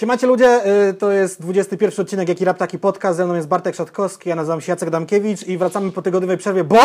[0.00, 3.74] Siemacie ludzie, y, to jest 21 odcinek Jaki Rap Taki Podcast, ze mną jest Bartek
[3.74, 6.78] Szatkowski, ja nazywam się Jacek Damkiewicz i wracamy po tygodniowej przerwie, bo...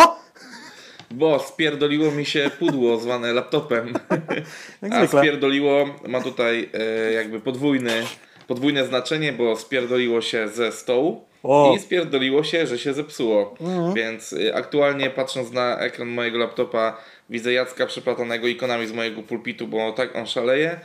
[1.12, 3.94] Bo spierdoliło mi się pudło zwane laptopem.
[4.92, 8.04] A spierdoliło ma tutaj e, jakby podwójny,
[8.48, 11.60] podwójne znaczenie, bo spierdoliło się ze stołu O.
[11.60, 11.80] Mhm.
[11.80, 13.56] i spierdoliło się, że się zepsuło.
[13.96, 16.98] Więc e, aktualnie patrząc na ekran mojego laptopa
[17.30, 20.80] widzę Jacka przeplatanego ikonami z mojego pulpitu, bo tak on szaleje.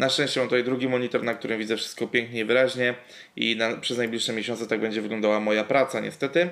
[0.00, 2.94] Na szczęście mam tutaj drugi monitor, na którym widzę wszystko pięknie i wyraźnie
[3.36, 6.48] i na, przez najbliższe miesiące tak będzie wyglądała moja praca niestety.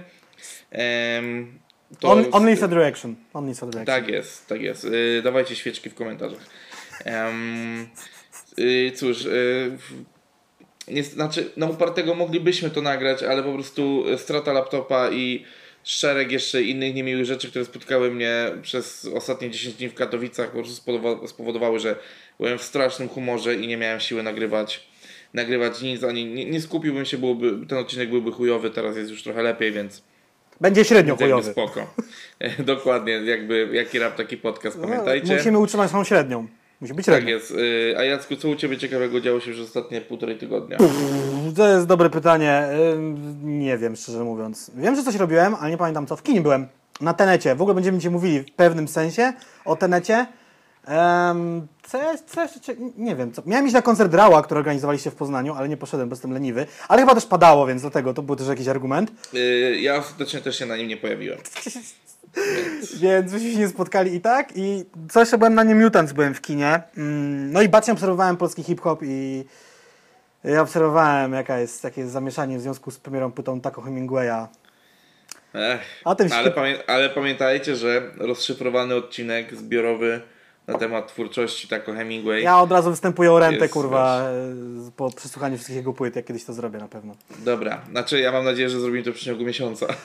[2.01, 3.17] To On, z- only for direction.
[3.35, 3.85] Only direction.
[3.85, 4.85] tak jest, tak jest.
[4.85, 6.47] Yy, dawajcie świeczki w komentarzach.
[7.07, 7.89] Um,
[8.57, 9.79] yy, cóż, yy,
[10.89, 15.45] nie, znaczy, na upartego moglibyśmy to nagrać, ale po prostu y, strata laptopa i
[15.85, 20.59] szereg jeszcze innych niemiłych rzeczy, które spotkały mnie przez ostatnie 10 dni w Katowicach, po
[20.63, 21.97] prostu spowodowa- spowodowały, że
[22.41, 24.89] byłem w strasznym humorze i nie miałem siły nagrywać
[25.35, 29.23] nagrywać nic, ani nie, nie skupiłbym się, byłoby, ten odcinek byłby chujowy, teraz jest już
[29.23, 30.03] trochę lepiej, więc
[30.61, 31.51] Będzie średnio jakby chujowy.
[31.53, 31.95] spoko.
[32.59, 35.27] Dokładnie, jakby jaki rap, taki podcast, pamiętajcie.
[35.29, 36.47] No, musimy utrzymać tą średnią.
[36.81, 37.31] Musi być Tak średnią.
[37.31, 37.51] jest.
[37.51, 40.77] Y, A Jacku, co u Ciebie ciekawego działo się już ostatnie półtorej tygodnia?
[41.57, 42.63] To jest dobre pytanie.
[42.95, 44.71] Ym, Nie wiem, szczerze mówiąc.
[44.77, 46.17] Wiem, że coś robiłem, ale nie pamiętam co.
[46.17, 46.67] W kinie byłem.
[47.01, 47.55] Na Tenecie.
[47.55, 49.33] W ogóle będziemy dzisiaj mówili w pewnym sensie
[49.65, 50.27] o Tenecie.
[50.89, 53.43] Um, co, co jeszcze, nie wiem, co.
[53.47, 56.67] Miałem iść na koncert Rała, który organizowaliście w Poznaniu, ale nie poszedłem, bo jestem leniwy.
[56.89, 59.13] Ale chyba też padało, więc dlatego to był też jakiś argument.
[59.35, 61.39] Y, Ja ostatecznie też się na nim nie pojawiłem.
[63.01, 64.49] Więc myśmy się nie spotkali i tak.
[64.57, 66.83] I co jeszcze byłem na nie Mutants, byłem w kinie.
[66.97, 69.45] Mm, No i bacznie obserwowałem polski hip-hop i
[70.45, 74.47] ja obserwowałem, jaka jest takie zamieszanie w związku z premierą płytą Taco Hemingwaya.
[75.55, 75.81] Ech.
[76.05, 80.21] Ale, wśród- pamię ale pamiętajcie, że rozszyfrowany odcinek zbiorowy
[80.69, 82.43] na temat twórczości Taco Hemingway.
[82.43, 86.25] Ja od razu występuję o rentę, Jest, kurwa, e, po przesłuchaniu wszystkich jego płyt, jak
[86.25, 87.15] kiedyś to zrobię na pewno.
[87.39, 89.87] Dobra, znaczy ja mam nadzieję, że zrobimy to w przeciągu miesiąca.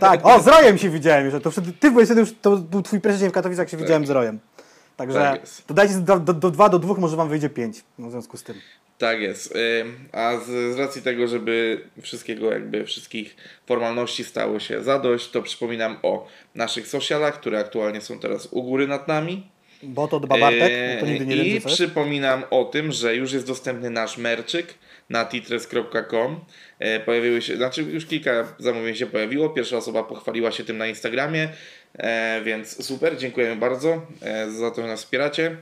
[0.00, 2.82] Tak, o, z Rojem się widziałem już, to wtedy, ty byłeś wtedy już, to był
[2.82, 4.38] twój pierwszy dzień w Katowicach, jak się widziałem z Rojem.
[4.96, 8.10] Także Tak dodajcie do, do, do 2 do 2, może wam wyjdzie 5, no w
[8.10, 8.56] związku z tym.
[8.98, 9.54] Tak jest.
[10.12, 13.36] A z, z racji tego, żeby wszystkiego, jakby wszystkich
[13.66, 18.86] formalności stało się zadość, to przypominam o naszych socialach, które aktualnie są teraz u góry
[18.86, 19.50] nad nami.
[19.82, 23.46] Bo to dba Bartek, to nigdy nie I wiem, przypominam o tym, że już jest
[23.46, 24.74] dostępny nasz merczyk
[25.10, 26.40] na titres.com.
[26.78, 29.50] E, Pojawiły się, znaczy już kilka zamówień się pojawiło.
[29.50, 31.48] Pierwsza osoba pochwaliła się tym na Instagramie,
[31.94, 34.06] e, więc super, dziękujemy bardzo
[34.48, 35.56] za to, że nas wspieracie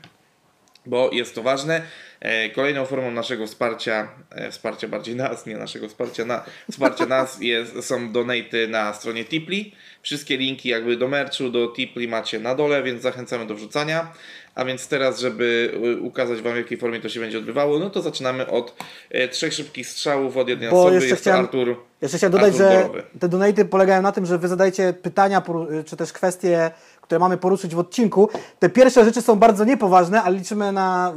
[0.86, 1.82] bo jest to ważne.
[2.20, 7.38] E, Kolejną formą naszego wsparcia, e, wsparcia bardziej nas, nie naszego wsparcia, na, wsparcia nas
[7.41, 9.72] jest, są donaty na stronie Tipli.
[10.02, 14.12] Wszystkie linki jakby do merchu, do Tipli macie na dole, więc zachęcamy do wrzucania.
[14.54, 18.03] A więc teraz, żeby ukazać Wam w jakiej formie to się będzie odbywało, no to
[18.03, 18.74] zaczynamy od
[19.10, 20.94] e, trzech szybkich strzałów od jednej Bo osoby.
[20.94, 21.76] jeszcze Jest chciałem- Artur.
[22.03, 23.03] Jeszcze chciałem dodać, Artur że Borowy.
[23.20, 25.42] te donaty polegają na tym, że wy zadajecie pytania,
[25.86, 26.70] czy też kwestie,
[27.06, 28.28] które mamy poruszyć w odcinku.
[28.58, 31.12] Te pierwsze rzeczy są bardzo niepoważne, ale liczymy na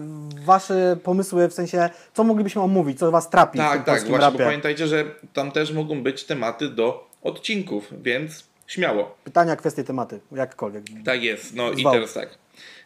[0.45, 4.11] wasze pomysły, w sensie, co moglibyśmy omówić, co was trapi w tym Tak, tak, właśnie,
[4.11, 4.37] bo rapie.
[4.45, 9.15] pamiętajcie, że tam też mogą być tematy do odcinków, więc śmiało.
[9.23, 10.83] Pytania, kwestie, tematy, jakkolwiek.
[11.05, 11.93] Tak jest, no i Zwał.
[11.93, 12.29] teraz tak.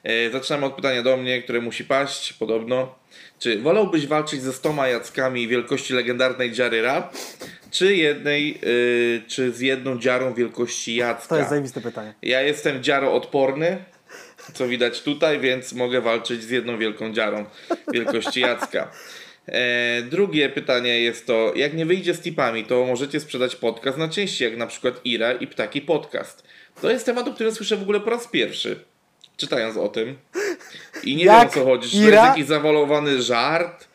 [0.04, 2.96] E, zaczynamy od pytania do mnie, które musi paść, podobno.
[3.40, 7.16] Czy wolałbyś walczyć ze stoma jackami wielkości legendarnej dziary rap,
[7.72, 11.28] czy jednej, y, czy z jedną dziarą wielkości jacka?
[11.28, 12.14] To jest zajebiste pytanie.
[12.22, 13.78] Ja jestem dziaroodporny,
[14.54, 17.46] co widać tutaj, więc mogę walczyć z jedną wielką dziarą
[17.94, 18.92] wielkości Jacka.
[19.48, 24.10] E, drugie pytanie jest to, jak nie wyjdzie z tipami, to możecie sprzedać podcast na
[24.10, 26.44] części, jak na przykład Ira i Ptaki Podcast.
[26.82, 28.80] To jest temat, o którym słyszę w ogóle po raz pierwszy,
[29.38, 30.16] czytając o tym.
[31.04, 32.16] I nie Jak wiem o co chodzi, czy to Ira?
[32.18, 33.88] jest jakiś zawalowany żart,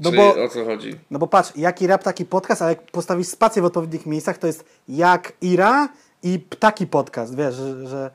[0.00, 0.90] No czy bo- o co chodzi.
[1.10, 4.46] No bo patrz, jaki rap, taki podcast, ale jak postawisz spację w odpowiednich miejscach, to
[4.46, 5.88] jest jak Ira
[6.22, 8.10] i ptaki podcast, wiesz, że, że,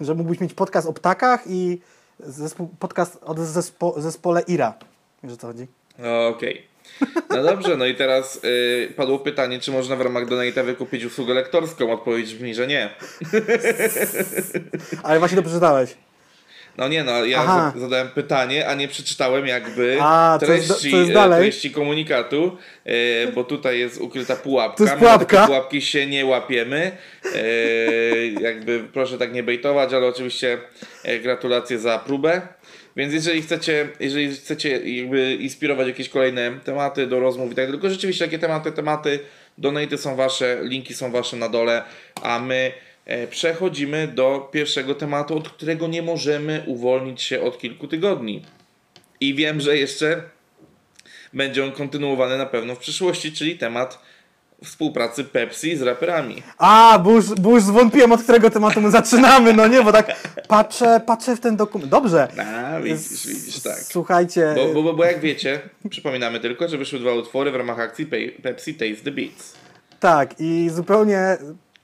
[0.00, 1.80] że mógłbyś mieć podcast o ptakach i
[2.20, 4.74] zespół, podcast o zespo, zespole Ira.
[5.22, 5.66] Wiesz o co chodzi?
[5.98, 6.71] No, Okej.
[7.30, 11.34] No dobrze, no i teraz y, padło pytanie, czy można w ramach Donate'a wykupić usługę
[11.34, 11.92] lektorską.
[11.92, 12.88] Odpowiedź brzmi, że nie.
[15.02, 15.94] Ale właśnie to przeczytałeś.
[16.78, 17.72] No nie, no ja Aha.
[17.74, 21.40] za- zadałem pytanie, a nie przeczytałem jakby A, jest treści, jest e, dalej?
[21.40, 24.76] treści komunikatu, e, bo tutaj jest ukryta pułapka.
[24.76, 25.36] To jest My pułapka?
[25.36, 26.92] takie pułapki się nie łapiemy.
[27.34, 27.38] E,
[28.48, 30.58] jakby proszę tak nie bejtować, ale oczywiście
[31.04, 32.42] e, gratulacje za próbę.
[32.96, 37.90] Więc jeżeli chcecie, jeżeli chcecie jakby inspirować jakieś kolejne tematy do rozmów i tak, tylko
[37.90, 39.20] rzeczywiście jakie tematy, tematy,
[39.58, 41.82] donaty są wasze, linki są wasze na dole,
[42.22, 42.72] a my
[43.04, 48.42] e, przechodzimy do pierwszego tematu, od którego nie możemy uwolnić się od kilku tygodni.
[49.20, 50.22] I wiem, że jeszcze
[51.32, 54.11] będzie on kontynuowany na pewno w przyszłości, czyli temat
[54.64, 56.42] współpracy Pepsi z raperami.
[56.58, 60.06] A, bo już, bo już zwątpiłem, od którego tematu my zaczynamy, no nie, bo tak
[60.48, 61.90] patrzę, patrzę w ten dokument.
[61.90, 62.28] Dobrze.
[62.76, 63.78] A, widzisz, widzisz, tak.
[63.78, 64.54] Słuchajcie.
[64.74, 65.60] Bo, bo, bo, jak wiecie,
[65.90, 69.54] przypominamy tylko, że wyszły dwa utwory w ramach akcji Pe- Pepsi Taste the Beats.
[70.00, 71.38] Tak, i zupełnie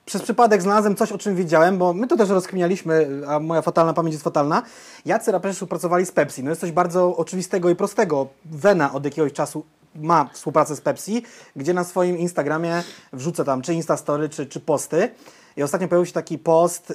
[0.06, 3.92] przez przypadek znalazłem coś, o czym wiedziałem, bo my to też rozkminialiśmy, a moja fatalna
[3.92, 4.62] pamięć jest fatalna.
[5.04, 6.42] Jacy raperzy współpracowali z Pepsi?
[6.42, 8.28] No jest coś bardzo oczywistego i prostego.
[8.44, 9.64] Vena od jakiegoś czasu
[10.00, 11.22] ma współpracę z Pepsi,
[11.56, 15.10] gdzie na swoim Instagramie wrzuca tam czy Instastory, czy, czy posty.
[15.56, 16.90] I ostatnio pojawił się taki post,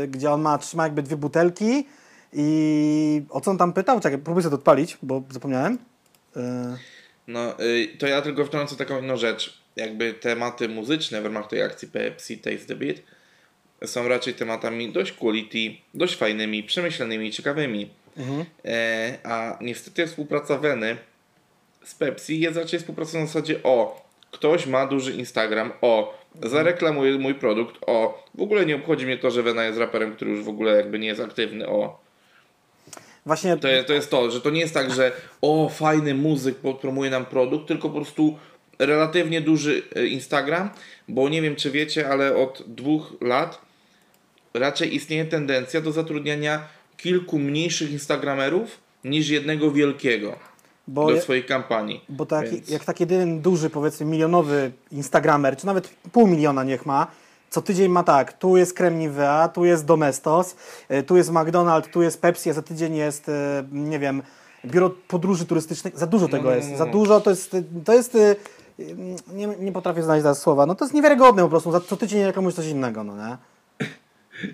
[0.00, 1.86] yy, gdzie on ma, trzyma jakby dwie butelki
[2.32, 4.00] i o co on tam pytał?
[4.00, 5.78] Czekaj, próbuję sobie to odpalić, bo zapomniałem.
[6.36, 6.42] Yy,
[7.28, 9.60] No, y, to ja tylko wtrącę taką inną rzecz.
[9.76, 12.96] Jakby tematy muzyczne w ramach tej akcji Pepsi Taste the Beat
[13.84, 17.90] są raczej tematami dość quality, dość fajnymi, przemyślanymi, ciekawymi.
[18.64, 20.96] E, a niestety współpraca Weny
[21.84, 27.34] z Pepsi jest raczej współpracą na zasadzie o, ktoś ma duży Instagram, o, zareklamuje mój
[27.34, 30.48] produkt, o, w ogóle nie obchodzi mnie to, że Wena jest raperem, który już w
[30.48, 32.00] ogóle jakby nie jest aktywny, o.
[33.26, 36.56] właśnie To jest, to jest to, że to nie jest tak, że o, fajny muzyk
[36.80, 38.38] promuje nam produkt, tylko po prostu
[38.78, 40.70] relatywnie duży e, Instagram,
[41.08, 43.60] bo nie wiem czy wiecie, ale od dwóch lat
[44.54, 50.49] raczej istnieje tendencja do zatrudniania kilku mniejszych Instagramerów niż jednego wielkiego
[50.90, 52.04] bo do je- swojej kampanii.
[52.08, 56.86] Bo tak, Więc- jak taki jeden duży, powiedzmy milionowy Instagramer, czy nawet pół miliona niech
[56.86, 57.06] ma,
[57.50, 60.56] co tydzień ma tak, tu jest Nivea, tu jest Domestos,
[60.90, 63.32] y, tu jest McDonald's, tu jest Pepsi, a za tydzień jest, y,
[63.72, 64.22] nie wiem,
[64.66, 65.98] biuro podróży turystycznych.
[65.98, 66.92] Za dużo tego no, jest, no, za no.
[66.92, 68.36] dużo to jest, to jest, y,
[69.32, 72.24] nie, nie potrafię znaleźć teraz słowa, no to jest niewiarygodne po prostu, za co tydzień
[72.24, 73.36] reklamujesz coś innego, no nie?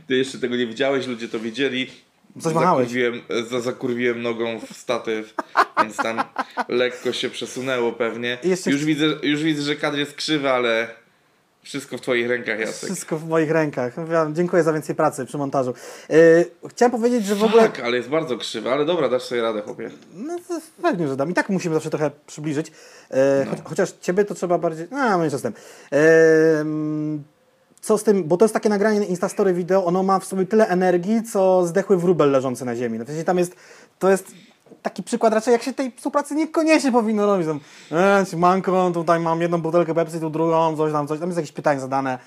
[0.07, 1.87] Ty jeszcze tego nie widziałeś, ludzie to widzieli.
[2.41, 2.89] Coś machałeś.
[2.89, 5.35] zakurwiłem, za, zakurwiłem nogą w statyw,
[5.83, 6.23] więc tam
[6.69, 8.39] lekko się przesunęło pewnie.
[8.45, 10.89] Jeszcze Już, widzę, już widzę, że kadr jest krzywy, ale
[11.63, 12.91] wszystko w twoich rękach, Jacek.
[12.91, 13.95] Wszystko w moich rękach.
[14.33, 15.75] Dziękuję za więcej pracy przy montażu.
[16.11, 17.63] Y, chciałem powiedzieć, że w ogóle...
[17.63, 19.91] Tak, ale jest bardzo krzywy, ale dobra, dasz sobie radę, chłopie.
[20.15, 20.37] No
[20.83, 21.31] pewnie, że dam.
[21.31, 22.73] I tak musimy zawsze trochę przybliżyć.
[23.11, 24.87] E, choć, chociaż ciebie to trzeba bardziej.
[24.91, 25.53] No, mniejsza z tym.
[25.91, 27.25] Mm,
[27.81, 30.69] co z tym, bo to jest takie nagranie Instastory wideo, ono ma w sobie tyle
[30.69, 32.99] energii, co zdechły wróbel leżący na ziemi.
[32.99, 33.57] No, w sensie tam jest,
[33.99, 34.33] to jest
[34.83, 37.47] taki przykład raczej, jak się tej współpracy niekoniecznie powinno robić.
[37.47, 37.61] Tam,
[38.33, 41.21] e, manko, tutaj mam jedną butelkę Pepsi, tu drugą, coś tam, coś.
[41.21, 42.19] Tam jest jakieś pytanie zadane.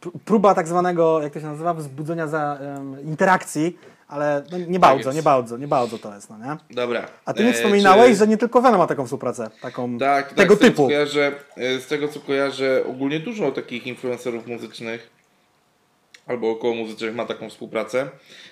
[0.00, 3.78] Pr- Próba tak zwanego, jak to się nazywa, wzbudzenia za em, interakcji,
[4.10, 5.16] ale no, nie bardzo, jest.
[5.16, 6.56] nie bardzo, nie bardzo to jest, no nie?
[6.70, 7.06] Dobra.
[7.24, 10.26] A ty mi E, wspominałeś, czy- że nie tylko Venom ma taką współpracę, taką Tak,
[10.28, 10.82] tak, tego z tego, typu.
[10.82, 15.10] Co kojarzę, e, z tego co kojarzę, ogólnie dużo takich influencerów muzycznych
[16.26, 18.08] albo około muzycznych ma taką współpracę.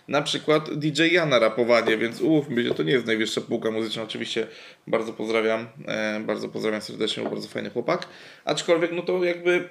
[0.09, 4.03] Na przykład DJ Jana rapowanie, więc umówmy się, to nie jest najwyższa półka muzyczna.
[4.03, 4.47] Oczywiście
[4.87, 8.07] bardzo pozdrawiam, e, bardzo pozdrawiam serdecznie, bo bardzo fajny chłopak.
[8.45, 9.69] Aczkolwiek, no to jakby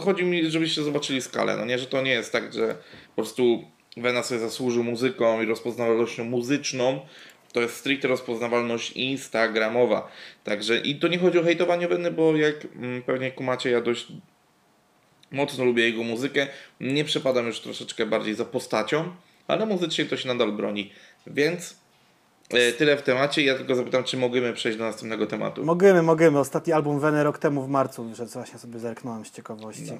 [0.00, 1.56] chodzi mi, żebyście zobaczyli skalę.
[1.56, 2.74] No nie, że to nie jest tak, że
[3.16, 3.64] po prostu
[3.96, 7.00] Wena sobie zasłużył muzyką i rozpoznawalnością muzyczną,
[7.52, 10.08] to jest stricte rozpoznawalność instagramowa.
[10.44, 14.06] Także i to nie chodzi o hejtowanie Weny, bo jak mm, pewnie kumacie, ja dość
[15.30, 16.46] mocno lubię jego muzykę.
[16.80, 19.12] Nie przepadam już troszeczkę bardziej za postacią,
[19.48, 20.92] ale muzycznie to się nadal broni.
[21.26, 21.76] Więc
[22.50, 23.42] e, tyle w temacie.
[23.42, 25.64] Ja tylko zapytam, czy możemy przejść do następnego tematu.
[25.64, 26.38] Możemy, możemy.
[26.38, 29.82] Ostatni album Veny rok temu w marcu wyszedł, właśnie sobie zerknąłem z ciekawości.
[29.82, 29.98] No.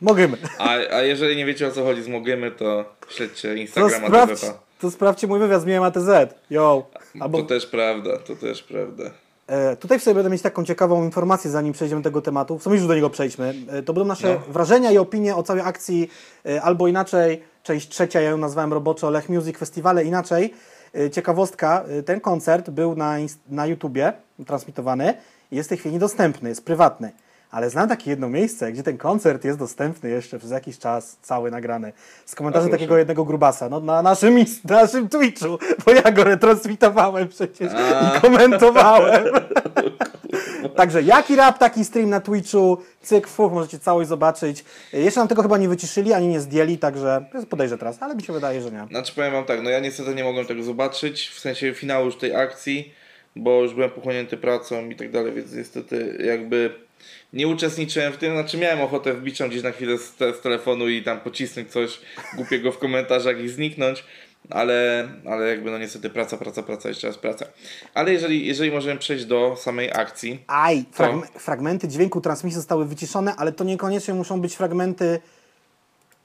[0.00, 0.36] Możemy.
[0.58, 4.40] A, a jeżeli nie wiecie o co chodzi z Mogemy, to śledźcie To, Instagrama sprawdź,
[4.40, 4.58] TVP.
[4.80, 6.08] to sprawdźcie mój wywiad z Miłem ATZ.
[6.50, 6.86] Yo.
[7.20, 9.04] Albo, To też prawda, to też prawda.
[9.46, 12.58] e, tutaj w sobie będę mieć taką ciekawą informację, zanim przejdziemy do tego tematu.
[12.58, 13.54] W sumie już do niego przejdźmy.
[13.70, 14.52] E, to będą nasze No.
[14.52, 16.10] wrażenia i opinie o całej akcji,
[16.46, 20.54] e, albo inaczej, część trzecia, ja ją nazwałem roboczo Lech Music Festiwale, inaczej.
[20.94, 23.16] E, ciekawostka, e, ten koncert był na,
[23.48, 24.12] na YouTubie
[24.46, 25.14] transmitowany
[25.52, 27.12] i jest w tej chwili niedostępny, jest prywatny.
[27.50, 31.50] Ale znam takie jedno miejsce, gdzie ten koncert jest dostępny jeszcze przez jakiś czas, cały
[31.50, 31.92] nagrany.
[32.26, 36.24] Z komentarzem A, takiego jednego grubasa, no na naszym, na naszym Twitchu, bo ja go
[36.24, 38.16] retransmitowałem przecież A.
[38.16, 39.24] i komentowałem.
[40.76, 44.64] Także jaki rap, taki stream na Twitchu, cyk, fuch, możecie całość zobaczyć.
[44.92, 48.32] Jeszcze nam tego chyba nie wyciszyli, ani nie zdjęli, także podejrzę teraz, ale mi się
[48.32, 48.86] wydaje, że nie.
[48.90, 52.16] Znaczy powiem wam tak, no ja niestety nie mogłem tego zobaczyć, w sensie finału już
[52.16, 52.94] tej akcji,
[53.36, 56.74] bo już byłem pochłonięty pracą i tak dalej, więc niestety jakby
[57.32, 60.40] nie uczestniczyłem w tym, znaczy miałem ochotę wbić tam gdzieś na chwilę z, te, z
[60.40, 62.00] telefonu i tam pocisnąć coś
[62.36, 64.04] głupiego w komentarzach i zniknąć,
[64.50, 67.46] ale, ale jakby no niestety praca, praca, praca, jeszcze raz praca.
[67.94, 71.04] Ale jeżeli, jeżeli możemy przejść do samej akcji, Aj, Co?
[71.04, 75.20] fragme- fragmenty dźwięku transmisji zostały wyciszone, ale to niekoniecznie muszą być fragmenty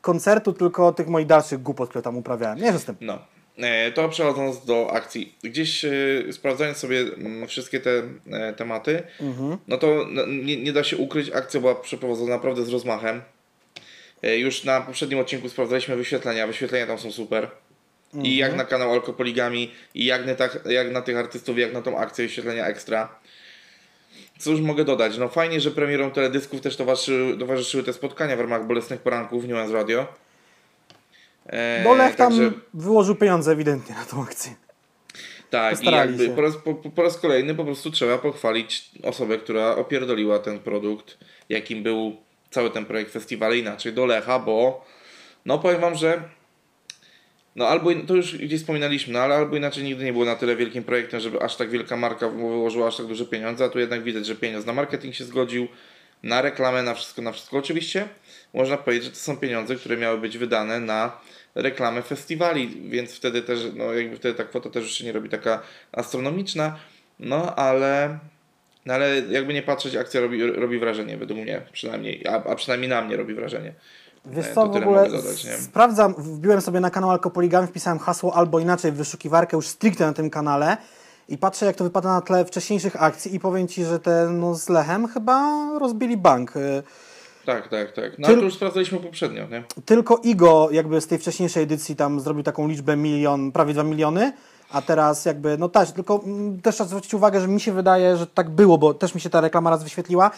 [0.01, 2.59] koncertu, tylko tych moich dalszych głupot, które tam uprawiałem.
[2.59, 2.95] Nie, że z tym.
[3.01, 3.19] no.
[3.57, 5.35] E, To przechodząc do akcji.
[5.43, 5.91] Gdzieś e,
[6.31, 9.03] sprawdzając sobie mm, wszystkie te e, tematy,
[9.67, 13.21] no to no, nie, nie da się ukryć, akcja była przeprowadzona naprawdę z rozmachem.
[14.37, 17.47] Już na poprzednim odcinku sprawdzaliśmy wyświetlenia, wyświetlenia tam są super.
[18.23, 21.81] I jak na kanał Alkopoligami, i jak na, tak, jak na tych artystów, jak na
[21.81, 23.09] tą akcję wyświetlenia ekstra.
[24.39, 25.17] Cóż mogę dodać?
[25.17, 29.73] No fajnie, że premierom teledysków też towarzyszyły, towarzyszyły te spotkania w ramach Bolesnych Poranków Nuance
[29.73, 30.07] Radio.
[31.45, 34.55] E, Bo Lech tam także- wyłożył pieniądze ewidentnie na tą akcję.
[35.49, 39.75] Tak, i jakby po raz, po, po raz kolejny po prostu trzeba pochwalić osobę, która
[39.75, 41.17] opierdoliła ten produkt,
[41.49, 42.17] jakim był
[42.51, 44.85] cały ten projekt festiwalu inaczej do Lecha, bo
[45.45, 46.21] no powiem wam, że
[47.55, 50.55] no albo to już gdzieś wspominaliśmy, no ale albo inaczej nigdy nie było na tyle
[50.55, 54.03] wielkim projektem, żeby aż tak wielka marka wyłożyła aż tak duże pieniądze, a tu jednak
[54.03, 55.67] widać, że pieniądz na marketing się zgodził,
[56.23, 57.57] na reklamę, na wszystko, na wszystko.
[57.57, 58.07] Oczywiście
[58.55, 61.11] można powiedzieć, że to są pieniądze, które miały być wydane na
[61.55, 65.29] reklamę festiwali, więc wtedy też, no jakby wtedy ta kwota też już się nie robi
[65.29, 66.75] taka astronomiczna,
[67.19, 68.19] no ale,
[68.85, 72.89] no ale jakby nie patrzeć, akcja robi, robi wrażenie, według mnie przynajmniej, a, a przynajmniej
[72.89, 73.73] na mnie robi wrażenie.
[74.25, 75.09] Wiesz E, co, w ogóle
[75.59, 80.13] sprawdzam, wbiłem sobie na kanał Alkopoligami, wpisałem hasło albo inaczej w wyszukiwarkę już stricte na
[80.13, 80.77] tym kanale
[81.29, 84.55] i patrzę jak to wypada na tle wcześniejszych akcji i powiem Ci, że te no,
[84.55, 86.53] z Lechem chyba rozbili bank.
[87.45, 88.19] Tak, tak, tak.
[88.19, 89.63] No Tyl- to już sprawdzaliśmy poprzednio, nie?
[89.85, 94.33] Tylko Igo jakby z tej wcześniejszej edycji tam zrobił taką liczbę milion, prawie 2 miliony,
[94.71, 98.17] a teraz jakby, no też, tylko mm, też trzeba zwrócić uwagę, że mi się wydaje,
[98.17, 100.31] że tak było, bo też mi się ta reklama raz wyświetliła.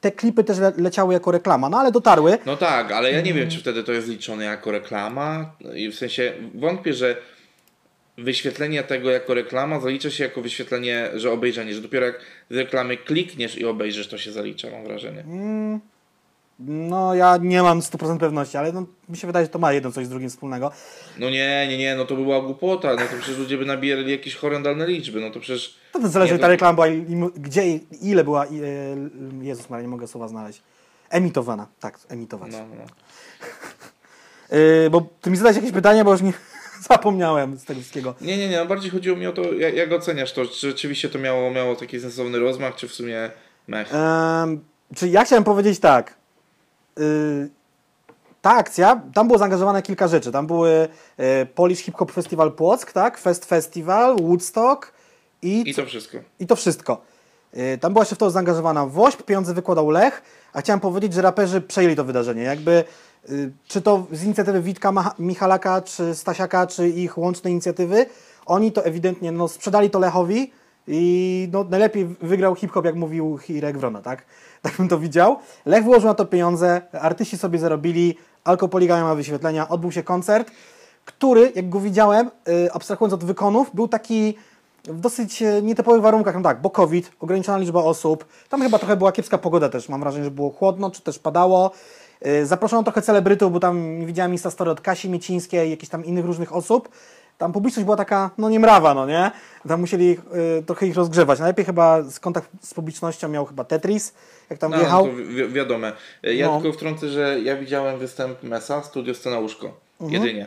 [0.00, 2.38] Te klipy też le leciały jako reklama, no ale dotarły.
[2.46, 3.42] No tak, ale ja nie Mm.
[3.42, 5.52] wiem, czy wtedy to jest liczone jako reklama.
[5.74, 7.16] I w sensie wątpię, że
[8.18, 12.96] wyświetlenie tego jako reklama zalicza się jako wyświetlenie, że obejrzenie, że dopiero jak z reklamy
[12.96, 15.24] klikniesz i obejrzysz, to się zalicza, mam wrażenie.
[16.58, 19.92] No ja nie mam 100% pewności, ale no, mi się wydaje, że to ma jedno
[19.92, 20.70] coś z drugim wspólnego.
[21.18, 24.10] No nie, nie, nie, no to by była głupota, no to przecież ludzie by nabierali
[24.10, 25.76] jakieś horrendalne liczby, no to przecież...
[25.92, 26.86] To też zależy, Nie, jak ta to- reklama była,
[27.36, 27.62] gdzie
[28.02, 28.66] ile była, i, e,
[29.42, 30.62] Jezus Maria, nie mogę słowa znaleźć.
[31.10, 32.52] Emitowana, tak, emitować.
[32.52, 32.84] No, no.
[34.58, 36.32] Yy, bo ty mi zadałeś jakieś pytanie, bo już nie
[36.90, 38.14] zapomniałem z tego wszystkiego.
[38.20, 41.08] Nie, nie, nie, no bardziej chodziło mi o to, jak, jak oceniasz to, czy rzeczywiście
[41.08, 43.30] to miało, miało taki sensowny rozmach, czy w sumie
[43.68, 43.92] mech.
[44.96, 46.23] Czyli ja chciałem powiedzieć tak.
[46.98, 47.50] Yy,
[48.42, 50.32] ta akcja, tam było zaangażowane kilka rzeczy.
[50.32, 53.18] Tam były e, Polish Hip Hop Festival Płock, tak?
[53.18, 54.92] Fest Festival, Woodstock
[55.42, 56.18] i, I to wszystko.
[56.40, 57.02] i to wszystko.
[57.52, 60.22] Yy, Tam była jeszcze w to zaangażowana WOŚP, pieniądze wykładał Lech,
[60.52, 62.42] a chciałem powiedzieć, że raperzy przejęli to wydarzenie.
[62.42, 62.84] Jakby,
[63.68, 68.06] czy to z inicjatywy Witka Michalaka, czy Stasiaka, czy ich łączne inicjatywy,
[68.46, 70.52] oni to ewidentnie no, sprzedali to Lechowi
[70.88, 74.24] i no, najlepiej wygrał hip-hop, jak mówił Hirek Wrona, tak?
[74.62, 75.36] Tak bym to widział.
[75.66, 80.50] Lech wyłożył na to pieniądze, artyści sobie zarobili, Alkopoligami ma wyświetlenia, odbył się koncert,
[81.04, 84.34] który, jak go widziałem, yy, abstrahując od wykonów, był taki
[84.84, 88.96] w dosyć e, nietypowych warunkach, no tak, bo COVID, ograniczona liczba osób, tam chyba trochę
[88.96, 91.70] była kiepska pogoda też, mam wrażenie, że było chłodno, czy też padało.
[92.22, 96.54] Yy, Zaproszono trochę celebrytów, bo tam widziałem Instastory od Kasi Miecińskiej, jakichś tam innych różnych
[96.54, 96.88] osób.
[97.38, 99.30] Tam publiczność była taka, no nie mrawa, no nie?
[99.68, 100.18] Tam musieli ich,
[100.58, 101.38] y, trochę ich rozgrzewać.
[101.38, 104.14] Najlepiej chyba z kontakt z publicznością miał chyba Tetris,
[104.50, 105.06] jak tam No, wjechał.
[105.06, 105.92] to wi- wiadome.
[106.22, 106.60] Ja No.
[106.60, 109.80] tylko wtrącę, że ja widziałem występ Mesa, studio Scena Łóżko.
[110.00, 110.46] Jedynie.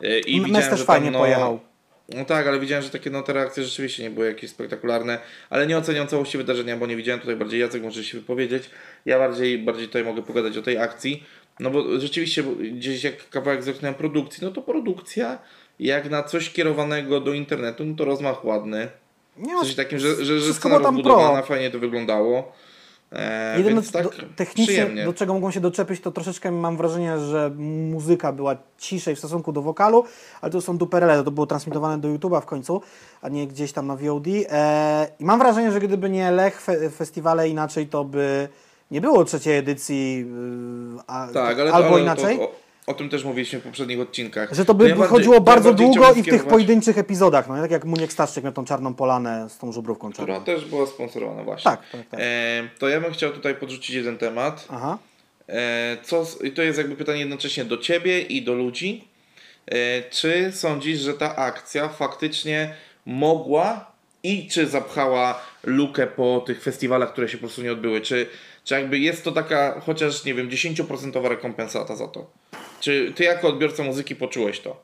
[0.00, 0.40] E, I Mhm.
[0.40, 1.60] Mes widziałem, też że tam, fajnie no, pojechał.
[2.08, 5.18] No tak, ale widziałem, że takie no, te reakcje rzeczywiście nie były jakieś spektakularne,
[5.50, 8.70] ale nie oceniam całości wydarzenia, bo nie widziałem tutaj bardziej Jacek może się wypowiedzieć.
[9.06, 11.24] Ja bardziej, bardziej tutaj mogę pogadać o tej akcji.
[11.60, 15.38] No bo rzeczywiście gdzieś jak kawałek zerknąłem produkcji, no to produkcja
[15.78, 18.88] jak na coś kierowanego do internetu, no to rozmach ładny.
[19.36, 21.42] Nie sensie takim, że, że, że scena rozbudowana, pro.
[21.42, 22.52] fajnie to wyglądało.
[23.12, 25.04] E, Jedyne więc tak do, technicznie, przyjemnie.
[25.04, 27.50] do czego mogą się doczepić, to troszeczkę mam wrażenie, że
[27.90, 30.04] muzyka była ciszej w stosunku do wokalu,
[30.40, 32.82] ale to są duperele, to było transmitowane do YouTube'a w końcu,
[33.22, 34.26] a nie gdzieś tam na VOD.
[34.48, 38.48] E, I mam wrażenie, że gdyby nie Lech fe, festiwale inaczej, to by
[38.90, 40.26] nie było trzeciej edycji,
[40.98, 42.38] y, a, Tak, ale albo ale inaczej.
[42.38, 44.54] To, o, tym też mówiliśmy w poprzednich odcinkach.
[44.54, 47.84] Że to by No chodziło bardzo długo i w tych pojedynczych epizodach, no tak jak
[47.84, 50.40] Muniek Staszczyk miał tą czarną polanę z tą żubrówką czarną.
[50.40, 51.70] Która też była sponsorowana właśnie.
[51.70, 52.20] Tak, tak, tak.
[52.22, 54.66] E, to ja bym chciał tutaj podrzucić jeden temat.
[54.70, 54.98] Aha.
[55.48, 59.08] E, co, i to jest jakby pytanie jednocześnie do Ciebie i do ludzi.
[59.66, 62.74] E, czy sądzisz, że ta akcja faktycznie
[63.06, 68.00] mogła i czy zapchała lukę po tych festiwalach, które się po prostu nie odbyły?
[68.00, 68.26] Czy,
[68.64, 72.30] czy jakby jest to taka chociaż, nie wiem, 10% rekompensata za to?
[72.84, 74.76] Czy Ty jako odbiorca muzyki poczułeś to?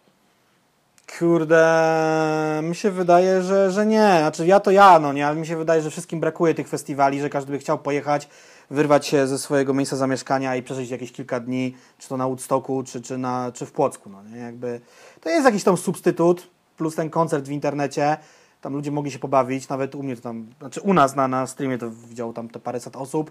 [1.19, 4.17] Kurde, mi się wydaje, że, że nie.
[4.19, 7.21] Znaczy ja to ja, no nie, ale mi się wydaje, że wszystkim brakuje tych festiwali,
[7.21, 8.29] że każdy by chciał pojechać,
[8.71, 12.83] wyrwać się ze swojego miejsca zamieszkania i przeżyć jakieś kilka dni, czy to na Woodstocku,
[12.83, 14.81] czy, czy, na, czy w Płocku, no nie, jakby
[15.21, 16.47] to jest jakiś tam substytut.
[16.77, 18.17] plus ten koncert w internecie,
[18.61, 21.47] tam ludzie mogli się pobawić, nawet u mnie to tam, znaczy u nas na, na
[21.47, 23.31] streamie to widziało tam te paręset osób,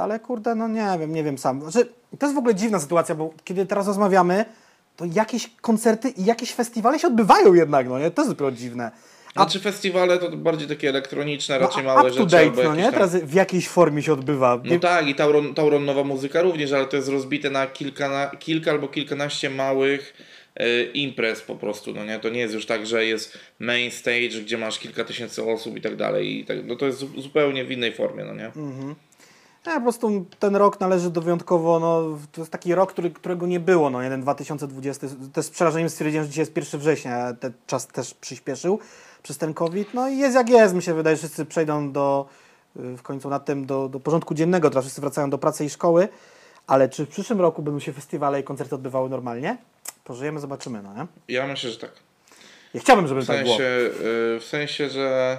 [0.00, 1.70] ale kurde, no nie wiem, nie wiem sam.
[1.70, 1.88] Znaczy,
[2.18, 4.44] to jest w ogóle dziwna sytuacja, bo kiedy teraz rozmawiamy,
[4.96, 8.10] to jakieś koncerty i jakieś festiwale się odbywają jednak, no nie?
[8.10, 8.90] To jest dopiero dziwne.
[9.34, 12.82] A czy festiwale to bardziej takie elektroniczne, No, raczej a małe rzeczy date, no nie?
[12.82, 12.92] tam...
[12.92, 14.60] Teraz w jakiejś formie się odbywa.
[14.64, 18.26] No tak, i Tauron, Tauron nowa muzyka również, ale to jest rozbite na kilka, na,
[18.38, 20.14] kilka albo kilkanaście małych
[20.56, 22.18] e, imprez po prostu, no nie?
[22.18, 25.80] To nie jest już tak, że jest main stage, gdzie masz kilka tysięcy osób i
[25.80, 26.38] tak dalej.
[26.40, 28.50] I tak, no to jest zu- zupełnie w innej formie, no nie?
[29.66, 33.46] Nie, po prostu ten rok należy do wyjątkowo, no, to jest taki rok, który, którego
[33.46, 37.52] nie było, no, jeden 2020, też z przerażeniem stwierdziłem, że dzisiaj jest 1 września, ten
[37.66, 38.78] czas też przyspieszył
[39.22, 42.26] przez ten COVID, no i jest jak jest, mi się wydaje, że wszyscy przejdą do,
[42.76, 45.70] y, w końcu nad tym, do, do porządku dziennego, teraz wszyscy wracają do pracy i
[45.70, 46.08] szkoły,
[46.66, 49.56] ale czy w przyszłym roku będą się festiwale i koncerty odbywały normalnie?
[50.04, 51.06] Pożyjemy, zobaczymy, no nie?
[51.28, 51.90] Ja myślę, że tak.
[52.74, 53.56] Ja chciałbym, żeby W tak było.
[53.56, 55.38] sensie, y, w sensie że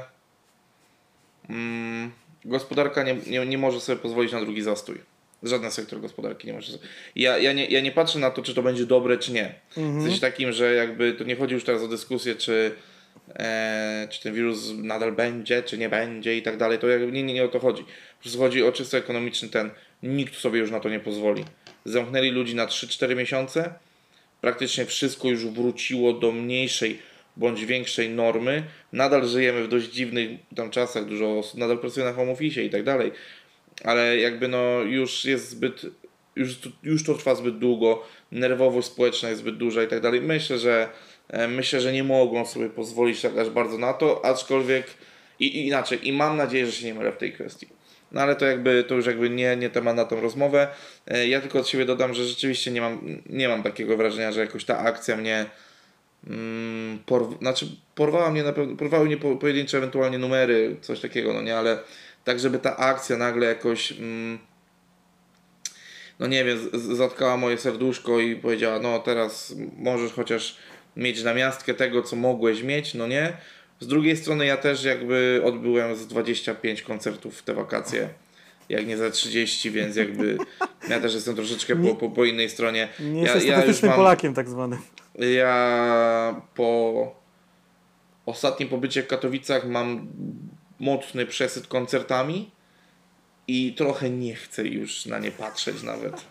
[1.50, 2.12] mm,
[2.46, 4.98] gospodarka nie, nie, nie może sobie pozwolić na drugi zastój.
[5.44, 6.72] Żaden sektor gospodarki nie może.
[6.72, 6.84] sobie-
[7.16, 9.54] Ja, ja, nie, ja nie patrzę na to, czy to będzie dobre, czy nie.
[10.00, 12.72] W sensie takim, że jakby to nie chodzi już teraz o dyskusję, czy,
[13.36, 16.80] e, czy ten wirus nadal będzie, czy nie będzie i tak dalej.
[16.80, 17.84] To jakby nie, nie, nie o to chodzi.
[17.84, 19.70] Po prostu chodzi o czysto ekonomiczny ten.
[20.04, 21.46] Nikt sobie już na to nie pozwoli.
[21.86, 23.74] Zamknęli ludzi na 3-4 miesiące
[24.42, 27.00] praktycznie wszystko już wróciło do mniejszej
[27.38, 28.64] bądź większej normy.
[28.94, 32.70] Nadal żyjemy w dość dziwnych tam czasach, dużo osób nadal pracuje na home office i
[32.70, 33.12] tak dalej,
[33.84, 35.82] ale jakby no już jest zbyt,
[36.36, 40.22] już, już to trwa zbyt długo, nerwowość społeczna jest zbyt duża i tak dalej.
[40.22, 40.90] Myślę, że
[41.30, 44.88] e, myślę, że nie mogą sobie pozwolić tak aż bardzo na to, aczkolwiek
[45.40, 47.68] i, i inaczej, i mam nadzieję, że się nie mylę w tej kwestii.
[48.12, 50.68] No ale to jakby to już jakby nie, nie temat na tą rozmowę.
[51.08, 54.40] E, Ja tylko od siebie dodam, że rzeczywiście nie mam, nie mam takiego wrażenia, że
[54.42, 55.46] jakoś ta akcja mnie
[57.06, 57.40] porw...
[57.40, 61.58] znaczy porwała mnie na pewno, porwały mnie po, pojedyncze ewentualnie numery, coś takiego, no nie,
[61.58, 61.80] ale
[62.24, 64.40] tak, żeby ta akcja nagle jakoś mm,
[66.20, 70.58] no nie wiem, zatkała moje serduszko i powiedziała, no teraz możesz chociaż
[70.98, 73.38] mieć namiastkę tego, co mogłeś mieć, no nie.
[73.80, 78.10] Z drugiej strony ja też jakby odbyłem z 25 koncertów te wakacje,
[78.70, 80.38] jak nie za 30, więc jakby
[80.90, 82.88] ja też jestem troszeczkę po, po, po innej stronie.
[83.00, 84.80] Nie ja, jesteś ja już mam, Polakiem tak zwanym.
[85.36, 87.16] ja po
[88.26, 90.08] ostatnim pobycie w Katowicach mam
[90.80, 92.52] mocny przesyt koncertami
[93.48, 96.16] i trochę nie chcę już na nie patrzeć nawet.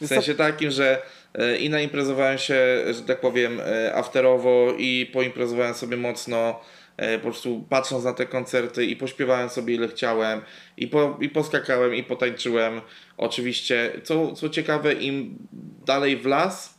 [0.00, 1.02] W sensie takim, że
[1.34, 6.60] e, i naimprezowałem się, że tak powiem, e, afterowo i poimprezowałem sobie mocno,
[6.96, 10.40] po prostu patrząc na te koncerty i pośpiewałem sobie ile chciałem
[10.76, 12.80] i, po, i poskakałem i potańczyłem.
[13.16, 15.38] Oczywiście, co, co ciekawe, im
[15.86, 16.74] dalej w las,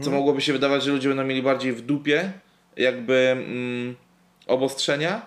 [0.00, 2.32] co mogłoby się wydawać, że ludzie będą mieli bardziej w dupie,
[2.76, 3.96] jakby mm,
[4.46, 5.26] obostrzenia,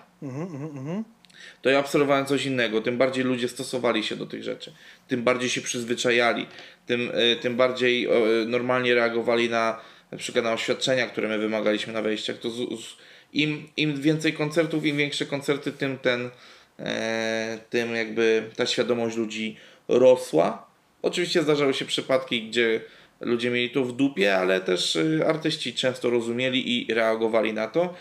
[1.62, 2.80] to ja obserwowałem coś innego.
[2.80, 4.72] Tym bardziej ludzie stosowali się do tych rzeczy,
[5.08, 6.46] tym bardziej się przyzwyczajali,
[6.86, 8.06] tym, y, tym bardziej
[8.42, 9.80] y, normalnie reagowali na
[10.12, 12.38] na przykład na oświadczenia, które my wymagaliśmy na wejściach.
[12.38, 12.96] To z, z,
[13.32, 16.30] im, Im więcej koncertów, im większe koncerty, tym ten,
[16.78, 19.56] e, tym jakby ta świadomość ludzi
[19.88, 20.68] rosła.
[21.02, 22.80] Oczywiście zdarzały się przypadki, gdzie
[23.20, 27.94] ludzie mieli to w dupie, ale też y, artyści często rozumieli i reagowali na to.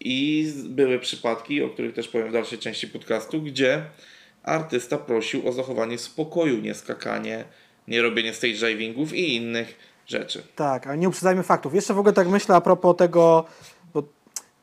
[0.00, 3.82] I były przypadki, o których też powiem w dalszej części podcastu, gdzie
[4.42, 7.44] artysta prosił o zachowanie spokoju, nie skakanie,
[7.88, 10.42] nie robienie stage divingów i innych rzeczy.
[10.56, 11.74] Tak, ale nie uprzedzajmy faktów.
[11.74, 13.44] Jeszcze w ogóle tak myślę a propos tego,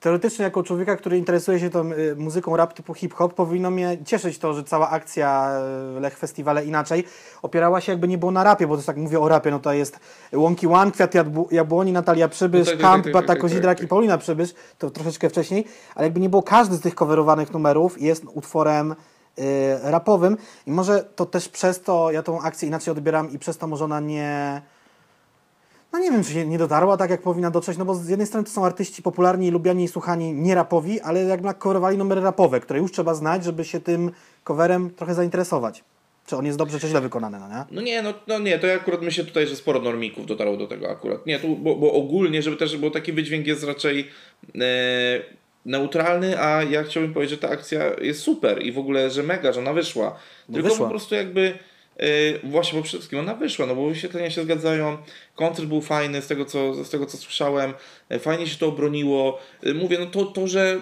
[0.02, 4.38] teoretycznie jako człowieka, który interesuje się tą y, muzyką rap typu hip-hop, powinno mnie cieszyć
[4.38, 5.52] to, że cała akcja
[5.98, 7.04] y, Lech Festiwale inaczej
[7.42, 9.74] opierała się jakby nie było na rapie, bo też tak mówię o rapie, no to
[9.74, 10.00] jest
[10.34, 13.42] Łąki One, Kwiat Jabł- Jabłoni, Natalia Przybysz, No tak, tak, Kamp, tak, tak, Bata tak,
[13.42, 13.86] Kozidrak tak.
[13.86, 18.02] i Paulina Przybysz, to troszeczkę wcześniej, ale jakby nie było każdy z tych coverowanych numerów
[18.02, 18.92] jest utworem
[19.40, 19.44] y,
[19.84, 20.38] rapowym.
[20.68, 23.86] I może to też przez to ja tą akcję inaczej odbieram i przez to może
[23.86, 24.62] ona nie
[26.02, 28.46] nie wiem, czy się nie dotarła tak, jak powinna dotrzeć, no bo z jednej strony
[28.46, 32.80] to są artyści popularni, lubiani i słuchani nie rapowi, ale jakby coverowali numery rapowe, które
[32.80, 34.12] już trzeba znać, żeby się tym
[34.44, 35.84] coverem trochę zainteresować.
[36.26, 37.66] Czy on jest dobrze, czy źle wykonany, no nie?
[37.72, 40.68] No nie, no, no nie, to ja akurat myślę tutaj, że sporo normików dotarło do
[40.68, 41.26] tego akurat.
[41.26, 44.08] Nie, tu, bo, bo ogólnie, żeby też, bo taki wydźwięk jest raczej
[44.56, 44.62] e,
[45.66, 49.54] neutralny, a ja chciałbym powiedzieć, że ta akcja jest super i w ogóle, że mega,
[49.54, 50.16] że ona wyszła.
[50.50, 50.86] No Tylko wyszła.
[50.86, 51.60] po prostu jakby
[52.44, 54.98] właśnie, bo przede wszystkim ona wyszła, no bo wyświetlenia się zgadzają,
[55.36, 57.74] koncert był fajny z tego, co, z tego, co słyszałem,
[58.10, 59.40] e, fajnie się to obroniło.
[59.64, 60.82] E, mówię, no to, to, że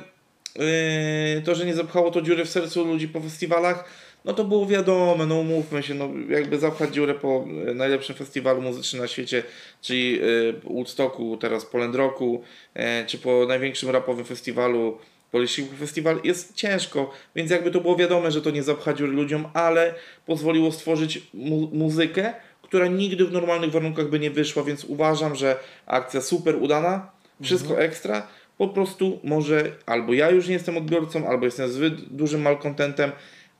[1.46, 3.90] to, że nie zapchało to dziury w sercu ludzi po festiwalach,
[4.26, 8.62] no to było wiadome, no umówmy się, no jakby zapchać dziurę po y, najlepszym festiwalu
[8.62, 9.44] muzycznym na świecie,
[9.82, 12.44] czyli y, Woodstocku, teraz Poland Rocku,
[12.76, 14.98] y, czy po największym rapowym festiwalu
[15.32, 19.48] Polish Festival jest ciężko, więc jakby to było wiadome, że to nie zapcha dziury ludziom,
[19.54, 19.94] ale
[20.26, 25.60] pozwoliło stworzyć mu muzykę, która nigdy w normalnych warunkach by nie wyszła, więc uważam, że
[25.86, 27.12] akcja super udana,
[27.42, 32.42] wszystko ekstra, po prostu może albo ja już nie jestem odbiorcą, albo jestem zbyt dużym
[32.42, 33.12] malkontentem,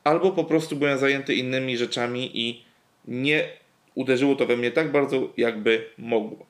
[0.04, 2.66] albo po prostu byłem zajęty innymi rzeczami i
[3.08, 3.50] nie
[3.96, 6.46] uderzyło to we mnie tak bardzo, jakby mogło.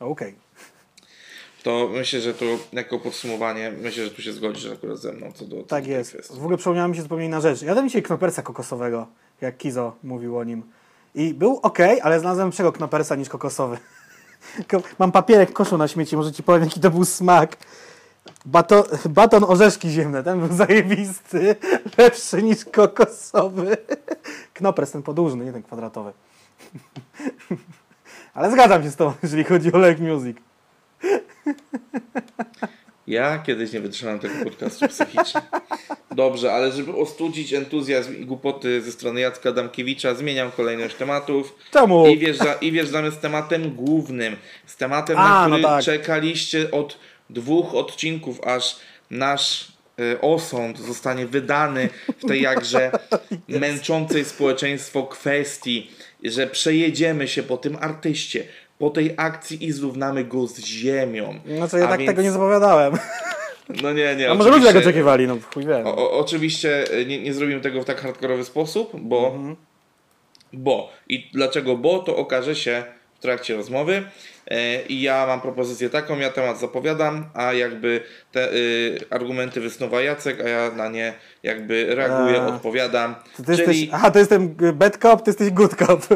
[0.00, 0.34] Okej.
[1.62, 5.44] To myślę, że to jako podsumowanie, myślę, że tu się zgodzisz akurat ze mną co
[5.44, 6.12] do co Tak do jest.
[6.12, 6.34] kwestii.
[6.34, 7.62] W ogóle przypomniała mi się zupełnie inna rzecz.
[7.62, 9.06] Jadłem dzisiaj knopersa kokosowego,
[9.40, 10.62] jak Kizo mówił o nim.
[11.14, 13.78] I był ok, ale znalazłem lepszego knopersa niż kokosowy.
[14.98, 17.56] Mam papierek w koszu na śmieci, może ci powiem jaki to był smak.
[18.46, 21.56] Bato, baton orzeszki ziemne, ten był zajebisty,
[21.98, 23.76] lepszy niż kokosowy.
[24.54, 26.12] Knopers ten podłużny, nie ten kwadratowy.
[28.34, 30.36] Ale zgadzam się z tobą, jeżeli chodzi o Leg Music.
[33.06, 35.40] Ja kiedyś nie wytrzymałem tego podcastu psychicznie.
[36.10, 41.56] Dobrze, ale żeby ostudzić entuzjazm i głupoty ze strony Jacka Adamkiewicza, zmieniam kolejność tematów.
[41.72, 42.06] Czemu?
[42.06, 44.36] I, wjeżdża, I wjeżdżamy z tematem głównym.
[44.66, 45.84] Z tematem, A, na no który tak.
[45.84, 46.98] czekaliście od
[47.30, 48.76] dwóch odcinków, aż
[49.10, 52.90] nasz y, osąd zostanie wydany w tej jakże
[53.48, 55.90] męczącej społeczeństwo kwestii,
[56.24, 58.44] że przejedziemy się po tym artyście,
[58.82, 61.34] po tej akcji i zrównamy go z ziemią.
[61.56, 62.92] Znaczy ja A tak więc- tego nie zapowiadałem.
[63.82, 64.30] No nie, nie.
[64.30, 65.86] A może ludzie oczywiście- oczekiwali, no chuj wiem.
[65.86, 69.56] o, o, oczywiście y, nie, nie zrobimy tego w tak hardkorowy sposób, bo, Mhm.
[70.52, 72.84] bo i dlaczego bo, to okaże się
[73.18, 74.02] w trakcie rozmowy.
[74.50, 78.00] E, I ja mam propozycję taką, ja temat zapowiadam, a jakby
[78.32, 82.46] te y, argumenty wysnuwa Jacek, a ja na nie jakby reaguję, A.
[82.46, 83.14] odpowiadam.
[83.36, 86.00] To ty Czyli, jesteś, aha, to jestem bad cop, ty jesteś good cop.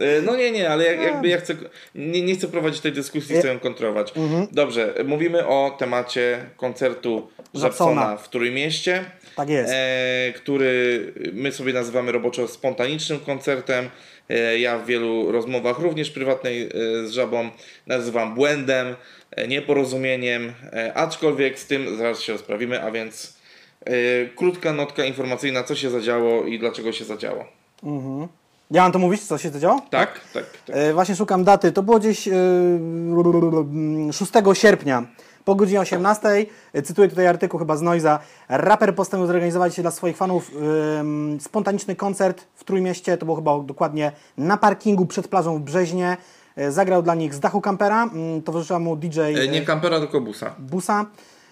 [0.00, 1.54] y, no nie, nie, ale jak, jakby ja chcę,
[1.94, 4.12] nie, nie chcę prowadzić tej dyskusji, chcę ją kontrolować.
[4.16, 4.46] Mhm.
[4.52, 8.16] Dobrze, mówimy o temacie koncertu Żabsona.
[8.16, 9.04] W Trójmieście.
[9.36, 9.72] Tak jest.
[9.74, 13.88] e, który my sobie nazywamy roboczo spontanicznym koncertem.
[14.28, 16.68] E, ja w wielu rozmowach, również prywatnej e,
[17.06, 17.50] z żabą,
[17.86, 18.96] nazywam błędem,
[19.30, 23.38] e, nieporozumieniem, e, aczkolwiek z tym zaraz się rozprawimy, a więc
[23.84, 23.92] e,
[24.36, 27.44] krótka notka informacyjna, co się zadziało i dlaczego się zadziało.
[27.82, 28.28] Mhm.
[28.70, 29.80] Ja mam to mówić, co się to działo?
[29.90, 30.76] Tak, tak, tak.
[30.76, 31.72] E, właśnie szukam daty.
[31.72, 32.32] To było gdzieś e,
[34.12, 35.02] 6 sierpnia
[35.44, 36.28] po godzinie 18.
[36.72, 38.18] E, Cytuję tutaj artykuł chyba z Noiza.
[38.48, 40.50] Raper postanowił zorganizować dla swoich fanów
[41.00, 43.16] em, spontaniczny koncert w Trójmieście.
[43.16, 46.16] To było chyba dokładnie na parkingu przed plażą w Brzeźnie.
[46.56, 48.02] E, Zagrał dla nich z dachu kampera.
[48.02, 50.54] Mm, Towarzyszyła mu DJ E, nie e, kampera, tylko busa.
[50.58, 51.06] Busa.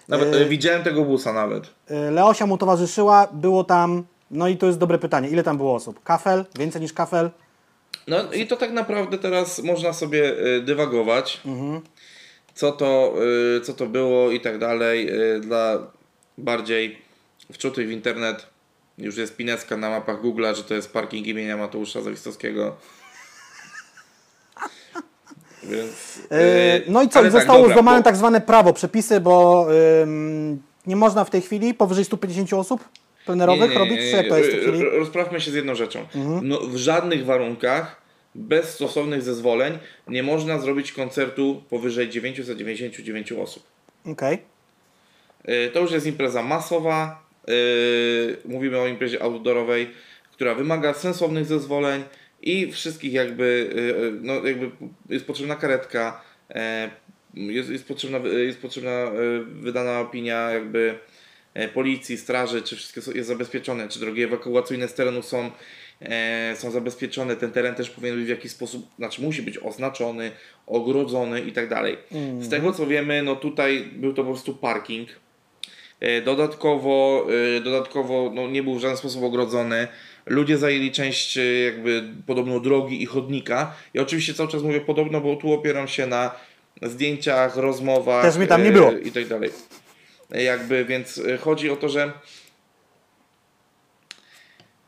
[0.07, 1.63] Nawet, E, e, widziałem tego busa nawet.
[1.87, 3.27] E, Leosia mu towarzyszyła.
[3.33, 6.03] Było tam, no i to jest dobre pytanie, ile tam było osób?
[6.03, 6.45] Kafel?
[6.59, 7.29] Więcej niż kafel?
[8.07, 11.81] No i to tak naprawdę teraz można sobie y, dywagować, Mhm.
[12.53, 13.13] co, to,
[13.57, 15.09] y, co to było i tak dalej.
[15.35, 15.77] y, Dla
[16.37, 17.01] bardziej
[17.53, 18.47] wczutych w internet
[18.97, 22.75] już jest pineska na mapach Google'a, że to jest parking imienia Mateusza Zawistowskiego.
[25.63, 27.25] Więc, E, y, No i co?
[27.25, 29.67] I zostało dobra, złamane bo- tak zwane prawo, przepisy, bo
[30.03, 32.83] ym, nie można w tej chwili powyżej 150 osób
[33.25, 33.99] plenerowych robić?
[33.99, 34.77] Czy jak to jest w tej chwili?
[34.77, 34.95] Mhm.
[34.99, 36.07] Rozprawmy się z jedną rzeczą.
[36.41, 38.01] No, w żadnych warunkach,
[38.35, 43.63] bez stosownych zezwoleń, nie można zrobić koncertu powyżej 999 osób.
[44.05, 44.37] Okej.
[45.49, 47.23] Y, To już jest impreza masowa.
[47.49, 49.89] y, Mówimy o imprezie outdoorowej,
[50.31, 52.03] która wymaga sensownych zezwoleń
[52.41, 54.71] i wszystkich jakby, y, y, no jakby
[55.09, 56.89] jest potrzebna karetka, e,
[57.33, 59.11] jest, jest, potrzebna, jest potrzebna
[59.45, 60.95] wydana opinia jakby
[61.73, 65.51] policji, straży, czy wszystko jest zabezpieczone, czy drogi ewakuacyjne z terenu są,
[66.01, 70.31] e, są zabezpieczone, ten teren też powinien być w jakiś sposób, znaczy musi być oznaczony,
[70.67, 71.97] ogrodzony i tak dalej.
[72.39, 75.09] Z tego co wiemy, no tutaj był to po prostu parking,
[76.03, 79.87] E, Dodatkowo, e, dodatkowo no, nie był w żaden sposób ogrodzony.
[80.25, 83.73] Ludzie zajęli część e, jakby podobno drogi i chodnika.
[83.93, 86.31] I oczywiście cały czas mówię podobno, bo tu opieram się na
[86.81, 88.91] zdjęciach, rozmowach Też mnie tam nie e, było.
[88.91, 89.49] i tak dalej.
[90.33, 92.11] Jakby, więc e, chodzi o to, że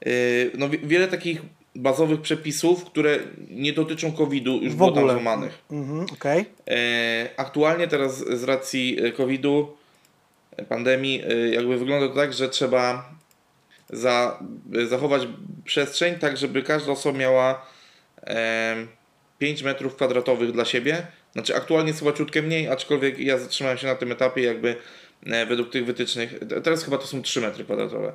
[0.05, 0.09] e,
[0.57, 1.41] no, wi- wiele takich
[1.75, 5.59] bazowych przepisów, które nie dotyczą COVID-u, już W było tam złamanych.
[5.71, 6.45] Mhm, Okej.
[6.69, 9.77] E, Aktualnie teraz z racji e, COVID-u,
[10.69, 13.09] pandemii, jakby wygląda to tak, że trzeba
[13.89, 14.39] za,
[14.87, 15.21] zachować
[15.65, 17.65] przestrzeń tak, żeby każda osoba miała
[18.23, 18.75] e,
[19.39, 21.07] 5 metrów kwadratowych dla siebie.
[21.33, 24.75] Znaczy aktualnie jest chyba ciutkę mniej, aczkolwiek ja zatrzymałem się na tym etapie jakby
[25.23, 26.39] według tych wytycznych.
[26.49, 28.13] Te- Teraz chyba to są 3 metry kwadratowe,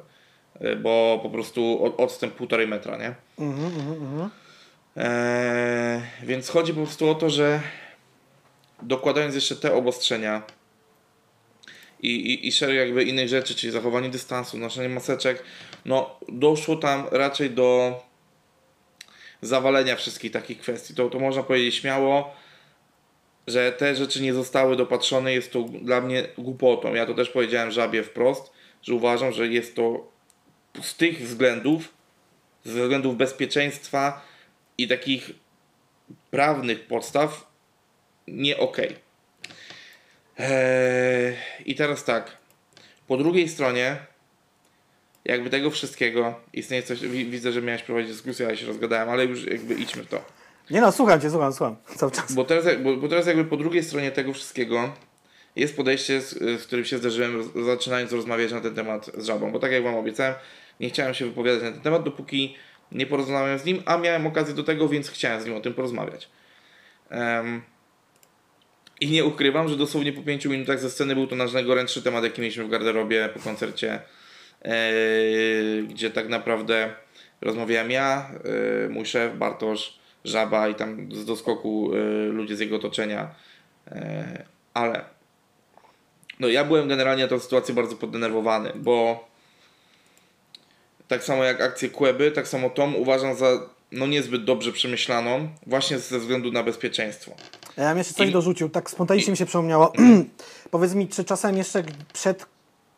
[0.61, 3.15] e, bo po prostu od- odstęp 1,5 metra, nie?
[3.39, 4.31] Mhm, mhm, mhm.
[4.97, 7.61] Eee, więc chodzi po prostu o to, że
[8.83, 10.43] dokładając jeszcze te obostrzenia
[12.03, 15.43] i, i, i szereg jakby innych rzeczy, czyli zachowanie dystansu, noszenie maseczek,
[15.85, 18.01] no doszło tam raczej do
[19.43, 20.95] zawalenia wszystkich takich kwestii.
[20.95, 22.35] To, to można powiedzieć śmiało,
[23.47, 26.95] że te rzeczy nie zostały dopatrzone, jest to dla mnie głupotą.
[26.95, 30.11] Ja to też powiedziałem żabie wprost, że uważam, że jest to
[30.83, 31.95] z tych względów,
[32.65, 34.25] ze względów bezpieczeństwa
[34.79, 35.31] i takich
[36.31, 37.47] prawnych podstaw
[38.29, 38.97] nie okej.
[40.39, 42.37] Eee, I teraz tak.
[43.07, 43.97] Po drugiej stronie,
[45.25, 47.01] jakby tego wszystkiego, istnieje coś.
[47.01, 50.25] wi- Widzę, że miałeś prowadzić dyskusję, ja się rozgadałem, ale już jakby idźmy to.
[50.71, 51.77] Nie no, słucham cię, słucham, słucham.
[51.97, 52.33] Cały czas.
[52.33, 54.93] Bo teraz, bo, bo teraz jakby po drugiej stronie tego wszystkiego
[55.57, 59.53] jest podejście, z, z którym się zderzyłem, zaczynając rozmawiać na ten temat z żabą.
[59.53, 60.35] Bo tak jak wam obiecałem,
[60.81, 62.57] nie chciałem się wypowiadać na ten temat, dopóki
[62.93, 65.75] nie porozmawiałem z nim, a miałem okazję do tego, więc chciałem z nim o tym
[65.75, 66.29] porozmawiać.
[67.11, 67.63] Em,
[69.01, 72.25] I nie ukrywam, że dosłownie po pięciu minutach ze sceny był to nasz najgorętszy temat,
[72.25, 74.01] jaki mieliśmy w garderobie po koncercie,
[74.63, 74.73] e,
[75.89, 76.95] gdzie tak naprawdę
[77.41, 78.31] rozmawiałem ja,
[78.85, 83.35] e, mój szef Bartosz, Żaba i tam z doskoku e, ludzie z jego otoczenia.
[83.87, 85.05] E, ale
[86.41, 89.25] no ja byłem generalnie na tę sytuację bardzo poddenerwowany, bo
[91.09, 93.47] tak samo jak akcję Kłeby, tak samo Tom uważam za
[93.93, 97.33] no niezbyt dobrze przemyślaną, właśnie ze względu na bezpieczeństwo.
[97.77, 99.93] Ja bym jeszcze coś I- dorzucił, tak spontanicznie mi się przypomniało.
[100.71, 102.47] Powiedz mi, czy czasem jeszcze przed,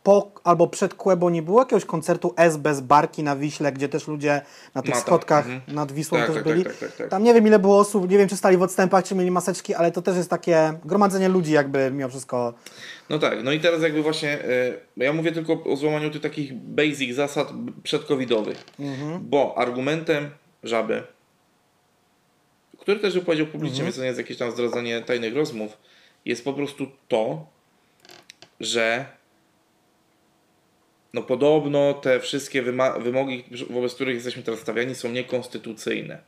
[0.03, 4.09] po albo przed Kłebo nie było jakiegoś koncertu S bez barki na Wiśle, gdzie też
[4.09, 4.41] ludzie
[4.75, 5.77] na tych Mata, schodkach mhm.
[5.77, 6.65] nad Wisłą Tak, też tak, byli?
[6.65, 7.09] tak, tak, tak.
[7.09, 9.75] Tam nie wiem ile było osób, nie wiem czy stali w odstępach, czy mieli maseczki,
[9.75, 12.55] ale to też jest takie gromadzenie ludzi jakby mimo wszystko.
[13.11, 16.55] No tak, no i teraz jakby właśnie, y, ja mówię tylko o złamaniu tych takich
[16.55, 18.65] basic zasad przedcovidowych,
[19.21, 20.31] bo argumentem
[20.63, 21.03] żaby,
[22.79, 25.77] który też wypowiedział publicznie, więc to nie jest jakieś tam zdradzanie tajnych rozmów,
[26.25, 27.47] jest po prostu to,
[28.61, 29.07] że
[31.15, 32.63] no podobno te wszystkie
[33.01, 36.19] wymogi, wobec których jesteśmy teraz stawiani, są niekonstytucyjne.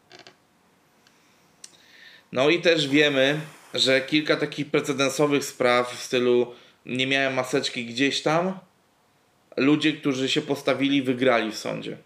[2.32, 3.40] No i też wiemy,
[3.74, 6.54] że kilka takich precedensowych spraw w stylu
[6.86, 8.58] nie miałem maseczki gdzieś tam,
[9.56, 11.96] ludzie, którzy się postawili, wygrali w sądzie.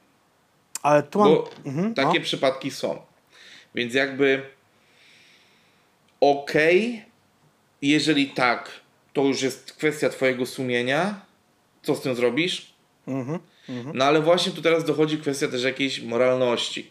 [0.83, 1.29] Ale tu mam...
[1.29, 2.25] Bo Mhm, takie no.
[2.25, 3.03] przypadki są.
[3.75, 4.43] Więc jakby
[6.21, 7.05] okej,
[7.83, 8.71] jeżeli tak,
[9.13, 11.21] to już jest kwestia twojego sumienia,
[11.89, 12.73] co z tym zrobisz?
[13.09, 13.39] Mhm.
[13.95, 16.91] No ale właśnie tu teraz dochodzi kwestia też jakiejś moralności.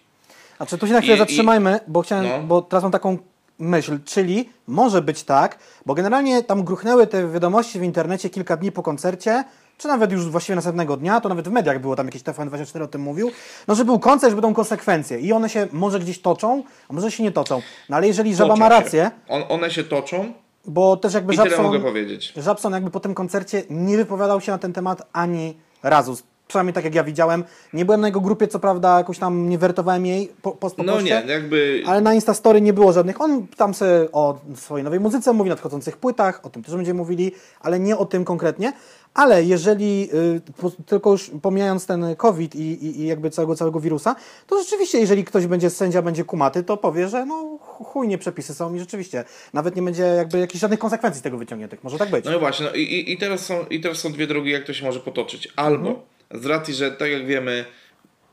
[0.57, 2.39] Znaczy tu się na chwilę I- zatrzymajmy, bo chciałem, No.
[2.43, 3.17] bo teraz mam taką
[3.59, 8.71] myśl, czyli może być tak, bo generalnie tam gruchnęły te wiadomości w internecie kilka dni
[8.71, 9.43] po koncercie,
[9.77, 12.87] czy nawet już właściwie następnego dnia, to nawet w mediach było tam jakieś TVN24 o
[12.87, 13.31] tym mówił,
[13.67, 17.11] no że był koncert, że będą konsekwencje i one się może gdzieś toczą, a może
[17.11, 17.61] się nie toczą.
[17.89, 20.33] No ale jeżeli Żaba Toczą ma rację, On, one się toczą
[20.67, 22.33] bo też jakby i tyle Żabson, mogę powiedzieć.
[22.37, 26.17] Żabson jakby po tym koncercie nie wypowiadał się na ten temat ani razu.
[26.47, 27.43] Przynajmniej tak jak ja widziałem.
[27.73, 30.83] Nie byłem na jego grupie, co prawda jakoś tam nie wertowałem jej po, po, po
[30.83, 31.23] No poście.
[31.25, 33.21] nie, jakby Ale na Instastory nie było żadnych.
[33.21, 37.31] On tam sobie o swojej nowej muzyce mówi, nadchodzących płytach, o tym też będziemy mówili,
[37.61, 38.73] ale nie o tym konkretnie.
[39.13, 43.79] Ale jeżeli, y, po, tylko już pomijając ten COVID i, i, i jakby całego, całego
[43.79, 44.15] wirusa,
[44.47, 48.73] to rzeczywiście, jeżeli ktoś będzie, sędzia będzie kumaty, to powie, że no chujnie przepisy są
[48.75, 51.83] i rzeczywiście nawet nie będzie jakby jakichś żadnych konsekwencji z tego wyciągniętych.
[51.83, 52.25] Może tak być.
[52.25, 54.73] No i właśnie, no i, i, teraz są, i teraz są dwie drogi, jak to
[54.73, 55.53] się może potoczyć.
[55.55, 57.65] Albo z racji, że tak jak wiemy,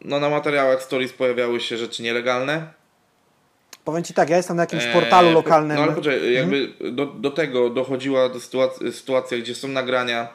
[0.01, 2.67] no na materiałach stories pojawiały się rzeczy nielegalne.
[3.85, 5.77] Powiem Ci tak, ja jestem na jakimś Eee, portalu lokalnym.
[5.77, 10.29] No ale poczekaj, jakby do, do tego dochodziła do sytuacji, sytuacja, gdzie są nagrania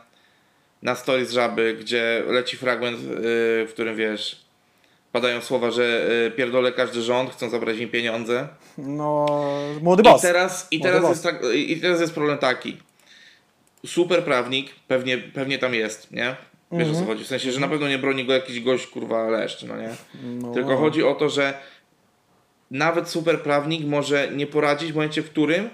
[0.81, 3.11] na stories żaby, gdzie leci fragment, yy,
[3.67, 4.45] w którym wiesz,
[5.11, 8.47] padają słowa, że yy, pierdolę każdy rząd, chcą zabrać im pieniądze.
[8.77, 9.25] No,
[9.81, 10.21] młody I boss.
[10.21, 12.77] teraz, i, teraz jest tak, I teraz jest problem taki.
[13.85, 16.35] Super prawnik, pewnie, pewnie tam jest, nie?
[16.71, 16.97] Wiesz Mhm.
[16.97, 17.23] o co chodzi.
[17.23, 19.89] W sensie, że na pewno nie broni go jakiś gość, kurwa, leszcz, no nie?
[20.23, 20.53] No.
[20.53, 21.53] Tylko chodzi o to, że
[22.71, 25.69] nawet super prawnik może nie poradzić w momencie, w którym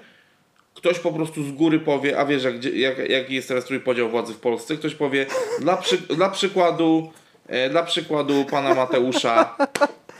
[0.73, 4.33] ktoś po prostu z góry powie, a wiesz, jak, jak, jaki jest teraz trójpodział władzy
[4.33, 5.25] w Polsce, ktoś powie,
[5.59, 7.11] dla, przy, dla przykładu,
[7.47, 9.57] e, dla przykładu pana Mateusza,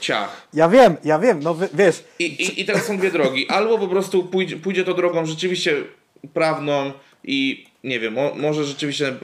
[0.00, 0.48] ciach.
[0.54, 3.48] Ja wiem, ja wiem, no wiesz, I, i, I teraz są dwie drogi.
[3.48, 5.76] Albo po prostu pójdzie, pójdzie to drogą rzeczywiście
[6.34, 6.92] prawną
[7.24, 9.14] i nie wiem, mo, może rzeczywiście y,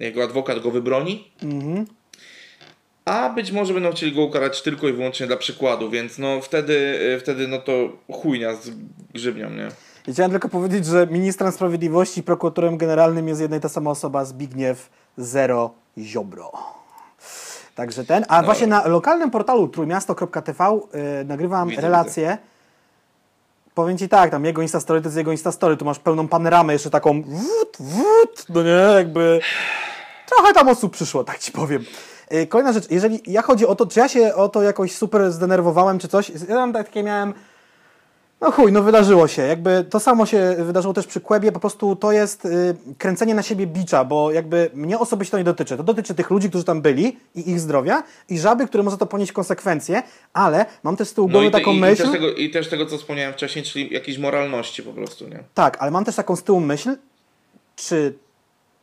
[0.00, 1.30] y, jego adwokat go wybroni.
[3.04, 6.74] A być może będą chcieli go ukarać tylko i wyłącznie dla przykładu, więc no wtedy,
[7.16, 7.72] y, wtedy no to
[8.12, 8.70] chujnia z
[9.14, 9.68] grzybnią, nie?
[10.08, 13.90] I chciałem tylko powiedzieć, że ministrem sprawiedliwości i prokuratorem generalnym jest jedna i ta sama
[13.90, 16.52] osoba, Zbigniew Zero Ziobro.
[17.74, 18.24] Także ten.
[18.28, 20.80] A właśnie na lokalnym portalu trójmiasto.tv
[21.22, 22.38] y, nagrywam Widzę, relację.
[23.80, 26.90] Powiem ci tak, tam jego Instastory to jest jego Instastory, tu masz pełną panoramę, jeszcze
[26.90, 29.40] taką wód, wód, no nie, jakby
[30.28, 31.84] trochę tam osób przyszło, tak ci powiem.
[32.32, 35.32] Y, Kolejna rzecz, jeżeli ja chodzi o to, czy ja się o to jakoś super
[35.32, 37.34] zdenerwowałem, czy coś, ja tam takie miałem,
[38.40, 39.42] no chuj, no wydarzyło się.
[39.42, 43.42] Jakby to samo się wydarzyło też przy Kłębie, po prostu to jest y, kręcenie na
[43.42, 45.76] siebie bicza, bo jakby mnie osobiście to nie dotyczy.
[45.76, 49.06] To dotyczy tych ludzi, którzy tam byli i ich zdrowia i żaby, które może to
[49.06, 52.02] ponieść konsekwencje, ale mam też z tyłu No głowy i, te, taką i, i, myśl...
[52.02, 55.44] też tego, I też tego, co wspomniałem wcześniej, czyli jakiejś moralności po prostu, nie?
[55.54, 56.96] Tak, ale mam też taką z tyłu myśl,
[57.76, 58.14] czy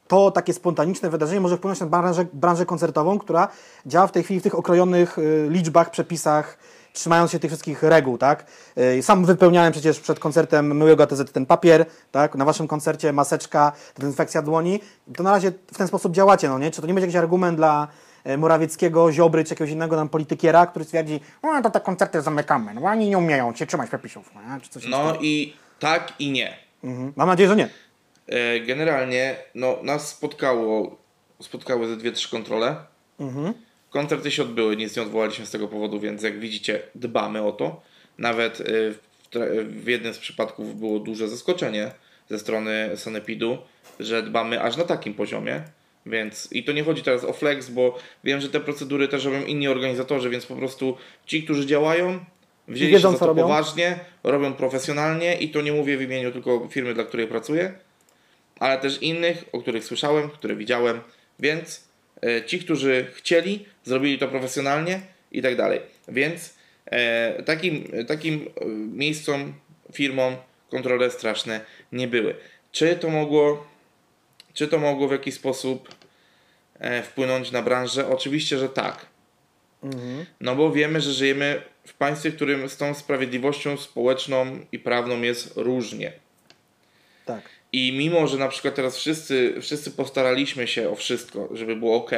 [0.07, 3.47] to takie spontaniczne wydarzenie może wpłynąć na branżę, branżę koncertową, która
[3.85, 6.57] działa w tej chwili w tych okrojonych y, liczbach, przepisach,
[6.97, 8.45] trzymając się tych wszystkich reguł, tak?
[8.77, 12.35] Y, sam wypełniałem przecież przed koncertem Myłego ATZ ten papier, tak?
[12.35, 14.79] Na waszym koncercie maseczka, dezynfekcja dłoni.
[15.15, 16.71] To na razie w ten sposób działacie, no nie?
[16.71, 17.87] Czy to nie będzie jakiś argument dla
[18.27, 22.73] y, Morawieckiego, Ziobry, czy jakiegoś innego nam politykiera, który stwierdzi, no to te koncerty zamykamy,
[22.73, 24.61] no oni nie umieją się trzymać przepisów, no, nie?
[24.61, 26.57] czy coś No i tak i nie.
[26.83, 27.13] mhm.
[27.15, 27.69] Mam nadzieję, że nie.
[28.27, 30.97] E, Generalnie no, nas spotkało,
[31.41, 32.75] spotkały ze dwie, trzy kontrole.
[33.89, 37.81] Koncerty się odbyły, nic nie odwołaliśmy z tego powodu, więc jak widzicie, dbamy o to.
[38.17, 38.63] Nawet e,
[39.63, 41.91] w, jednym z przypadków było duże zaskoczenie
[42.29, 43.57] ze strony Sanepidu,
[43.99, 45.63] że dbamy aż na takim poziomie.
[46.05, 49.45] Więc i to nie chodzi teraz o flex, bo wiem, że te procedury też robią
[49.45, 52.19] inni organizatorzy, więc po prostu ci, którzy działają,
[52.67, 53.41] wzięli wiedzą, się za to robią.
[53.41, 57.73] poważnie, robią profesjonalnie i to nie mówię w imieniu tylko firmy, dla której pracuję,
[58.59, 60.99] ale też innych, o których słyszałem, które widziałem,
[61.39, 61.86] więc
[62.45, 65.01] ci, którzy chcieli, zrobili to profesjonalnie
[65.31, 65.81] i tak dalej.
[66.07, 66.53] Więc
[66.85, 69.53] e, takim, takim e, miejscom,
[69.93, 70.35] firmom
[70.69, 72.35] kontrole straszne nie były.
[72.71, 73.67] Czy to mogło,
[74.53, 75.95] czy to mogło w jakiś sposób
[76.79, 78.09] e, wpłynąć na branżę?
[78.09, 79.05] Oczywiście, że tak.
[80.41, 85.21] No bo wiemy, że żyjemy w państwie, w którym z tą sprawiedliwością społeczną i prawną
[85.21, 86.11] jest różnie.
[87.25, 87.56] Tak.
[87.71, 92.11] I mimo, że na przykład teraz wszyscy, wszyscy postaraliśmy się o wszystko, żeby było ok,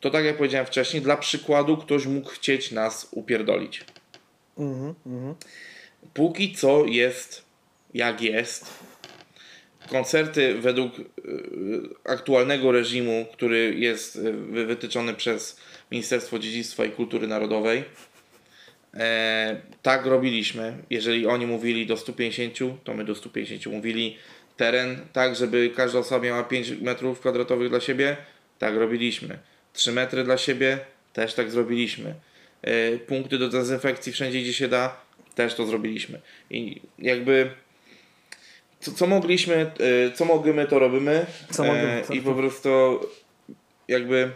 [0.00, 3.84] to tak jak powiedziałem wcześniej, dla przykładu ktoś mógł chcieć nas upierdolić.
[6.14, 7.44] Póki co jest
[7.94, 8.66] jak jest.
[9.90, 11.04] Koncerty według y,
[12.04, 17.84] aktualnego reżimu, który jest y, wy- wytyczony przez Ministerstwo Dziedzictwa i Kultury Narodowej,
[18.98, 20.76] E, tak robiliśmy.
[20.90, 24.16] Jeżeli oni mówili do 150, to my do 150 mówili.
[24.56, 28.16] Teren tak, żeby każda osoba miała 5 metrów kwadratowych dla siebie,
[28.58, 29.38] tak robiliśmy.
[29.72, 30.78] 3 metry dla siebie,
[31.12, 32.14] też tak zrobiliśmy.
[32.62, 34.96] E, punkty do dezynfekcji wszędzie, gdzie się da,
[35.34, 36.20] też to zrobiliśmy.
[36.50, 37.50] I jakby
[38.80, 41.26] co, co mogliśmy, e, co możemy, to robimy.
[41.50, 43.00] Co możemy, E, co- I po prostu
[43.88, 44.30] jakby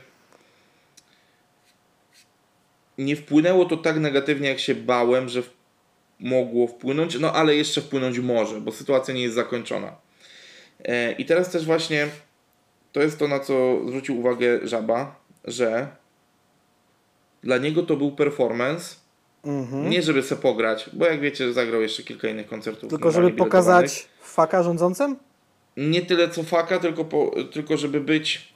[3.01, 5.43] nie wpłynęło to tak negatywnie, jak się bałem, że
[6.21, 9.97] mogło wpłynąć, no ale jeszcze wpłynąć może, bo sytuacja nie jest zakończona.
[10.85, 12.09] E, I teraz też właśnie
[12.93, 15.89] to jest to, na co zwrócił uwagę Żaba, że
[17.43, 18.95] dla niego to był performance,
[19.45, 19.91] Mhm.
[19.91, 22.91] nie żeby se pograć, bo jak wiecie, zagrał jeszcze kilka innych koncertów.
[22.91, 25.17] Tylko żeby pokazać faka rządzącym?
[25.77, 28.53] Nie tyle co faka, tylko, po, tylko żeby być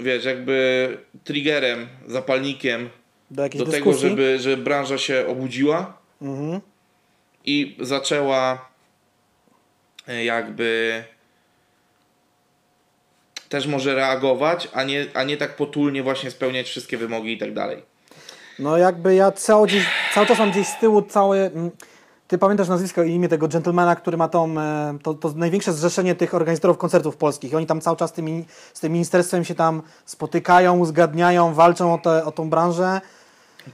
[0.00, 2.90] wiesz, jakby triggerem, zapalnikiem
[3.30, 6.60] Do do tego, żeby, żeby branża się obudziła Mhm.
[7.44, 8.68] i zaczęła
[10.08, 11.04] e, jakby
[13.48, 17.54] też może reagować, a nie, a nie tak potulnie właśnie spełniać wszystkie wymogi i tak
[17.54, 17.82] dalej.
[18.58, 19.84] No jakby ja cały, gdzieś,
[20.14, 21.50] cały czas mam gdzieś z tyłu cały...
[22.30, 26.14] Ty pamiętasz nazwisko i imię tego gentlemana, który ma tą, e, to, to największe zrzeszenie
[26.14, 27.52] tych organizatorów koncertów polskich.
[27.52, 31.98] I oni tam cały czas tymi, z tym ministerstwem się tam spotykają, uzgadniają, walczą o,
[31.98, 33.00] te, o tą branżę.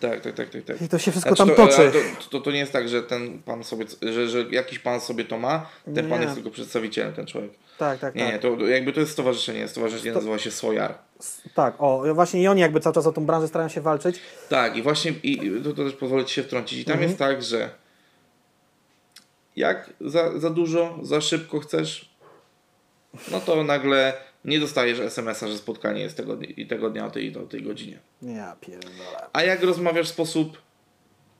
[0.00, 0.64] Tak, tak, tak, tak.
[0.64, 0.82] tak.
[0.82, 1.92] I to się wszystko Znaczy, tam to, toczy.
[2.20, 5.24] To, to, to nie jest tak, że ten pan sobie, że, że jakiś pan sobie
[5.24, 6.24] to ma, ten pan Nie.
[6.24, 7.50] jest tylko przedstawicielem, ten człowiek.
[7.78, 8.32] Tak, tak, Nie, tak.
[8.32, 10.94] nie, to jakby to jest stowarzyszenie, stowarzyszenie nazywa się Sojar.
[11.54, 14.20] Tak, o, właśnie i oni jakby cały czas o tą branżę starają się walczyć.
[14.48, 16.78] Tak, i właśnie i i to, to też pozwolę Ci się wtrącić.
[16.78, 17.10] I tam Mhm.
[17.10, 17.70] jest tak, że
[19.56, 22.16] jak za, za dużo, za szybko chcesz,
[23.30, 24.12] no to nagle
[24.44, 27.98] nie dostajesz SMS-a, że spotkanie jest tego, i tego dnia o tej, o tej godzinie.
[28.22, 29.28] Ja pierdolę.
[29.32, 30.62] A jak rozmawiasz w sposób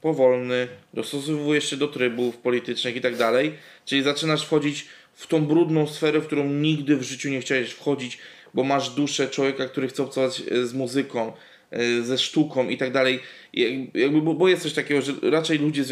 [0.01, 3.55] powolny, dostosowujesz się do trybów politycznych i tak dalej,
[3.85, 8.19] czyli zaczynasz wchodzić w tą brudną sferę, w którą nigdy w życiu nie chciałeś wchodzić,
[8.55, 11.33] bo masz duszę człowieka, który chce obcować e, z muzyką,
[12.03, 13.21] ze sztuką i tak dalej.
[13.53, 15.85] Jak- Jakby, bo, bo jest coś takiego, że raczej ludzie,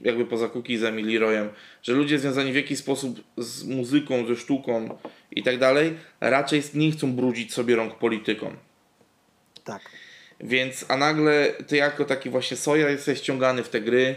[0.00, 1.48] jakby poza Cookizem i Leroyem,
[1.82, 4.98] że ludzie związani w jakiś sposób z muzyką, ze sztuką
[5.30, 8.56] i tak dalej, raczej nie chcą brudzić sobie rąk polityką.
[9.64, 9.82] Tak.
[10.40, 14.14] Więc, a nagle ty jako taki właśnie soja jesteś ściągany w te gry.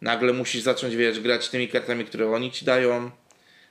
[0.00, 3.10] Nagle musisz zacząć, wiesz, grać tymi kartami, które oni ci dają.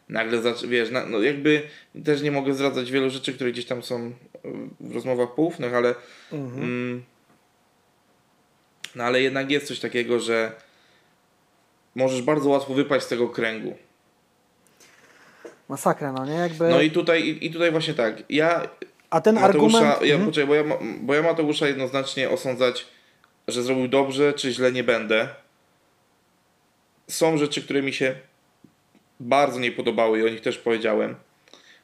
[0.09, 1.61] Nagle, zac- wiesz, na, no jakby
[2.05, 4.13] też nie mogę zdradzać wielu rzeczy, które gdzieś tam są y,
[4.79, 5.95] w rozmowach poufnych, ale
[6.31, 7.03] mm,
[8.95, 10.51] no ale jednak jest coś takiego, że
[11.95, 13.77] możesz bardzo łatwo wypaść z tego kręgu.
[15.69, 16.33] Masakra, no nie?
[16.33, 16.69] Jakby...
[16.69, 18.69] No i tutaj, i, i tutaj właśnie tak, ja
[19.09, 20.01] A ten Mateusza, argument...
[20.01, 20.25] ja, Mhm.
[20.31, 20.63] poczekaj, bo, ja,
[21.01, 22.85] bo ja Mateusza jednoznacznie osądzać,
[23.47, 25.29] że zrobił dobrze czy źle nie będę.
[27.07, 28.15] Są rzeczy, które mi się
[29.19, 31.15] bardzo nie podobały i o nich też powiedziałem.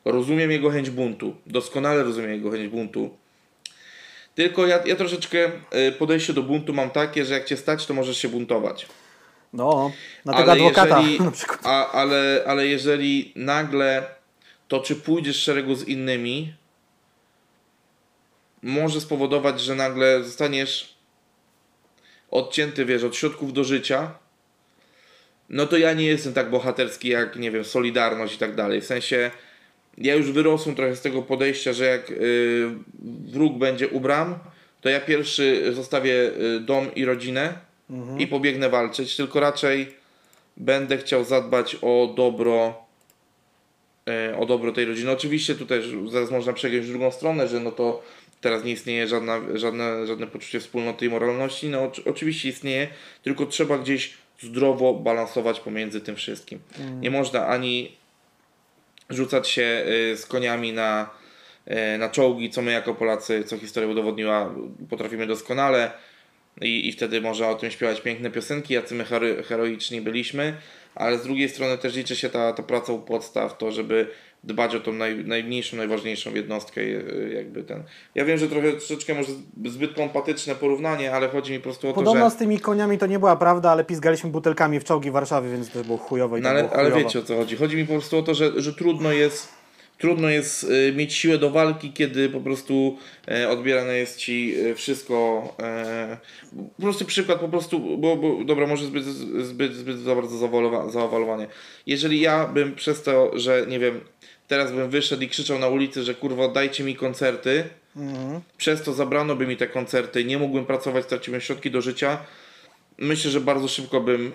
[0.06, 1.36] Rozumiem jego chęć buntu.
[1.46, 3.18] Doskonale rozumiem jego chęć buntu.
[4.36, 5.52] Tylko ja, ja troszeczkę
[5.88, 8.88] y, podejście do buntu mam takie, że jak cię stać, to możesz się buntować.
[9.54, 9.92] No,
[10.26, 11.60] na tego adwokata na przykład.
[11.64, 14.06] A, ale, ale jeżeli nagle
[14.68, 16.54] to, czy pójdziesz szeregu z innymi,
[18.64, 20.98] może spowodować, że nagle zostaniesz
[22.32, 24.12] odcięty, wiesz, od środków do życia,
[25.54, 28.82] no to ja nie jestem tak bohaterski jak, nie wiem, Solidarność i tak dalej.
[28.82, 29.32] W sensie,
[29.98, 32.70] ja już wyrosłem trochę z tego podejścia, że jak y,
[33.26, 34.36] wróg będzie u bram,
[34.82, 37.54] to ja pierwszy zostawię y, dom i rodzinę
[38.20, 39.94] i pobiegnę walczyć, tylko raczej
[40.58, 42.86] będę chciał zadbać o dobro
[44.10, 45.12] e, o dobro tej rodziny.
[45.12, 45.82] Oczywiście tutaj
[46.12, 48.04] zaraz można przegiąć w drugą stronę, że no to
[48.42, 51.70] teraz nie istnieje żadna, żadne, żadne poczucie wspólnoty i moralności.
[51.70, 52.88] No oczy- oczywiście istnieje,
[53.24, 56.60] tylko trzeba gdzieś zdrowo balansować pomiędzy tym wszystkim.
[57.02, 57.96] Nie można ani
[59.10, 61.10] rzucać się y, z koniami na,
[61.68, 64.56] y, na czołgi, co my jako Polacy, co historia udowodniła,
[64.90, 65.92] potrafimy doskonale.
[66.62, 70.54] I, I wtedy można o tym śpiewać piękne piosenki, jacy my hero, heroiczni byliśmy,
[70.96, 74.08] ale z drugiej strony też liczy się ta, ta praca u podstaw, to żeby
[74.44, 77.84] dbać o tą naj, najmniejszą, najważniejszą jednostkę, y, jakby ten.
[78.16, 79.32] Ja wiem, że trochę troszeczkę może
[79.66, 82.36] zbyt pompatyczne porównanie, ale chodzi mi po prostu o to, Podobno że...
[82.36, 85.70] z tymi koniami to nie była prawda, ale pizgaliśmy butelkami w czołgi w Warszawie, więc
[85.70, 87.08] to było chujowo i No to ale, było ale chujowo.
[87.08, 87.56] wiecie o co chodzi.
[87.56, 89.64] Chodzi mi po prostu o to, że, że trudno jest
[89.98, 92.98] trudno jest y, mieć siłę do walki, kiedy po prostu
[93.32, 95.44] e, odbierane jest ci e, wszystko.
[95.60, 96.18] E,
[96.78, 99.04] po prostu przykład, po prostu, bo, bo dobra, może zbyt,
[99.46, 100.38] zbyt, zbyt za bardzo
[100.90, 101.48] zaawalowanie.
[101.86, 104.02] Jeżeli ja bym przez to, że nie wiem,
[104.54, 107.64] teraz bym wyszedł i krzyczał na ulicy, że kurwa dajcie mi koncerty,
[108.58, 112.18] przez to zabrano by mi te koncerty, nie mógłbym pracować, straciłbym środki do życia,
[112.98, 114.32] myślę, że bardzo szybko bym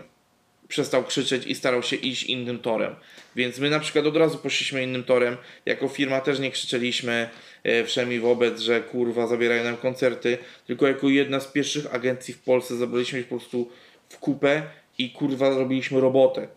[0.69, 2.95] przestał krzyczeć i starał się iść innym torem.
[3.37, 5.37] Więc my na przykład od razu poszliśmy innym torem.
[5.67, 7.29] Jako firma też nie krzyczeliśmy
[7.65, 12.39] e, wszemi wobec, że kurwa zabierają nam koncerty, tylko jako jedna z pierwszych agencji w
[12.39, 13.71] Polsce zabraliśmy się po prostu
[14.09, 14.63] w kupę
[14.99, 16.49] i kurwa robiliśmy robotę.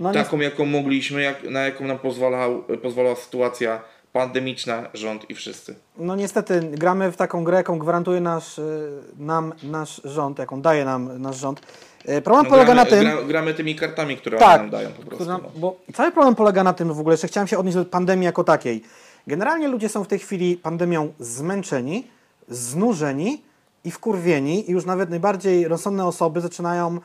[0.00, 3.80] No nie- taką jaką mogliśmy, jak, na jaką nam pozwalał, pozwalała sytuacja
[4.12, 5.74] pandemiczna, rząd i wszyscy.
[5.98, 8.88] No niestety gramy w taką grę, jaką gwarantuje nasz, y,
[9.18, 11.60] nam nasz rząd, jaką daje nam nasz rząd.
[12.08, 13.00] Y, Problem No, polega gramy, na tym...
[13.04, 15.24] gra, gramy tymi kartami, które Tak, nam dają po prostu.
[15.24, 15.50] Która- No.
[15.56, 18.44] Bo cały problem polega na tym w ogóle, że chciałem się odnieść do pandemii jako
[18.44, 18.82] takiej.
[19.26, 22.06] Generalnie ludzie są w tej chwili pandemią zmęczeni,
[22.48, 23.42] znużeni
[23.84, 26.98] i wkurwieni i już nawet najbardziej rozsądne osoby zaczynają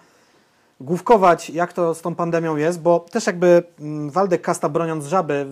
[0.82, 5.46] główkować, jak to z tą pandemią jest, bo też jakby mm, Waldek Kasta broniąc żaby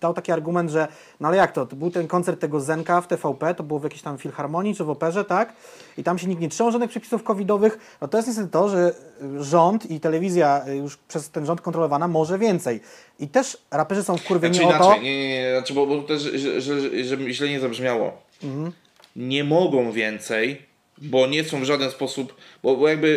[0.00, 0.88] dał taki argument, że
[1.20, 3.82] no ale jak to, to był ten koncert tego Zenka w TVP, to było w
[3.82, 5.52] jakiejś tam filharmonii czy w operze, tak?
[5.98, 8.94] I tam się nikt nie trzymał żadnych przepisów covidowych, no to jest niestety to, że
[9.22, 12.80] y, rząd i telewizja y, już przez ten rząd kontrolowana może więcej.
[13.18, 14.84] I też raperzy są wkurwieni Znaczy o to...
[14.84, 18.12] inaczej, nie, nie, nie, znaczy, bo, bo też, że, że, żeby źle nie zabrzmiało.
[18.42, 18.72] Mhm.
[19.16, 20.66] Nie mogą więcej,
[20.98, 23.08] bo nie są w żaden sposób, bo, bo jakby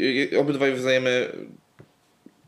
[0.00, 1.28] y, y, obydwaj wyznajemy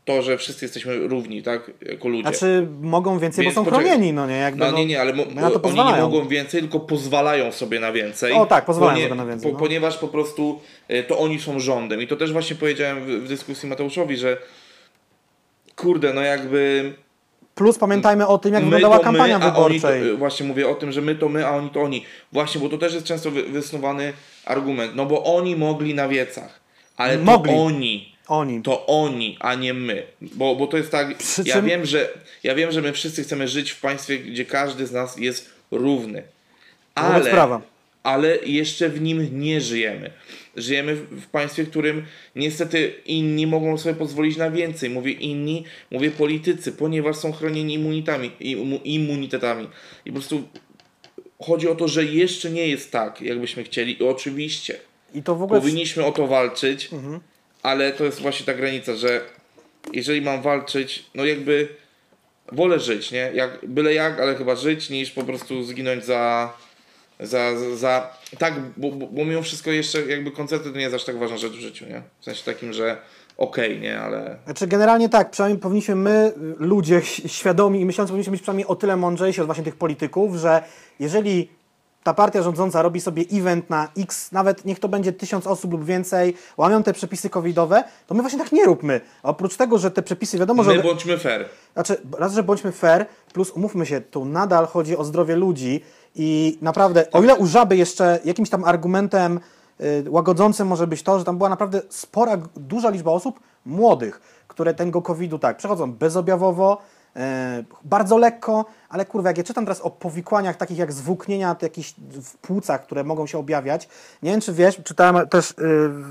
[0.05, 2.21] to, że wszyscy jesteśmy równi, tak, jako ludzie.
[2.29, 3.85] Znaczy mogą więcej, Więc bo są poczekaj.
[3.89, 4.37] chronieni, no nie?
[4.37, 5.23] Jakby, No no, nie, nie, ale mo-
[5.63, 8.33] oni nie mogą więcej, tylko pozwalają sobie na więcej.
[8.33, 9.59] O tak, pozwalają sobie na więcej, no.
[9.59, 10.59] Ponieważ po prostu
[10.91, 12.01] y, to oni są rządem.
[12.01, 14.37] I to też właśnie powiedziałem w, w dyskusji Mateuszowi, że
[15.75, 16.93] kurde, no jakby
[17.55, 19.79] Plus pamiętajmy o tym, jak my wyglądała to kampania my, wyborczej.
[19.79, 22.05] to, y, właśnie mówię o tym, że my to my, a oni to oni.
[22.31, 24.13] Właśnie, bo to też jest często wy, wysnuwany
[24.45, 24.95] argument.
[24.95, 26.59] No bo oni mogli na wiecach.
[26.97, 27.51] Ale Mogli.
[27.51, 28.15] to oni.
[28.27, 28.61] Oni.
[28.61, 30.03] To oni, a nie my.
[30.21, 31.17] Bo, bo to jest tak.
[31.17, 32.09] Przy Ja czym- wiem, że
[32.43, 36.23] ja wiem, że my wszyscy chcemy żyć w państwie, gdzie każdy z nas jest równy.
[36.95, 37.59] Ale,
[38.03, 40.11] ale jeszcze w nim nie żyjemy.
[40.55, 44.89] Żyjemy w, państwie, w którym niestety inni mogą sobie pozwolić na więcej.
[44.89, 48.31] Mówię inni, mówię politycy, ponieważ są chronieni immunitami,
[48.83, 49.67] immunitetami.
[50.05, 50.43] I po prostu
[51.41, 54.01] chodzi o to, że jeszcze nie jest tak, jakbyśmy chcieli.
[54.01, 54.79] I oczywiście
[55.13, 55.59] I to w ogóle...
[55.59, 56.89] powinniśmy o to walczyć,
[57.63, 59.21] ale to jest właśnie ta granica, że
[59.93, 61.67] jeżeli mam walczyć, no jakby
[62.51, 63.31] wolę żyć, nie?
[63.33, 66.53] Jak, byle jak, ale chyba żyć, niż po prostu zginąć za.
[67.21, 70.95] Za, za, za tak, bo, bo, bo mimo wszystko jeszcze jakby koncerty to nie jest
[70.95, 72.01] aż tak ważna rzecz w życiu, nie?
[72.19, 72.97] W sensie takim, że
[73.37, 78.41] okej, nie, ale Znaczy generalnie tak, przynajmniej powinniśmy my, ludzie świadomi i myślący, powinniśmy być
[78.41, 80.63] przynajmniej o tyle mądrzejsi od właśnie tych polityków, że
[80.99, 81.49] jeżeli
[82.03, 85.85] ta partia rządząca robi sobie event na X, nawet niech to będzie tysiąc osób lub
[85.85, 89.01] więcej, łamią te przepisy covidowe, to my właśnie tak nie róbmy.
[89.23, 90.75] A oprócz tego, że te przepisy wiadomo, że...
[90.75, 91.45] my bądźmy fair.
[91.73, 95.81] Znaczy, raz, że bądźmy fair, plus umówmy się, tu nadal chodzi o zdrowie ludzi
[96.15, 99.39] i naprawdę, o ile u żaby jeszcze jakimś tam argumentem
[99.81, 104.73] y, łagodzącym może być to, że tam była naprawdę spora, duża liczba osób młodych, które
[104.73, 106.77] tego COVID-u tak przechodzą bezobjawowo,
[107.17, 107.19] y,
[107.83, 111.93] bardzo lekko, ale kurwa, jak ja czytam teraz o powikłaniach takich jak zwłóknienia jakichś
[112.23, 113.89] w płucach, które mogą się objawiać,
[114.23, 115.55] nie wiem czy wiesz, czytałem też y,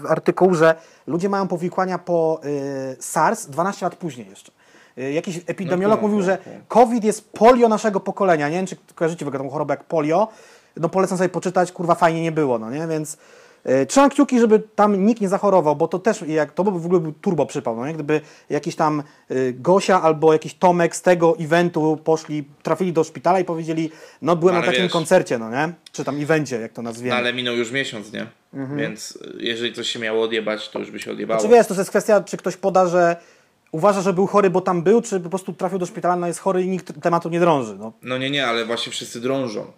[0.09, 0.75] artykuł, że
[1.07, 4.53] ludzie mają powikłania po y, SARS 12 lat później jeszcze.
[5.01, 6.67] Y, Jakiś epidemiolog No tak, mówił, że tak, tak.
[6.69, 8.49] COVID jest polio naszego pokolenia.
[8.49, 10.29] Nie wiem, czy kojarzycie w ogóle tą chorobę jak polio.
[10.77, 12.87] No polecam sobie poczytać, kurwa fajnie nie było, no nie?
[12.87, 13.17] Więc
[13.83, 16.87] y, trzymam kciuki, żeby tam nikt nie zachorował, bo to też, jak to by w
[16.87, 17.95] ogóle był turbo przypał, no nie?
[17.95, 18.21] Gdyby
[18.51, 23.45] jakiś tam y, Gosia albo jakiś Tomek z tego eventu poszli, trafili do szpitala i
[23.45, 23.91] powiedzieli,
[24.23, 25.73] no byłem Ale na takim wiesz- koncercie, no nie?
[25.93, 27.11] Czy tam evencie, jak to nazwiemy.
[27.11, 28.27] No ale minął już miesiąc, nie?
[28.77, 31.41] Więc y, jeżeli coś się miało odjebać, to już by się odjebało.
[31.41, 33.17] Znaczy wiesz, to jest kwestia, czy ktoś poda, że
[33.73, 36.41] uważa, że był chory, bo tam był, czy po prostu trafił do szpitala, no jest
[36.41, 37.93] chory i nikt tematu nie drąży, no.
[38.03, 39.73] No nie, nie, ale właśnie wszyscy drążą.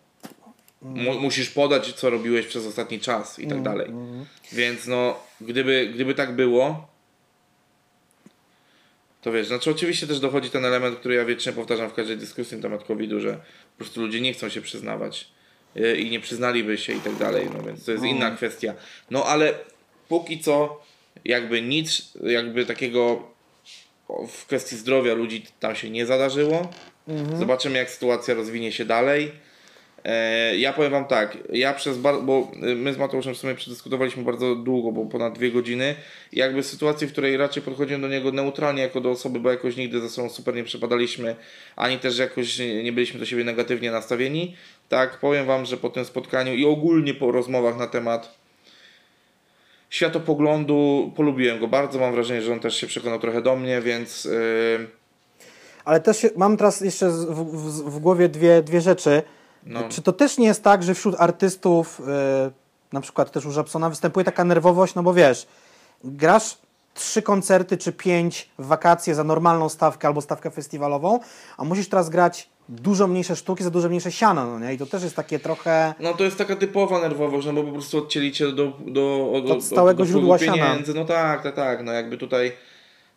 [0.82, 3.92] Mu, musisz podać, co robiłeś przez ostatni czas i tak dalej.
[4.52, 6.88] Więc no, gdyby, gdyby tak było,
[9.22, 12.56] to wiesz, znaczy oczywiście też dochodzi ten element, który ja wiecznie powtarzam w każdej dyskusji
[12.56, 15.28] na temat COVID-u, że po prostu ludzie nie chcą się przyznawać
[15.76, 18.74] y, i nie przyznaliby się i tak dalej, no więc to jest inna kwestia.
[19.10, 19.54] No ale
[20.08, 20.82] póki co
[21.24, 23.31] jakby nic, jakby takiego
[24.28, 26.70] w kwestii zdrowia ludzi tam się nie zadarzyło.
[27.38, 29.32] Zobaczymy, jak sytuacja rozwinie się dalej.
[30.04, 33.54] E, ja powiem Wam tak, ja przez bar- bo y, my z Mateuszem w sumie
[33.54, 35.94] przedyskutowaliśmy bardzo długo, bo ponad dwie godziny.
[36.32, 40.00] Jakby sytuacji, w której raczej podchodziłem do niego neutralnie jako do osoby, bo jakoś nigdy
[40.00, 41.36] ze sobą super nie przepadaliśmy,
[41.76, 44.56] ani też jakoś nie byliśmy do siebie negatywnie nastawieni.
[44.88, 48.41] Tak, powiem Wam, że po tym spotkaniu i ogólnie po rozmowach na temat
[49.92, 51.98] światopoglądu polubiłem go bardzo.
[51.98, 54.24] Mam wrażenie, że on też się przekonał trochę do mnie, więc.
[54.24, 54.88] Yy,
[55.84, 59.22] Ale też mam teraz jeszcze w, w, w głowie dwie, dwie rzeczy.
[59.66, 59.88] No.
[59.88, 62.52] Czy to też nie jest tak, że wśród artystów, yy,
[62.92, 65.46] na przykład też u Żabsona, występuje taka nerwowość, no bo wiesz,
[66.04, 66.58] grasz
[66.94, 71.20] trzy koncerty czy pięć w wakacje za normalną stawkę albo stawkę festiwalową,
[71.56, 74.74] a musisz teraz grać dużo mniejsze sztuki za dużo mniejsze siano, no nie?
[74.74, 75.94] I to też jest takie trochę...
[76.00, 79.50] No to jest taka typowa nerwowość, no bo po prostu odcięli cię do, do, od,
[79.50, 80.68] Od stałego do źródła wpływu siana.
[80.70, 80.94] pieniędzy.
[80.94, 81.84] No tak, tak, tak.
[81.84, 82.52] No jakby tutaj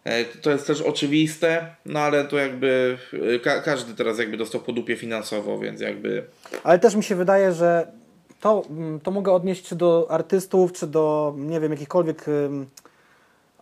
[0.04, 2.98] e, to jest też oczywiste, no ale to jakby
[3.36, 6.24] e, ka każdy teraz jakby dostał po dupie finansowo, więc jakby
[6.64, 7.88] Ale też mi się wydaje, że
[8.41, 12.66] to, mm, to mogę odnieść czy do artystów, czy do, nie wiem, jakichkolwiek ym,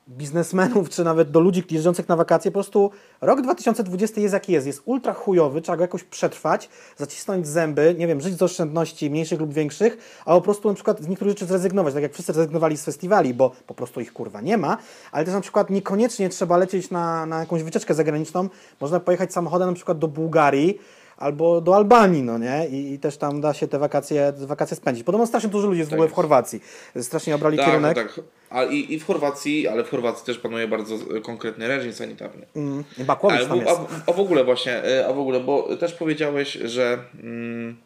[0.09, 2.51] biznesmenów, czy nawet do ludzi jeżdżących na wakacje.
[2.51, 2.91] Po prostu
[3.21, 4.67] rok 2020 jest jaki jest.
[4.67, 9.39] Jest ultra chujowy, trzeba go jakoś przetrwać, zacisnąć zęby, nie wiem, żyć z oszczędności mniejszych
[9.39, 12.77] lub większych, a po prostu na przykład z niektórych rzeczy zrezygnować, tak jak wszyscy zrezygnowali
[12.77, 14.77] z festiwali, bo po prostu ich kurwa nie ma,
[15.11, 18.49] ale też na przykład niekoniecznie trzeba lecieć na, na jakąś wycieczkę zagraniczną,
[18.81, 20.79] można pojechać samochodem na przykład do Bułgarii,
[21.17, 22.67] albo do Albanii, no nie?
[22.67, 25.03] I, I też tam da się te wakacje, wakacje spędzić.
[25.03, 26.13] Podobno strasznie dużo ludzi jest w ogóle w.
[26.13, 26.61] Chorwacji.
[27.01, 27.97] Strasznie obrali tak, kierunek.
[27.97, 28.23] no tak.
[28.49, 32.45] A i, i w Chorwacji, ale w Chorwacji też panuje bardzo konkretny reżim sanitarny.
[32.55, 33.69] Mm, Bakłowicz Ale tam jest.
[34.07, 37.77] a, a w ogóle właśnie, e, a w ogóle, bo też powiedziałeś, że, mm,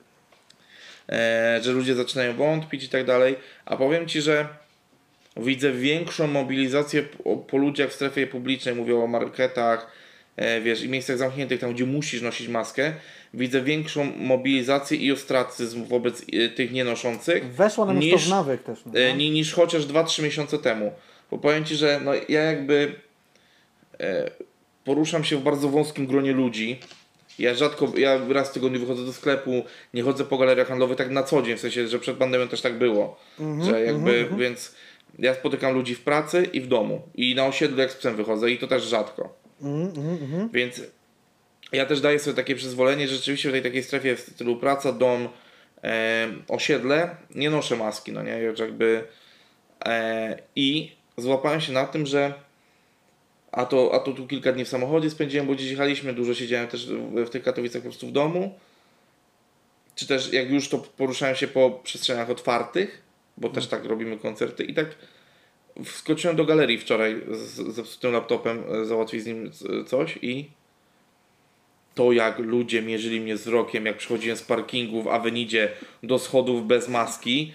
[1.10, 4.48] e, że ludzie zaczynają wątpić i tak dalej, a powiem Ci, że
[5.38, 9.88] widzę większą mobilizację po, po ludziach w strefie publicznej, mówię o marketach,
[10.36, 12.94] e, wiesz, i miejscach zamkniętych, tam gdzie musisz nosić maskę,
[13.34, 17.54] widzę większą mobilizację i ostracyzm wobec e, tych nienoszących.
[17.56, 18.80] Weszło nam już to niż- w nawyk też.
[18.86, 19.00] No.
[19.00, 20.92] E, ni- niż chociaż 2-3 miesiące temu.
[21.32, 22.96] Bo powiem Ci, że no, ja jakby
[24.00, 24.32] e,
[24.86, 26.80] poruszam się w bardzo wąskim gronie ludzi.
[27.40, 29.64] Ja rzadko, ja raz w tygodniu wychodzę do sklepu,
[29.94, 32.62] nie chodzę po galeriach handlowych tak na co dzień, w sensie, że przed pandemią też
[32.62, 33.20] tak było.
[33.62, 34.76] że jakby, więc
[35.20, 37.02] ja spotykam ludzi w pracy i w domu.
[37.16, 39.34] I na osiedlu jak z psem wychodzę i to też rzadko.
[40.54, 40.82] Więc
[41.72, 44.92] ja też daję sobie takie przyzwolenie, że rzeczywiście w tej takiej strefie w stylu praca,
[44.92, 45.30] dom,
[45.84, 49.04] e, osiedle, nie noszę maski, no nie, jakby
[49.86, 52.34] e, i złapałem się na tym, że
[53.52, 56.68] a to, a to tu kilka dni w samochodzie spędziłem, bo gdzieś jechaliśmy, dużo siedziałem
[56.68, 58.60] też w, w tych Katowicach po prostu w domu.
[59.96, 63.02] Czy też jak już to poruszałem się po przestrzeniach otwartych,
[63.38, 64.88] bo też tak robimy koncerty i tak
[65.86, 70.50] wskoczyłem do galerii wczoraj z, z tym laptopem, e, załatwić z nim c- coś i
[71.98, 75.70] to jak ludzie mierzyli mnie wzrokiem, jak przychodziłem z parkingu w Avenidzie
[76.04, 77.54] do schodów bez maski,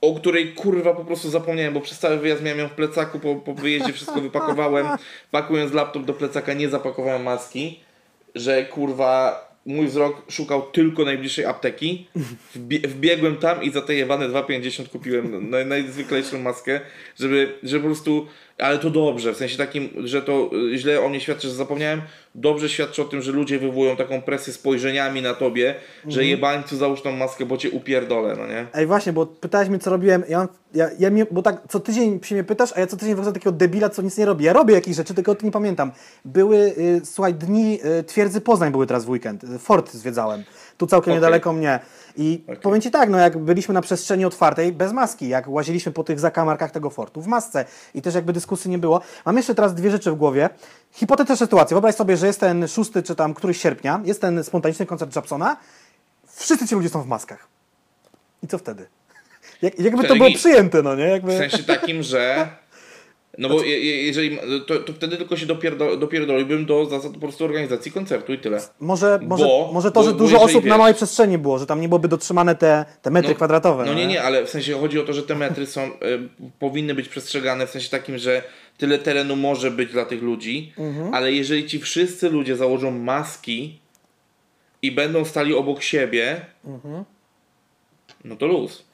[0.00, 3.36] o której kurwa po prostu zapomniałem, bo przez cały wyjazd miałem ją w plecaku, po,
[3.36, 4.86] po wyjeździe wszystko wypakowałem,
[5.30, 7.80] pakując laptop do plecaka nie zapakowałem maski,
[8.34, 12.08] że kurwa mój wzrok szukał tylko najbliższej apteki,
[12.56, 16.80] Wbie- wbiegłem tam i za te jebane 2,50 kupiłem naj, najzwyklejszą maskę,
[17.18, 18.26] żeby, żeby po prostu,
[18.58, 22.02] ale to dobrze, w sensie takim, że to y, źle o mnie świadczy, że zapomniałem,
[22.34, 25.74] dobrze świadczy o tym, że ludzie wywołują taką presję spojrzeniami na tobie,
[26.06, 28.66] że jebańcu załóż tą maskę, bo cię upierdolę, no nie?
[28.74, 30.24] Ej, właśnie, bo pytałeś mnie, co robiłem.
[30.28, 33.14] Ja, ja, ja mnie, bo tak co tydzień się mnie pytasz, a ja co tydzień
[33.14, 34.44] wychodzę takiego debila, co nic nie robi.
[34.44, 35.92] Ja robię jakieś rzeczy, tylko o tym nie pamiętam.
[36.24, 39.42] Były, y, słuchaj, dni y, twierdzy Poznań były teraz w weekend.
[39.58, 40.44] Fort zwiedzałem.
[40.78, 41.14] Tu całkiem Okej.
[41.14, 41.80] niedaleko mnie.
[42.16, 42.56] I Okej.
[42.56, 46.20] powiem Ci tak, no jak byliśmy na przestrzeni otwartej, bez maski, jak łaziliśmy po tych
[46.20, 49.00] zakamarkach tego fortu, w masce i też jakby dyskusji nie było.
[49.26, 50.50] Mam jeszcze teraz dwie rzeczy w głowie.
[50.92, 51.74] Hipotetyczna sytuacja.
[51.74, 55.56] Wyobraź sobie, że jest ten 6 czy tam któryś sierpnia, jest ten spontaniczny koncert Japsona,
[56.26, 57.48] wszyscy ci ludzie są w maskach.
[58.42, 58.86] I co wtedy?
[59.62, 61.04] Jak, jakby to było przyjęte, no nie?
[61.04, 61.34] Jakby...
[61.34, 62.48] W sensie takim, że.
[63.38, 64.38] No bo je, je, jeżeli.
[64.66, 68.60] To, to wtedy tylko się dopierdo, dopierdoliłbym do zasad po prostu organizacji koncertu i tyle.
[68.80, 71.38] Może, może, Bo- może to, bo- że bo dużo jeżeli osób na wiesz- małej przestrzeni
[71.38, 73.84] było, że tam nie byłoby dotrzymane te, te metry No, kwadratowe.
[73.84, 75.90] No nie, nie, ale w sensie chodzi o to, że te metry są, y,
[76.58, 78.42] powinny być przestrzegane w sensie takim, że
[78.78, 81.14] tyle terenu może być dla tych ludzi, Mhm.
[81.14, 83.78] ale jeżeli ci wszyscy ludzie założą maski
[84.82, 87.04] i będą stali obok siebie, Mhm.
[88.24, 88.84] no to luz.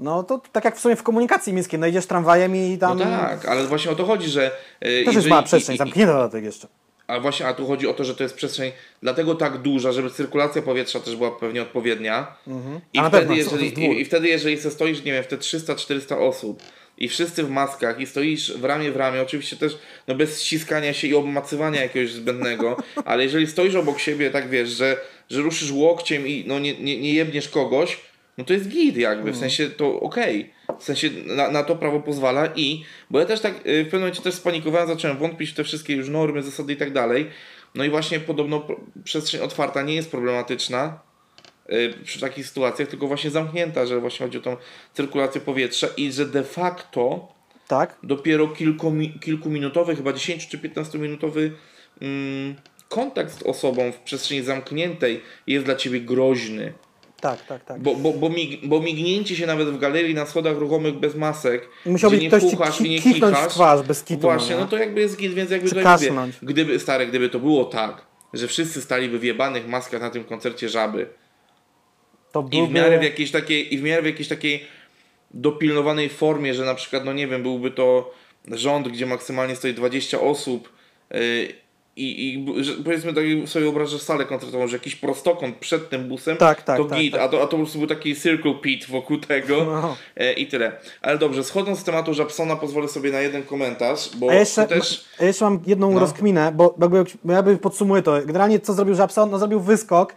[0.00, 2.98] No to tak jak w sumie w komunikacji miejskiej, no idziesz tramwajem i No tam
[2.98, 4.46] tak, ale właśnie o to chodzi, że.
[4.46, 6.68] y, też jest jeżeli- mała przestrzeń, i- i- zamknięta dodatek jeszcze.
[7.06, 8.72] A właśnie, a tu chodzi o to, że to jest przestrzeń
[9.02, 12.36] dlatego tak duża, żeby cyrkulacja powietrza też była pewnie odpowiednia.
[12.46, 12.80] I, Mhm.
[12.94, 16.18] Na wtedy, pewno, jeżeli, i, I wtedy, jeżeli se stoisz, nie wiem, w te 300-400
[16.18, 16.62] osób
[16.98, 19.78] i wszyscy w maskach i stoisz w ramię w ramię, oczywiście też
[20.08, 24.68] no bez ściskania się i obmacywania jakiegoś zbędnego, ale jeżeli stoisz obok siebie, tak wiesz,
[24.68, 24.96] że,
[25.30, 28.00] że ruszysz łokciem i no nie, nie, nie jebniesz kogoś,
[28.40, 29.40] no to jest git jakby, w Mhm.
[29.40, 30.50] sensie to okej.
[30.78, 34.00] W sensie na, na to prawo pozwala i, bo ja też tak y, w pewnym
[34.00, 37.26] momencie też spanikowałem, zacząłem wątpić w te wszystkie już normy, zasady i tak dalej.
[37.74, 38.66] No i właśnie podobno
[39.04, 40.98] przestrzeń otwarta nie jest problematyczna
[41.72, 44.56] y, przy takich sytuacjach, tylko właśnie zamknięta, że właśnie chodzi o tą
[44.94, 47.28] cyrkulację powietrza i że de facto
[47.68, 47.96] Tak?
[48.02, 51.52] dopiero kilkomi, kilkuminutowy, chyba 10 czy 15 minutowy
[52.02, 52.54] mm,
[52.88, 56.72] kontakt z osobą w przestrzeni zamkniętej jest dla ciebie groźny.
[57.20, 57.80] Tak, tak, tak.
[57.80, 61.68] Bo, bo, bo, mig, bo mignięcie się nawet w galerii na schodach ruchomych bez masek,
[61.86, 64.20] Musiałby gdzie nie ktoś ci fuchasz i nie ki- kichasz, twarz bez kitu.
[64.20, 64.70] Właśnie, no, no nie?
[64.70, 66.12] to jakby jest git, więc jakby Czy to mówię,
[66.42, 70.68] gdyby, stare, gdyby to było tak, że wszyscy staliby w jebanych maskach na tym koncercie
[70.68, 71.06] żaby
[72.32, 72.74] to i w byłby...
[72.74, 74.64] miarę w jakiejś takiej, i w miarę w jakiejś takiej
[75.30, 78.14] dopilnowanej formie, że na przykład, no nie wiem, byłby to
[78.48, 80.72] rząd, gdzie maksymalnie stoi 20 osób
[81.10, 81.18] yy,
[81.96, 86.36] i, i że, powiedzmy tak sobie wyobrażasz salę koncertową, że jakiś prostokąt przed tym busem,
[86.36, 87.20] Tak, tak, to tak, git, tak.
[87.22, 89.96] A, to, a to po prostu był taki circle pit wokół tego No.
[90.16, 90.72] e, i tyle.
[91.02, 95.04] Ale dobrze, schodząc z tematu Japsona pozwolę sobie na jeden komentarz, bo A jeszcze, też...
[95.20, 96.00] a jeszcze mam jedną No.
[96.00, 98.22] rozkminę, bo jakby, bo ja bym podsumuję to.
[98.26, 99.30] Generalnie co zrobił Żabson?
[99.30, 100.14] No zrobił wyskok,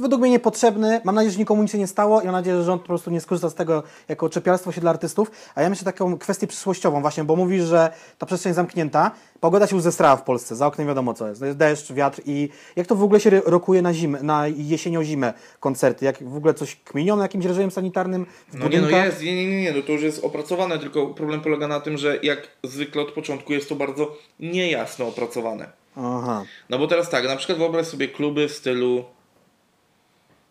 [0.00, 1.00] według mnie niepotrzebny.
[1.04, 3.10] Mam nadzieję, że nikomu nic się nie stało i mam nadzieję, że rząd po prostu
[3.10, 5.30] nie skorzysta z tego jako czepialstwo się dla artystów.
[5.54, 9.10] A ja myślę taką kwestię przyszłościową właśnie, bo mówisz, że ta przestrzeń zamknięta,
[9.40, 11.40] pogoda się już zestrała w Polsce, za oknem wiadomo co jest.
[11.40, 15.32] To jest deszcz, wiatr i jak to w ogóle się rokuje na zimę, na jesienią-zimę
[15.60, 16.04] koncerty?
[16.04, 19.50] Jak w ogóle coś kminiono jakimś reżimem sanitarnym w No nie, no jest, nie, nie,
[19.50, 23.02] nie, nie, no to już jest opracowane, tylko problem polega na tym, że jak zwykle
[23.02, 25.82] od początku jest to bardzo niejasno opracowane.
[25.96, 26.44] Aha.
[26.70, 29.04] No bo teraz tak, na przykład wyobraź sobie kluby w stylu,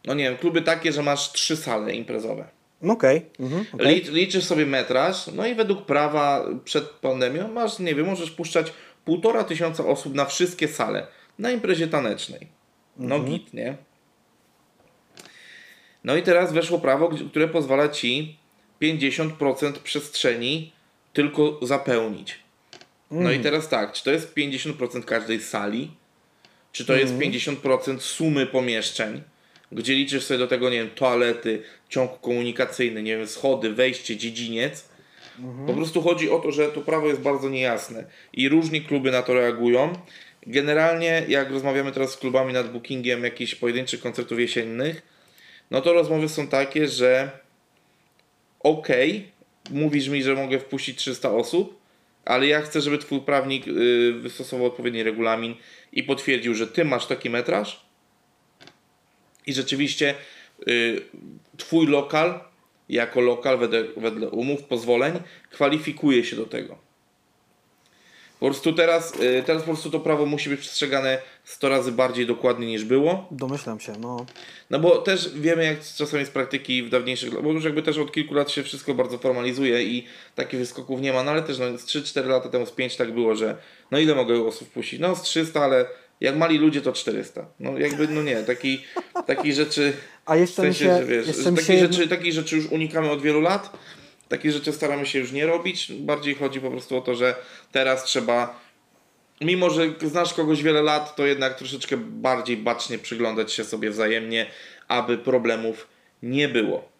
[0.06, 2.48] no nie wiem, kluby takie, że masz trzy sale imprezowe.
[2.90, 3.26] Okej.
[3.40, 3.96] Mhm, okej.
[3.96, 8.74] Licz, liczysz sobie metraż, no i według prawa przed pandemią masz, nie wiem, możesz puszczać
[9.06, 11.08] półtora tysiąca osób na wszystkie sale
[11.40, 12.48] na imprezie tanecznej.
[12.98, 13.78] No git, nie?
[16.04, 18.38] No i teraz weszło prawo, które pozwala ci
[18.82, 20.72] 50% przestrzeni
[21.14, 22.40] tylko zapełnić.
[23.12, 25.92] No i teraz tak, czy to jest 50% każdej sali,
[26.72, 29.22] czy to jest 50% sumy pomieszczeń,
[29.72, 34.90] gdzie liczysz sobie do tego, nie wiem, toalety, ciąg komunikacyjny, nie wiem, schody, wejście, dziedziniec.
[35.68, 39.22] Po prostu chodzi o to, że to prawo jest bardzo niejasne i różni kluby na
[39.22, 39.94] to reagują.
[40.48, 45.02] Generalnie, jak rozmawiamy teraz z klubami nad bookingiem jakichś pojedynczych koncertów jesiennych,
[45.72, 47.32] no to rozmowy są takie, że
[48.60, 49.32] okej,
[49.72, 51.82] mówisz mi, że mogę wpuścić 300 osób,
[52.26, 55.56] ale ja chcę, żeby twój prawnik y, wystosował odpowiedni regulamin
[55.94, 57.91] i potwierdził, że ty masz taki metraż
[59.48, 60.16] i rzeczywiście
[60.68, 61.02] y,
[61.58, 62.40] twój lokal
[62.90, 65.20] jako lokal wedle, wedle umów, pozwoleń
[65.50, 66.92] kwalifikuje się do tego.
[68.40, 72.26] Po prostu teraz, y, teraz po prostu to prawo musi być przestrzegane 100 razy bardziej
[72.26, 73.28] dokładnie niż było.
[73.32, 74.26] Domyślam się, no.
[74.70, 78.12] No bo też wiemy, jak czasami z praktyki w dawniejszych, bo już jakby też od
[78.12, 81.78] kilku lat się wszystko bardzo formalizuje i takich wyskoków nie ma, no ale też no,
[81.78, 83.58] z 3-4 lata temu, z 5 tak było, że
[83.92, 85.00] no ile mogę osób wpuścić?
[85.00, 85.86] No z 300, ale
[86.22, 87.46] jak mali ludzie to 400.
[87.60, 88.84] No jakby, no nie, taki,
[89.28, 89.94] takich rzeczy,
[90.26, 90.98] A w jeszcze mi sensie, się...
[90.98, 93.78] że wiesz, jeszcze się rzeczy, takich rzeczy już unikamy od wielu lat,
[94.28, 97.36] takich rzeczy staramy się już nie robić, bardziej chodzi po prostu o to, że
[97.72, 98.62] teraz trzeba
[99.42, 104.46] mimo że znasz kogoś wiele lat, to jednak troszeczkę bardziej bacznie przyglądać się sobie wzajemnie,
[104.88, 105.88] aby problemów
[106.24, 106.92] nie było.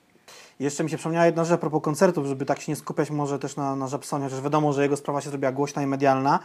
[0.60, 3.40] Jeszcze mi się przypomniała jedna rzecz a propos koncertów, żeby tak się nie skupiać może
[3.40, 6.40] też na, na Żabsonie, chociaż wiadomo, że jego sprawa się zrobiła głośna i medialna.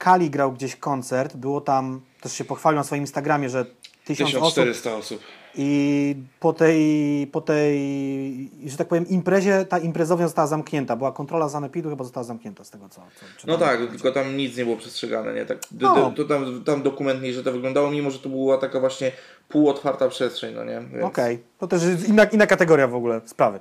[0.00, 3.66] Kali grał gdzieś koncert, było tam, też się pochwalił na swoim Instagramie, że
[4.04, 5.20] tysiąc osób 1400 osób.
[5.54, 10.96] i po tej, po tej, że tak powiem, imprezie, ta imprezownia została zamknięta.
[10.96, 13.02] Była kontrola sanepidu, chyba została zamknięta z tego, co,
[13.38, 15.46] co No tak, tylko tam nic nie było przestrzegane, nie?
[15.46, 16.12] Tak, No.
[16.16, 19.12] to tam, tam dokument że to wyglądało, mimo że to była taka właśnie
[19.48, 20.80] półotwarta przestrzeń, no nie?
[20.92, 23.60] Więc, Okej, to też jest inna, inna kategoria w ogóle sprawy.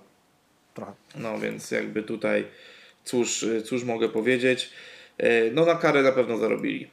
[0.74, 0.94] Trochę.
[1.16, 2.48] No więc jakby tutaj,
[3.04, 4.70] cóż, cóż mogę powiedzieć?
[5.20, 6.88] E, No na karę na pewno zarobili.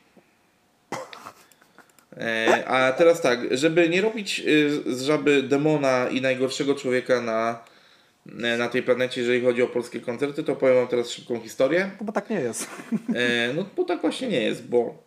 [2.17, 7.65] E, A teraz tak, żeby nie robić y, z żaby demona i najgorszego człowieka na,
[8.43, 11.91] e, na tej planecie, jeżeli chodzi o polskie koncerty, to powiem wam teraz szybką historię.
[12.01, 12.71] No bo tak nie jest.
[13.15, 15.03] E, No bo tak właśnie nie jest, bo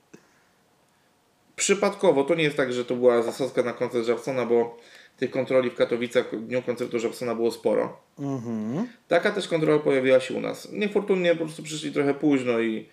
[1.55, 4.77] przypadkowo to nie jest tak, że to była zasadzka na koncert Żabsona, bo
[5.17, 7.99] tych kontroli w Katowicach w dniu koncertu Żabsona było sporo.
[8.19, 8.87] Mhm.
[9.07, 10.71] Taka też kontrola pojawiła się u nas.
[10.71, 12.89] Niefortunnie po prostu przyszli trochę późno i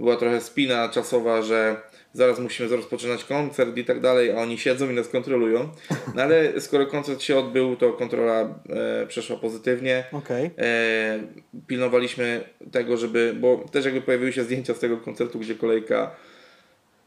[0.00, 1.76] była trochę spina czasowa, że
[2.12, 5.68] zaraz musimy rozpoczynać koncert i tak dalej, a oni siedzą i nas kontrolują.
[6.14, 8.54] No ale skoro koncert się odbył, to kontrola
[9.02, 10.04] e, przeszła pozytywnie.
[10.12, 10.50] Okej.
[10.58, 11.18] E,
[11.66, 16.10] pilnowaliśmy tego, żeby, bo też jakby pojawiły się zdjęcia z tego koncertu, gdzie kolejka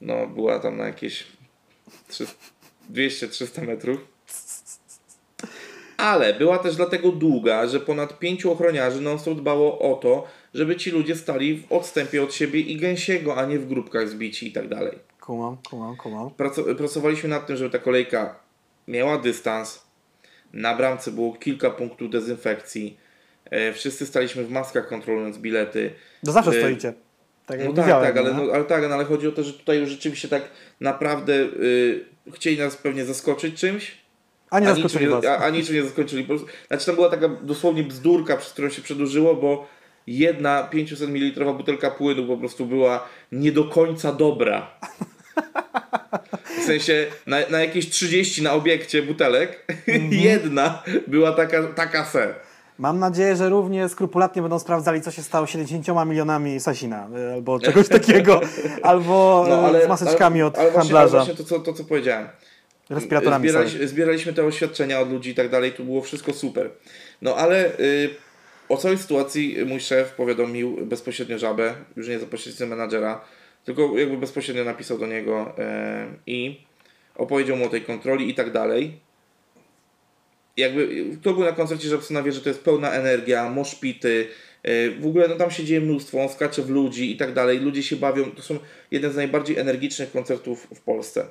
[0.01, 1.27] no, była tam na jakieś
[2.93, 4.07] 200-300 metrów.
[5.97, 10.91] Ale była też dlatego długa, że ponad pięciu ochroniarzy non dbało o to, żeby ci
[10.91, 14.67] ludzie stali w odstępie od siebie i gęsiego, a nie w grupkach zbici i tak
[14.67, 14.99] dalej.
[15.21, 16.29] Kumam, kumam, kumam.
[16.29, 18.39] Praco- pracowaliśmy nad tym, żeby ta kolejka
[18.87, 19.83] miała dystans.
[20.53, 22.97] Na bramce było kilka punktów dezynfekcji.
[23.51, 25.91] E, wszyscy staliśmy w maskach kontrolując bilety.
[26.25, 26.93] To zawsze Y, stoicie.
[27.45, 28.37] Tak No tak, tak, ale, nie?
[28.37, 30.43] no, ale tak, no, ale chodzi o to, że tutaj już rzeczywiście tak
[30.79, 33.97] naprawdę y, chcieli nas pewnie zaskoczyć czymś,
[34.49, 36.23] A nie a zaskoczyli niczym, nie, a, a niczym nie zaskoczyli.
[36.23, 39.67] Po prostu, znaczy tam była taka dosłownie bzdurka, przez którą się przedłużyło, bo
[40.07, 44.67] jedna 500 ml butelka płynu po prostu była nie do końca dobra.
[46.61, 50.11] W sensie na, na jakieś 30 na obiekcie butelek, Mhm.
[50.29, 52.35] jedna była taka, taka se.
[52.77, 57.33] Mam nadzieję, że równie skrupulatnie będą sprawdzali, co się stało z 70 milionami Sasina, y,
[57.33, 58.41] albo czegoś takiego,
[58.83, 59.45] albo
[59.77, 62.27] e, z maseczkami od ale właśnie, ale handlarza, właśnie to, co, to, co powiedziałem.
[62.89, 63.49] respiratorami.
[63.49, 63.67] sorry.
[63.67, 66.69] Zbieraliśmy, zbieraliśmy te oświadczenia od ludzi i tak dalej, tu było wszystko super.
[67.21, 68.09] No ale y,
[68.69, 73.25] o całej sytuacji mój szef powiadomił bezpośrednio żabę, już nie za pośrednictwem menadżera,
[73.65, 76.61] tylko jakby bezpośrednio napisał do niego e, i
[77.15, 78.99] opowiedział mu o tej kontroli i tak dalej.
[80.57, 84.27] Jakby kto był na koncercie Żabsona wie, że to jest pełna energia, moszpity,
[84.63, 87.59] e, w ogóle no tam się dzieje mnóstwo, on skacze w ludzi i tak dalej,
[87.59, 88.59] ludzie się bawią, to są
[88.91, 91.25] jeden z najbardziej energicznych koncertów w Polsce.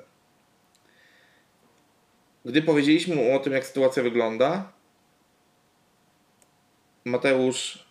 [2.45, 4.73] Gdy powiedzieliśmy mu o tym, jak sytuacja wygląda,
[7.05, 7.85] Mateusz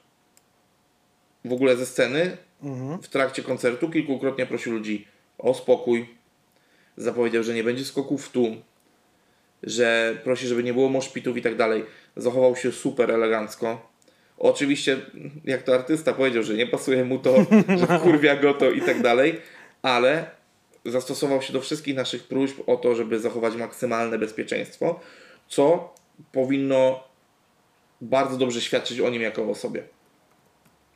[1.46, 3.02] w ogóle ze sceny Mhm.
[3.02, 5.08] w trakcie koncertu kilkukrotnie prosił ludzi
[5.38, 6.10] o spokój.
[6.98, 8.62] Zapowiedział, że nie będzie skoków w tłum,
[9.64, 11.86] że prosi, żeby nie było moszpitów i tak dalej.
[12.16, 13.92] Zachował się super elegancko.
[14.38, 14.98] Oczywiście,
[15.46, 17.36] jak to artysta powiedział, że nie pasuje mu to,
[17.80, 19.42] że kurwia go to i tak dalej,
[19.82, 20.30] ale
[20.86, 25.00] zastosował się do wszystkich naszych próśb o to, żeby zachować maksymalne bezpieczeństwo,
[25.48, 25.94] co
[26.32, 27.04] powinno
[28.02, 29.84] bardzo dobrze świadczyć o nim jako o osobie.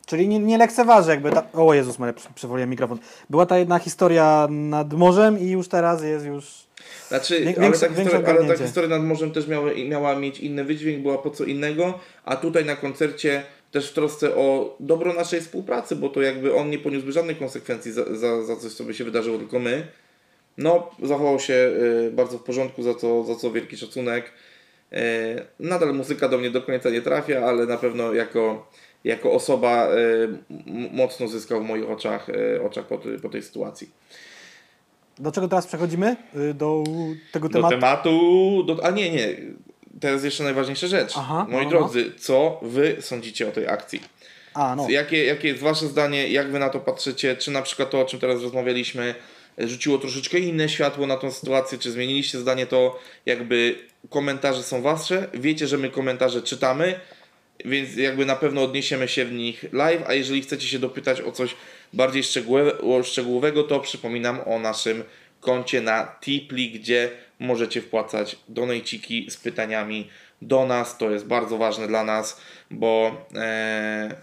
[0.06, 1.46] Czyli nie, nie lekceważy jakby, ta...
[1.52, 2.98] o Jezus Maria, przy- przywoliłem mikrofon.
[3.30, 6.66] Była ta jedna historia nad morzem i już teraz jest już...
[7.08, 10.64] Znaczy, Wię- ale, ta historia, ale ta historia nad morzem też miała, miała mieć inny
[10.64, 15.40] wydźwięk, była po co innego, a tutaj na koncercie też w trosce o dobro naszej
[15.40, 18.94] współpracy, bo to jakby on nie poniósłby żadnych konsekwencji za, za, za coś, co by
[18.94, 19.86] się wydarzyło, tylko my.
[20.58, 24.32] No, zachował się y, bardzo w porządku, za co, za co wielki szacunek.
[24.92, 24.96] Y,
[25.60, 28.70] nadal muzyka do mnie do końca nie trafia, ale na pewno jako,
[29.04, 30.44] jako osoba m-
[30.92, 33.90] mocno zyskał w moich oczach, y, oczach po, tej- po tej sytuacji.
[35.18, 36.16] Do czego teraz przechodzimy?
[36.54, 36.84] Do
[37.32, 37.74] tego Do tematu?
[37.74, 39.36] tematu, do, a nie, nie.
[40.00, 41.12] teraz jeszcze najważniejsza rzecz.
[41.16, 41.70] Aha, Moi no, no.
[41.70, 44.00] drodzy, co wy sądzicie o tej akcji?
[44.54, 44.86] A, no.
[44.90, 47.36] Jakie, jakie jest wasze zdanie, jak wy na to patrzycie?
[47.36, 49.14] Czy na przykład to, o czym teraz rozmawialiśmy, e,
[49.58, 51.78] rzuciło troszeczkę inne światło na tą sytuację?
[51.78, 53.78] Czy zmieniliście zdanie to, jakby
[54.10, 55.28] komentarze są wasze?
[55.34, 57.00] Wiecie, że my komentarze czytamy,
[57.64, 61.32] więc jakby na pewno odniesiemy się w nich live, a jeżeli chcecie się dopytać o
[61.32, 61.56] coś
[61.92, 62.22] bardziej
[63.04, 65.04] szczegółowego, to przypominam o naszym
[65.40, 70.10] koncie na Tipli, gdzie możecie wpłacać donajciki z pytaniami
[70.42, 70.98] do nas.
[70.98, 72.40] To jest bardzo ważne dla nas,
[72.70, 74.14] bo e,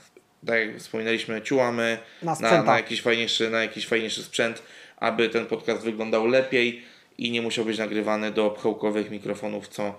[0.48, 4.64] tak jak wspominaliśmy, ciułamy Na na, na, jakiś fajniejszy, na jakiś fajniejszy sprzęt,
[5.04, 6.82] aby ten podcast wyglądał lepiej
[7.18, 9.96] i nie musiał być nagrywany do pchełkowych mikrofonów, co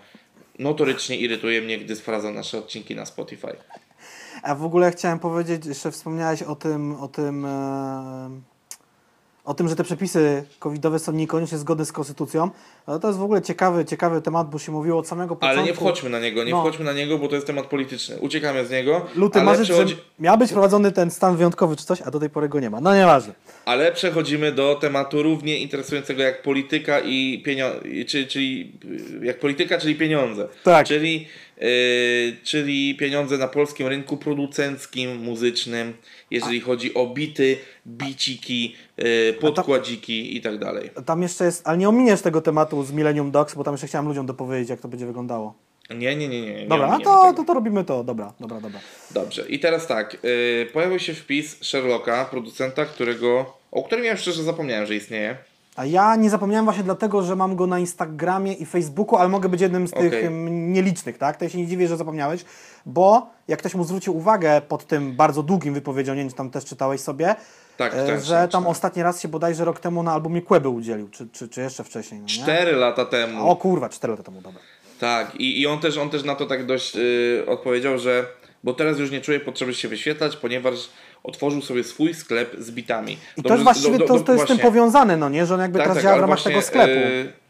[0.59, 3.57] notorycznie irytuje mnie, gdy sprawdzam nasze odcinki na Spotify.
[4.43, 8.31] A w ogóle chciałem powiedzieć, jeszcze wspomniałeś o tym, o tym, e,
[9.45, 12.51] o tym, że te przepisy covidowe są niekoniecznie zgodne z konstytucją.
[12.87, 15.59] Ale to jest w ogóle ciekawy, ciekawy temat, bo się mówiło od samego początku.
[15.61, 16.61] Ale nie wchodźmy na niego, nie No.
[16.61, 18.19] wchodźmy na niego, bo to jest temat polityczny.
[18.21, 19.07] Uciekamy z niego.
[19.17, 19.95] Luty, marzec, przechodzi...
[19.95, 22.71] że miał być prowadzony ten stan wyjątkowy czy coś, a do tej pory go nie
[22.71, 22.81] ma.
[22.81, 23.33] No nieważne.
[23.65, 28.73] ale przechodzimy do tematu równie interesującego jak polityka i pieniądze, czyli, czyli
[29.23, 30.49] jak polityka, czyli pieniądze.
[30.65, 30.87] Tak.
[30.87, 31.29] Czyli,
[32.43, 35.95] czyli pieniądze na polskim rynku producenckim, muzycznym,
[36.31, 40.91] jeżeli chodzi o bity, biciki, y, podkładziki i tak dalej.
[41.07, 44.09] Tam jeszcze jest, ale nie ominiesz tego tematu z Millennium Dogs, bo tam jeszcze chciałem
[44.09, 45.55] ludziom dopowiedzieć, jak to będzie wyglądało.
[45.91, 46.67] Nie, nie, nie, nie.
[46.67, 48.05] Dobra, no to, to, to robimy to.
[48.05, 48.81] Dobra, dobra, dobra.
[49.11, 50.17] Dobrze, i teraz tak.
[50.23, 55.37] Yy, pojawił się wpis Sherlocka, producenta, którego, o którym ja szczerze zapomniałem, że istnieje.
[55.77, 59.49] A ja nie zapomniałem właśnie dlatego, że mam go na Instagramie i Facebooku, ale mogę
[59.49, 60.25] być jednym z tych Okej.
[60.25, 61.37] em, nielicznych, tak?
[61.37, 62.45] To ja się nie dziwię, że zapomniałeś,
[62.87, 66.51] bo jak ktoś mu zwrócił uwagę pod tym bardzo długim wypowiedzią, nie wiem, czy tam
[66.51, 67.35] też czytałeś sobie,
[67.77, 68.66] Tak, e, tak, że tam czytałem.
[68.66, 72.20] ostatni raz się bodajże rok temu na albumie Kłeby udzielił, czy, czy, czy jeszcze wcześniej,
[72.20, 72.27] no?
[72.27, 73.49] Cztery lata temu.
[73.51, 74.61] O kurwa, cztery lata temu, dobra.
[75.01, 78.27] Tak, i, i on, też, on też na to tak dość yy, odpowiedział, że
[78.64, 80.75] bo teraz już nie czuję potrzeby się wyświetlać, ponieważ
[81.25, 83.12] otworzył sobie swój sklep z bitami.
[83.37, 85.47] I Dobrze, też właściwie do- to, do- to jest z tym powiązane, no nie?
[85.47, 86.91] Że on jakby Tak, teraz tak, działa w ramach właśnie, tego sklepu.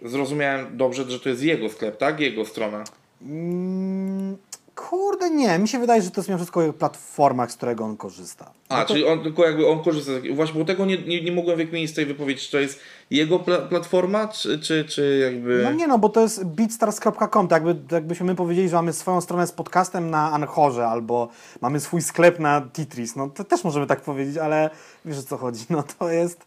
[0.03, 2.21] yy, zrozumiałem dobrze, że to jest jego sklep, tak?
[2.21, 2.85] Jego strona.
[3.23, 4.37] Mm,
[4.75, 5.59] kurde, nie.
[5.59, 8.51] Mi się wydaje, że to jest mimo wszystko jego platforma, z którego on korzysta.
[8.69, 11.33] A, No to- czyli on tylko jakby on korzysta Właśnie, bo tego nie, nie, nie
[11.33, 15.61] mogłem wykminić z tej wypowiedzi, czy to jest jego pla platforma, czy, czy, czy jakby...
[15.65, 19.21] No nie no, bo to jest beatstars.com, tak jakby, jakbyśmy my powiedzieli, że mamy swoją
[19.21, 21.29] stronę z podcastem na Anchorze, albo
[21.61, 24.71] mamy swój sklep na Titris, no to też możemy tak powiedzieć, ale
[25.05, 26.45] wiesz o co chodzi, no to jest...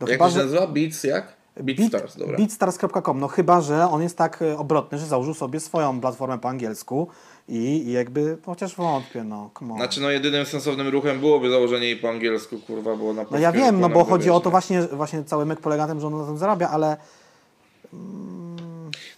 [0.00, 0.66] No jak to się nazywa?
[0.66, 1.39] Beats, jak?
[1.56, 2.36] Beatstars, dobra.
[2.36, 6.48] Beatstars.com, no chyba, że on jest tak e, obrotny, że założył sobie swoją platformę po
[6.48, 7.08] angielsku
[7.48, 9.78] i, i jakby, chociaż wątpię, no, come on.
[9.78, 13.52] Znaczy, no jedynym sensownym ruchem byłoby założenie jej po angielsku, kurwa, było na No ja
[13.52, 16.18] wiem, no bo chodzi o to właśnie, właśnie cały myk polega na tym, że on
[16.18, 16.96] na tym zarabia, ale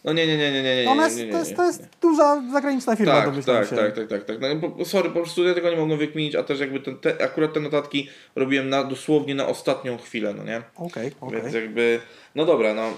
[0.05, 1.67] No nie, nie, nie, nie, nie, nie, ona nie, jest, nie, nie, to, jest, to
[1.67, 3.77] jest duża zagraniczna firma, Tak, domyślam tak, się.
[3.77, 4.37] tak, tak, tak, tak.
[4.41, 7.25] No, bo, sorry, po prostu ja tego nie mogłem wykminić, a też jakby ten, te,
[7.25, 10.63] akurat te notatki robiłem na, dosłownie na ostatnią chwilę, no nie?
[10.77, 11.43] Okej, okej.
[11.43, 12.01] Więc jakby,
[12.35, 12.95] no dobra, no.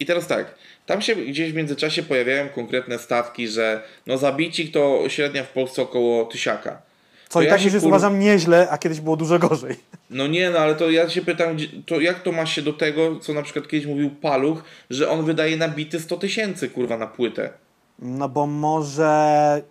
[0.00, 0.54] I teraz tak,
[0.86, 5.82] tam się gdzieś w międzyczasie pojawiają konkretne stawki, że no zabicik to średnia w Polsce
[5.82, 6.82] około tysiaka.
[7.30, 9.76] Co i ja tak się już jest kur- uważam nieźle, a kiedyś było dużo gorzej.
[10.10, 11.56] No nie, no ale to ja się pytam,
[11.86, 15.24] to jak to ma się do tego, co na przykład kiedyś mówił Paluch, że on
[15.24, 17.50] wydaje na bity 100 tysięcy, kurwa, na płytę.
[17.98, 19.62] No bo może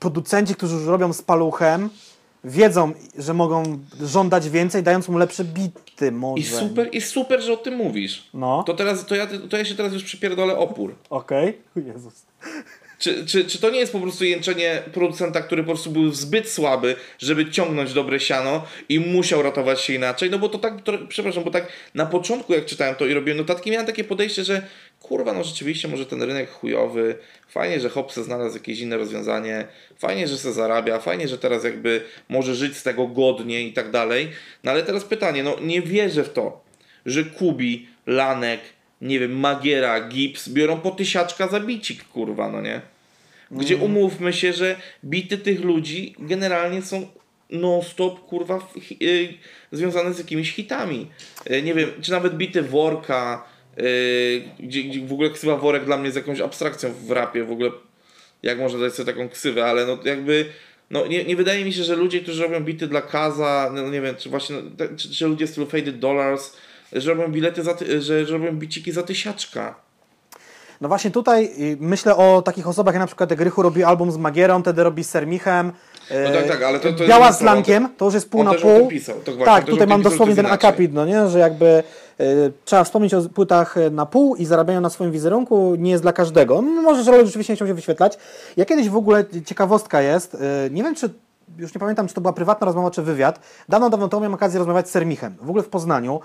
[0.00, 1.90] producenci, którzy już robią z paluchem,
[2.44, 6.40] wiedzą, że mogą żądać więcej, dając mu lepsze bity może.
[6.42, 8.28] I super, i super, że o tym mówisz.
[8.34, 10.94] No, To teraz, to ja, to ja się teraz już przypierdolę opór.
[11.10, 11.58] okej.
[11.94, 12.22] Jezus.
[13.04, 16.50] Czy, czy, czy to nie jest po prostu jęczenie producenta, który po prostu był zbyt
[16.50, 20.30] słaby, żeby ciągnąć dobre siano i musiał ratować się inaczej?
[20.30, 23.38] No bo to tak, to, przepraszam, bo tak na początku jak czytałem to i robiłem
[23.38, 24.62] notatki, miałem takie podejście, że
[25.00, 27.16] kurwa, no rzeczywiście może ten rynek chujowy,
[27.48, 29.66] fajnie, że Hopse znalazł jakieś inne rozwiązanie,
[29.98, 33.90] fajnie, że se zarabia, fajnie, że teraz jakby może żyć z tego godnie i tak
[33.90, 34.30] dalej.
[34.64, 36.64] No ale teraz pytanie, no nie wierzę w to,
[37.06, 38.60] że Kubi, Lanek,
[39.00, 42.93] nie wiem, Magiera, Gibbs biorą po tysiaczka za bicik, kurwa, no nie?
[43.54, 47.08] Gdzie umówmy się, że bity tych ludzi generalnie są
[47.50, 48.68] non-stop, kurwa,
[49.02, 49.34] y,
[49.72, 51.10] związane z jakimiś hitami.
[51.50, 53.44] Y, nie wiem, czy nawet bity Worka,
[53.78, 57.52] y, gdzie, gdzie w ogóle ksywa Worek dla mnie jest jakąś abstrakcją w rapie, w
[57.52, 57.70] ogóle
[58.42, 60.46] jak można dać sobie taką ksywę, ale no jakby
[60.90, 64.00] no nie, nie wydaje mi się, że ludzie, którzy robią bity dla Kaza, no nie
[64.00, 66.56] wiem, czy właśnie, no, czy, czy ludzie z stylu Faded Dollars,
[66.92, 69.84] że robią bilety za, że, że robią biciki za tysiaczka.
[70.84, 74.12] No właśnie tutaj y, myślę o takich osobach, jak na przykład jak Rychu robi album
[74.12, 75.72] z Magierą, wtedy robi z Sermichem.
[76.24, 78.88] No tak, tak, ale to- to biała z lankiem, to już jest pół na pół.
[78.88, 80.68] pisał, to właśnie, tak, tutaj mam pisał, dosłownie ten inaczej.
[80.68, 82.24] akapit, no nie, że jakby e,
[82.64, 86.12] trzeba wspomnieć o płytach e, na pół i zarabianiu na swoim wizerunku nie jest dla
[86.12, 86.62] każdego.
[86.62, 88.18] No, może, że rolek rzeczywiście nie chciał się wyświetlać.
[88.56, 91.10] Ja kiedyś w ogóle, ciekawostka jest, e, nie wiem czy
[91.58, 93.40] już nie pamiętam, czy to była prywatna rozmowa, czy wywiad.
[93.68, 96.20] Dawno, dawno temu miałem okazję rozmawiać z Sermichem, w ogóle w Poznaniu.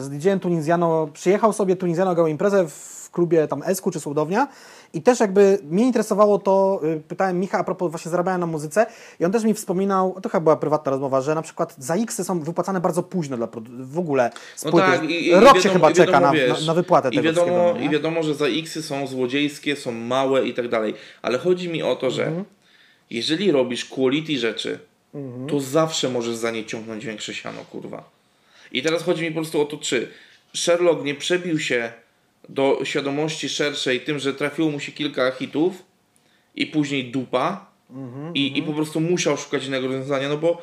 [0.00, 4.48] Z DJ-em Tunizjano, przyjechał sobie Tunizjano, grał imprezę w klubie tam Esku czy Słodownia
[4.94, 8.86] i też jakby mnie interesowało to, y, pytałem Micha a propos właśnie zarabiania na muzyce
[9.20, 12.26] i on też mi wspominał, to chyba była prywatna rozmowa, że na przykład za X
[12.26, 15.68] są wypłacane bardzo późno dla w ogóle z No tak, i, i Rok wiadomo, się
[15.68, 17.86] chyba wiadomo, czeka na, wiesz, na, wypłatę i tego wiadomo, wszystkiego.
[17.86, 20.94] I wiadomo, że za X są złodziejskie, są małe i tak dalej.
[21.22, 22.44] Ale chodzi mi o to, że Mhm.
[23.10, 24.78] jeżeli robisz quality rzeczy,
[25.14, 25.46] Mhm.
[25.46, 28.10] to zawsze możesz za nie ciągnąć większe siano, kurwa.
[28.72, 30.08] I teraz chodzi mi po prostu o to, czy
[30.54, 31.92] Sherlock nie przebił się
[32.48, 35.82] do świadomości szerszej tym, że trafiło mu się kilka hitów
[36.54, 40.62] i później dupa Mhm, i, i po prostu musiał szukać innego rozwiązania, no bo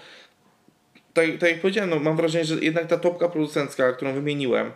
[1.14, 4.72] tak, tak jak powiedziałem, no mam wrażenie, że jednak ta topka producencka, którą wymieniłem,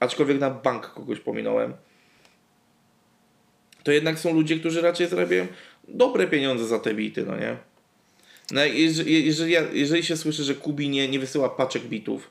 [0.00, 1.74] aczkolwiek na bank kogoś pominąłem,
[3.82, 5.46] to jednak są ludzie, którzy raczej zarabiają
[5.88, 7.56] dobre pieniądze za te bity, no nie?
[8.50, 12.30] No, jeżeli, jeżeli, jeżeli się słyszy, że Kubi nie, nie wysyła paczek bitów,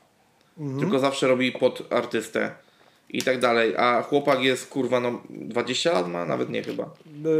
[0.79, 2.51] tylko zawsze robi pod artystę
[3.09, 6.25] i tak dalej, a chłopak jest kurwa, no 20 lat ma?
[6.25, 6.83] Nawet nie chyba.
[6.83, 7.31] Yy,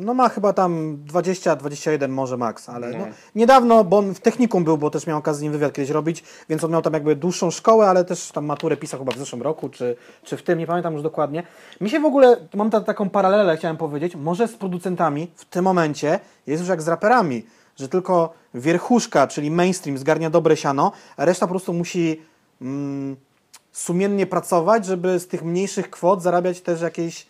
[0.00, 2.98] no ma chyba tam 20-21 może max, ale no.
[2.98, 3.06] No.
[3.34, 6.24] niedawno, bo on w technikum był, bo też miał okazję z nim wywiad kiedyś robić,
[6.48, 9.42] więc on miał tam jakby dłuższą szkołę, ale też tam maturę pisał chyba w zeszłym
[9.42, 11.42] roku, czy, czy w tym, nie pamiętam już dokładnie.
[11.80, 15.64] Mi się w ogóle, mam ta, taką paralelę, chciałem powiedzieć, może z producentami w tym
[15.64, 17.46] momencie jest już jak z raperami,
[17.76, 22.22] że tylko wierchuszka, czyli mainstream zgarnia dobre siano, a reszta po prostu musi
[22.62, 23.16] mm,
[23.76, 27.26] sumiennie pracować, żeby z tych mniejszych kwot zarabiać też jakieś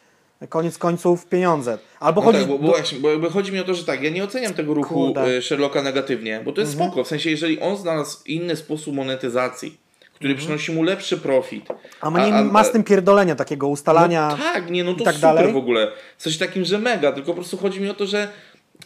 [0.49, 1.79] koniec końców pieniądze.
[2.01, 4.11] Albo No chodzi tak, bo, bo, właśnie, bo chodzi mi o to, że tak, ja
[4.11, 5.21] nie oceniam tego ruchu Kurde.
[5.21, 5.39] Mhm.
[5.39, 9.77] y, Sherlocka negatywnie, bo to jest spoko, w sensie jeżeli on znalazł inny sposób monetyzacji,
[10.15, 11.71] który przynosi mu lepszy profit.
[11.71, 11.89] Mhm.
[12.01, 14.29] A mniej ma z tym pierdolenia takiego ustalania.
[14.31, 15.53] No tak, nie, no to tak super dalej.
[15.53, 15.93] w ogóle.
[16.19, 18.29] Coś takim, że mega, tylko po prostu chodzi mi o to, że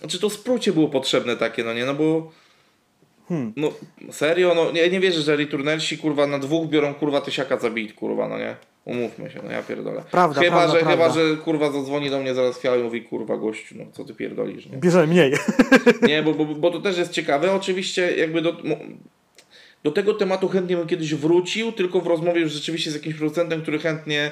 [0.09, 2.33] czy to sprócie było potrzebne takie, no nie, no bo
[3.31, 3.53] Hmm.
[3.57, 3.73] no
[4.11, 7.93] serio, no nie, nie wierzę, że returnersi kurwa na dwóch biorą kurwa tysiaka za bit,
[7.93, 8.57] kurwa, no nie.
[8.85, 10.03] Umówmy się, no ja pierdolę.
[10.11, 11.09] Prawda, chyba, prawda, że, prawda.
[11.09, 14.15] chyba, że kurwa zadzwoni do mnie zaraz fiał i mówi kurwa gościu, no co ty
[14.15, 14.77] pierdolisz, nie?
[14.77, 15.33] Bierze mniej.
[16.09, 17.53] Nie, bo, bo, bo to też jest ciekawe.
[17.53, 18.57] Oczywiście jakby do,
[19.85, 23.63] do tego tematu chętnie bym kiedyś wrócił, tylko w rozmowie już rzeczywiście z jakimś producentem,
[23.63, 24.31] który chętnie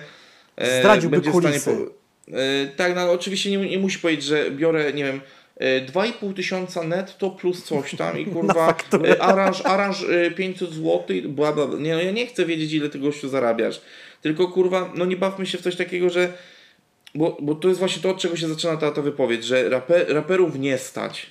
[0.57, 1.91] e, Zdradziłby będzie w stanie kulisy.
[2.27, 5.21] Po, e, tak, no oczywiście nie, nie musi powiedzieć, że biorę, nie wiem,
[5.61, 11.53] 2,5 tysiąca netto plus coś tam i kurwa e, aranż, aranż e, 500 zł, bla,
[11.53, 11.79] bla, bla.
[11.79, 13.81] Nie, no ja nie chcę wiedzieć ile ty gościu zarabiasz.
[14.23, 16.33] Tylko kurwa, no nie bawmy się w coś takiego, że
[17.15, 20.07] bo, bo to jest właśnie to, od czego się zaczyna ta, ta wypowiedź, że raper,
[20.09, 21.27] raperów nie stać.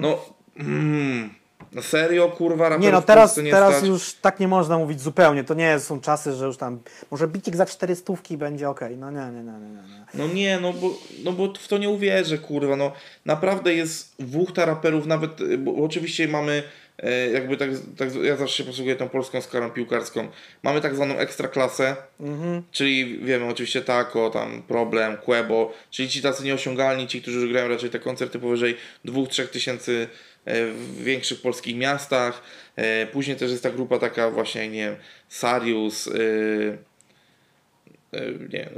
[0.00, 0.18] No,
[0.56, 1.34] mm,
[1.72, 3.88] no serio, kurwa, Nie no, teraz, nie teraz stać.
[3.88, 5.44] już tak nie można mówić zupełnie.
[5.44, 8.80] To nie są czasy, że już tam może bicik za 400 będzie ok.
[8.96, 10.06] No nie, nie, nie, nie, nie.
[10.14, 10.90] No nie, no bo,
[11.24, 12.92] no bo w to nie uwierzę, kurwa, no
[13.24, 16.62] naprawdę jest wuchta raperów, nawet, bo oczywiście mamy
[16.98, 20.28] e, jakby tak, tak, ja zawsze się posługuję tą polską skalą piłkarską,
[20.62, 21.96] mamy tak zwaną ekstraklasę,
[22.70, 27.90] czyli wiemy oczywiście Tako, tam Problem, Quebo, czyli ci tacy nieosiągalni, ci, którzy grają raczej
[27.90, 30.08] te koncerty powyżej 2-3 tysięcy
[30.46, 32.42] w większych polskich miastach,
[32.76, 34.96] E, później też jest ta grupa taka właśnie, nie wiem,
[35.28, 36.10] Sarius, e,
[38.52, 38.70] nie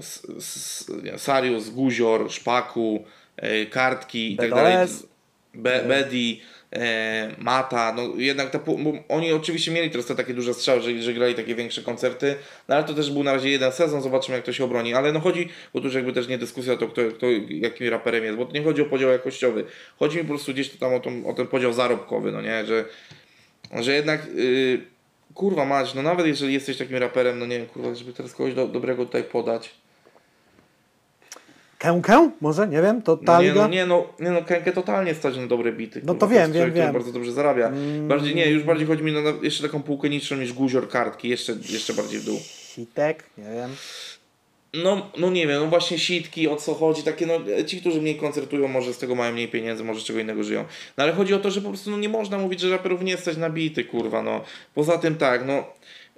[1.02, 3.04] wiem, Sarius, Guzior, Szpaku,
[3.36, 4.88] e, Kartki i tak dalej.
[5.54, 6.57] Be, Bedi, e,
[7.38, 8.60] Mata, no jednak ta,
[9.08, 12.34] oni oczywiście mieli teraz te takie duże strzały, że, że grali takie większe koncerty,
[12.68, 15.12] no ale to też był na razie jeden sezon, zobaczymy jak to się obroni, ale
[15.12, 18.24] no chodzi, bo tu już jakby też nie dyskusja o to, kto, kto jakim raperem
[18.24, 19.64] jest, bo to nie chodzi o podział jakościowy,
[19.98, 22.84] chodzi mi po prostu gdzieś tam o, tą, o ten podział zarobkowy, no nie, że,
[23.80, 24.80] że jednak yy,
[25.34, 28.54] kurwa mać, no nawet jeżeli jesteś takim raperem, no nie wiem, kurwa, żeby teraz kogoś
[28.54, 29.70] do, dobrego tutaj podać,
[31.78, 32.30] Kękę?
[32.40, 32.68] Może?
[32.68, 33.62] Nie wiem, to ta nie, liga?
[33.62, 36.00] no, nie, no, nie, no Kenkę totalnie stać na dobre bity.
[36.04, 36.92] No to wiem, jest człowiek, wiem, wiem.
[36.92, 37.72] bardzo dobrze zarabia.
[38.08, 41.52] Bardziej, nie, już bardziej chodzi mi na jeszcze taką półkę niższą niż guzior kartki, jeszcze,
[41.68, 42.38] jeszcze bardziej w dół.
[42.74, 43.24] Sitek?
[43.38, 43.70] Nie wiem.
[44.74, 47.34] No, no nie wiem, no właśnie sitki, o co chodzi, takie no,
[47.66, 50.64] ci, którzy mniej koncertują, może z tego mają mniej pieniędzy, może czego innego żyją.
[50.96, 53.16] No ale chodzi o to, że po prostu no, nie można mówić, że raperów nie
[53.16, 54.44] stać na bity, kurwa, no.
[54.74, 55.64] Poza tym tak, no,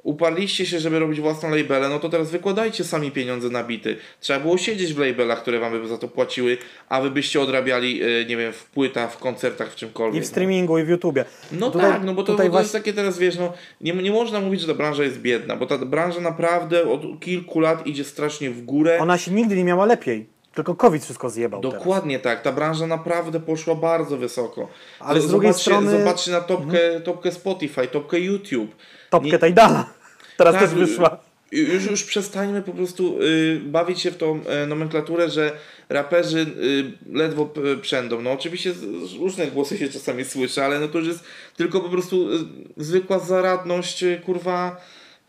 [0.03, 3.97] uparliście się, żeby robić własną labelę, no to teraz wykładajcie sami pieniądze na bity.
[4.21, 8.03] Trzeba było siedzieć w labelach, które wam by za to płaciły, a wy byście odrabiali,
[8.03, 10.23] e, nie wiem, w płytach, w koncertach, w I czymkolwiek.
[10.23, 11.25] w streamingu, i w YouTubie.
[11.53, 14.11] No Tutaj- tak, no bo to, to jest właśnie- takie teraz, wiesz, no nie, nie
[14.13, 18.05] można mówić, że ta branża jest biedna, bo ta branża naprawdę od kilku lat idzie
[18.05, 18.99] strasznie w górę.
[19.01, 20.27] Ona się nigdy nie miała lepiej.
[20.55, 21.75] Tylko COVID wszystko zjebał teraz.
[21.79, 24.69] Dokładnie tak, ta branża naprawdę poszła bardzo wysoko.
[25.01, 26.03] Ale z drugiej zobaczcie, strony- Mhm.
[26.05, 28.77] Zobaczcie na topkę, topkę Spotify, topkę YouTube.
[29.11, 29.93] Topkę Tajdala.
[30.37, 31.19] Teraz Tak, też wyszła.
[31.53, 35.53] y- Już, już przestańmy po prostu y, bawić się w tą y, nomenklaturę, że
[35.89, 37.53] raperzy y, ledwo
[37.83, 38.23] przędą.
[38.23, 38.79] No oczywiście z,
[39.11, 41.25] z różne głosy się czasami słyszy, ale no to już jest
[41.57, 42.39] tylko po prostu y,
[42.77, 44.77] zwykła zaradność, y, kurwa,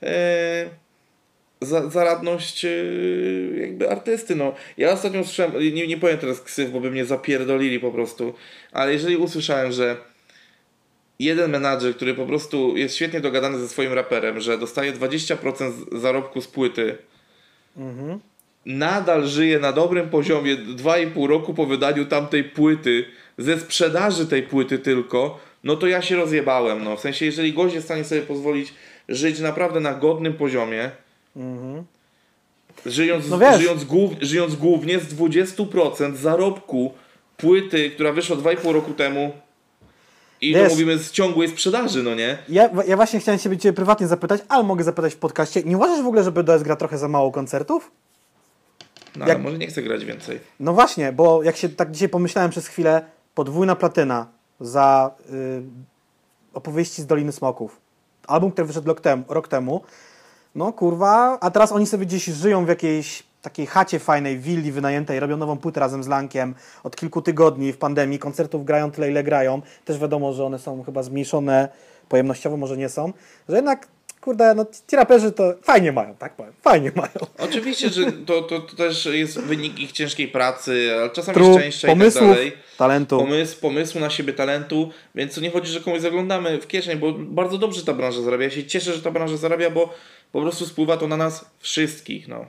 [0.04, 0.08] y,
[1.62, 2.66] za, zaradność
[3.62, 4.36] jakby artysty.
[4.36, 4.54] No.
[4.78, 8.34] Ja ostatnio słyszałem, nie, nie powiem teraz ksyw, bo by mnie zapierdolili po prostu,
[8.72, 9.98] ale jeżeli usłyszałem, że
[11.24, 16.02] jeden menadżer, który po prostu jest świetnie dogadany ze swoim raperem, że dostaje 20% z-
[16.02, 16.98] zarobku z płyty,
[18.66, 23.06] nadal żyje na dobrym poziomie 2,5 roku po wydaniu tamtej płyty,
[23.38, 26.84] ze sprzedaży tej płyty tylko, no to ja się rozjebałem.
[26.84, 26.96] No.
[26.98, 28.74] W sensie, jeżeli gość jest w stanie sobie pozwolić
[29.10, 30.92] żyć naprawdę na godnym poziomie,
[32.86, 36.94] żyjąc, No żyjąc, głów, żyjąc głównie z 20% zarobku
[37.38, 39.32] płyty, która wyszła 2,5 roku temu
[40.42, 40.64] i Wiesz.
[40.64, 42.38] to mówimy z ciągłej sprzedaży, no nie?
[42.50, 45.64] Ja, ja właśnie chciałem się Ciebie prywatnie zapytać, ale mogę zapytać w podcaście.
[45.64, 47.92] Nie uważasz w ogóle, że BDS gra trochę za mało koncertów?
[49.16, 50.40] No Jak- ale może nie chcę grać więcej.
[50.60, 54.28] No właśnie, bo jak się tak dzisiaj pomyślałem przez chwilę, podwójna platyna
[54.60, 55.64] za y,
[56.54, 57.80] opowieści z Doliny Smoków.
[58.28, 59.82] Album, który wyszedł rok temu, rok temu.
[60.56, 65.20] No kurwa, a teraz oni sobie gdzieś żyją w jakiejś takiej chacie fajnej, willi wynajętej,
[65.20, 69.24] robią nową płytę razem z Lankiem od kilku tygodni w pandemii, koncertów grają tyle, ile
[69.24, 69.62] grają.
[69.86, 71.70] Też wiadomo, że one są chyba zmniejszone
[72.10, 73.14] pojemnościowo, może nie są.
[73.50, 73.88] Że jednak,
[74.22, 77.12] kurde, no ci raperzy to fajnie mają, tak powiem, fajnie mają.
[77.40, 81.88] Oczywiście, że to, to, to też jest wynik ich ciężkiej pracy, ale czasami Tru, szczęścia
[81.88, 82.54] i tak pomysłów, dalej.
[82.78, 83.18] talentu.
[83.18, 87.14] Pomysł, pomysłu na siebie, talentu, więc to nie chodzi, że komuś zaglądamy w kieszeń, bo
[87.14, 88.44] bardzo dobrze ta branża zarabia.
[88.44, 89.94] Ja się cieszę, że ta branża zarabia, bo
[90.32, 92.46] po prostu spływa to na nas wszystkich, no.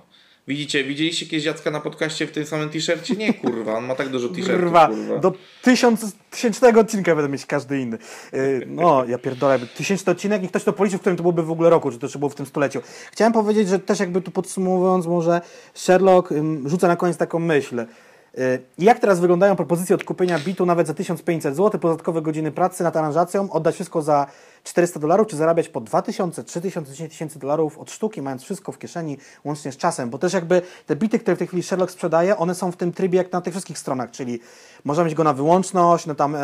[0.49, 3.17] Widzicie, widzieliście kiedyś Jacka na podcaście w tym samym t-shircie?
[3.17, 5.19] Nie, kurwa, on ma tak dużo t-shirtów, Kurwa, kurwa.
[5.19, 5.33] do
[5.63, 7.99] tysiąc, tysięcznego odcinka będę mieć każdy inny.
[8.33, 11.51] Yy, no, ja pierdolę, tysięczny odcinek i ktoś to policzył, w którym to byłoby w
[11.51, 12.81] ogóle roku, czy to jeszcze było w tym stuleciu.
[13.13, 15.41] Chciałem powiedzieć, że też jakby tu podsumowując może
[15.75, 17.77] Sherlock ym, rzuca na koniec taką myśl.
[17.77, 18.43] Yy,
[18.79, 23.51] Jak teraz wyglądają propozycje odkupienia bitu nawet za 1500 zł, dodatkowe godziny pracy nad aranżacją,
[23.53, 24.27] oddać wszystko za
[24.65, 28.79] 400 dolarów, czy zarabiać po 2000, 3000, 10 tysięcy dolarów od sztuki, mając wszystko w
[28.79, 32.37] kieszeni, łącznie z czasem, bo też jakby te bity, które w tej chwili Sherlock sprzedaje,
[32.37, 34.41] one są w tym trybie jak na tych wszystkich stronach, czyli
[34.85, 36.41] można mieć go na wyłączność, no tam e,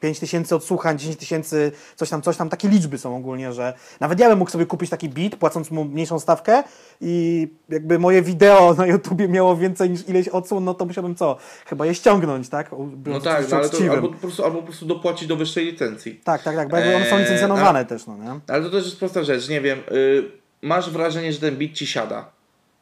[0.00, 4.20] 5 tysięcy odsłuchań, 10 tysięcy, coś tam, coś tam, takie liczby są ogólnie, że nawet
[4.20, 6.62] ja bym mógł sobie kupić taki bit, płacąc mu mniejszą stawkę
[7.00, 11.36] i jakby moje wideo na YouTubie miało więcej niż ileś odsłon, no to musiałbym co?
[11.66, 12.70] Chyba je ściągnąć, tak?
[13.06, 16.20] No tak, no, ale to, albo, po prostu, albo po prostu dopłacić do wyższej licencji.
[16.24, 18.40] Tak, tak, tak, bo jakby one są Eee, licencjonowane a- też, no nie?
[18.48, 20.22] Ale to też jest prosta rzecz, nie wiem, y,
[20.62, 22.30] masz wrażenie, że ten bit ci siada,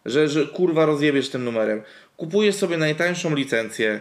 [0.06, 1.82] że, że kurwa rozjebiesz tym numerem.
[2.16, 4.00] Kupujesz sobie najtańszą licencję,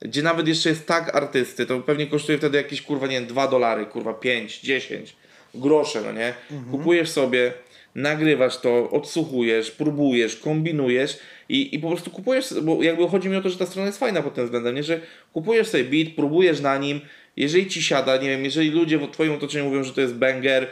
[0.00, 3.48] gdzie nawet jeszcze jest tag artysty, to pewnie kosztuje wtedy jakieś kurwa, nie wiem, 2
[3.48, 5.16] dolary, kurwa 5, 10,
[5.54, 6.34] grosze, no nie?
[6.70, 7.52] Kupujesz sobie,
[7.94, 13.42] nagrywasz to, odsłuchujesz, próbujesz, kombinujesz i, i po prostu kupujesz, bo jakby chodzi mi o
[13.42, 14.82] to, że ta strona jest fajna pod tym względem, nie?
[14.82, 15.00] że
[15.32, 17.00] kupujesz sobie beat, próbujesz na nim,
[17.38, 20.68] jeżeli ci siada, nie wiem, jeżeli ludzie w twoim otoczeniu mówią, że to jest banger,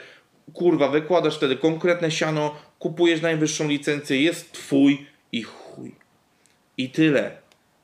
[0.53, 5.95] kurwa, wykładasz wtedy konkretne siano, kupujesz najwyższą licencję, jest twój i chuj.
[6.79, 7.39] I tyle.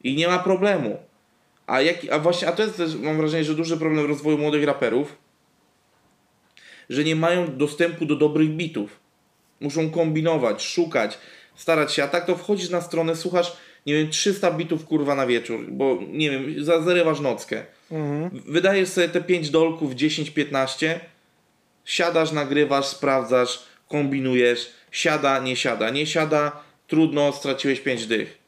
[0.05, 0.99] I nie ma problemu.
[1.67, 4.65] A, jak, a właśnie, a to jest też, mam wrażenie, że duży problem rozwoju młodych
[4.65, 5.17] raperów,
[6.91, 9.01] że nie mają dostępu do dobrych bitów.
[9.61, 11.19] Muszą kombinować, szukać,
[11.55, 13.57] starać się, a tak to wchodzisz na stronę, słuchasz,
[13.87, 17.65] nie wiem, 300 bitów kurwa na wieczór, bo nie wiem, za- zarywasz nockę.
[18.33, 20.99] Wydajesz sobie te 5 dolków, 10-15,
[21.85, 28.39] siadasz, nagrywasz, sprawdzasz, kombinujesz, siada, nie siada, nie siada, trudno, straciłeś 5 dych.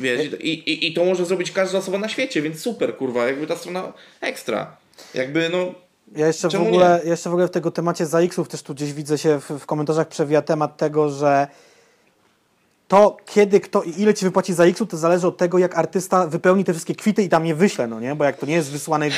[0.00, 3.46] Wiesz, i, i, i to może zrobić każda osoba na świecie, więc super, kurwa, jakby
[3.46, 4.76] ta strona ekstra.
[5.14, 5.74] Jakby, no,
[6.16, 8.92] Ja jeszcze w, Czemu ogóle, jeszcze w ogóle w tego temacie ZAX-ów też tu gdzieś
[8.92, 11.48] widzę się w, w komentarzach przewija temat tego, że
[12.88, 16.26] to kiedy kto i ile ci wypłaci za X-u, to zależy od tego, jak artysta
[16.26, 18.14] wypełni te wszystkie kwity i tam je wyśle, no nie?
[18.14, 19.08] Bo jak to nie jest wysłane,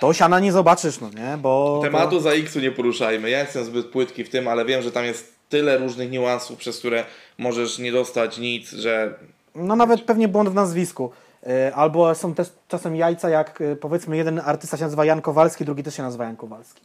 [0.00, 1.36] to siana nie zobaczysz, no nie?
[1.36, 3.30] Bo Tematu to, za X-u nie poruszajmy.
[3.30, 6.78] Ja jestem zbyt płytki w tym, ale wiem, że tam jest tyle różnych niuansów, przez
[6.78, 7.04] które
[7.38, 9.14] możesz nie dostać nic, że
[9.54, 11.10] No nawet pewnie błąd w nazwisku.
[11.46, 15.64] Y, Albo są też czasem jajca, jak y, powiedzmy jeden artysta się nazywa Jan Kowalski,
[15.64, 16.82] drugi też się nazywa Jan Kowalski.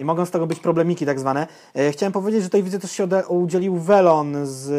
[0.00, 1.46] I mogą z tego być problemiki tak zwane.
[1.74, 4.70] E, Chciałem powiedzieć, że tutaj widzę też się udzielił Welon z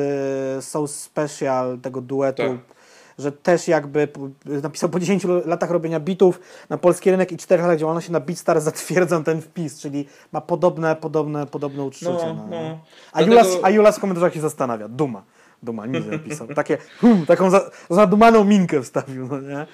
[0.58, 2.76] e, Soul Special, tego duetu, Tak.
[3.20, 4.08] że też jakby
[4.46, 6.40] napisał po 10 latach robienia bitów
[6.70, 10.96] na polski rynek i 4 latach działalności na BeatStar zatwierdzam ten wpis, czyli ma podobne,
[10.96, 12.06] podobne, podobne uczucie.
[12.12, 12.80] No, No, no.
[13.12, 15.24] A, Dlatego- Julas, a Julas w komentarzach się zastanawia, duma.
[15.64, 16.48] Dumanizę napisał.
[16.48, 19.68] Takie, hmm, taką za, zadumaną minkę wstawił, no nie?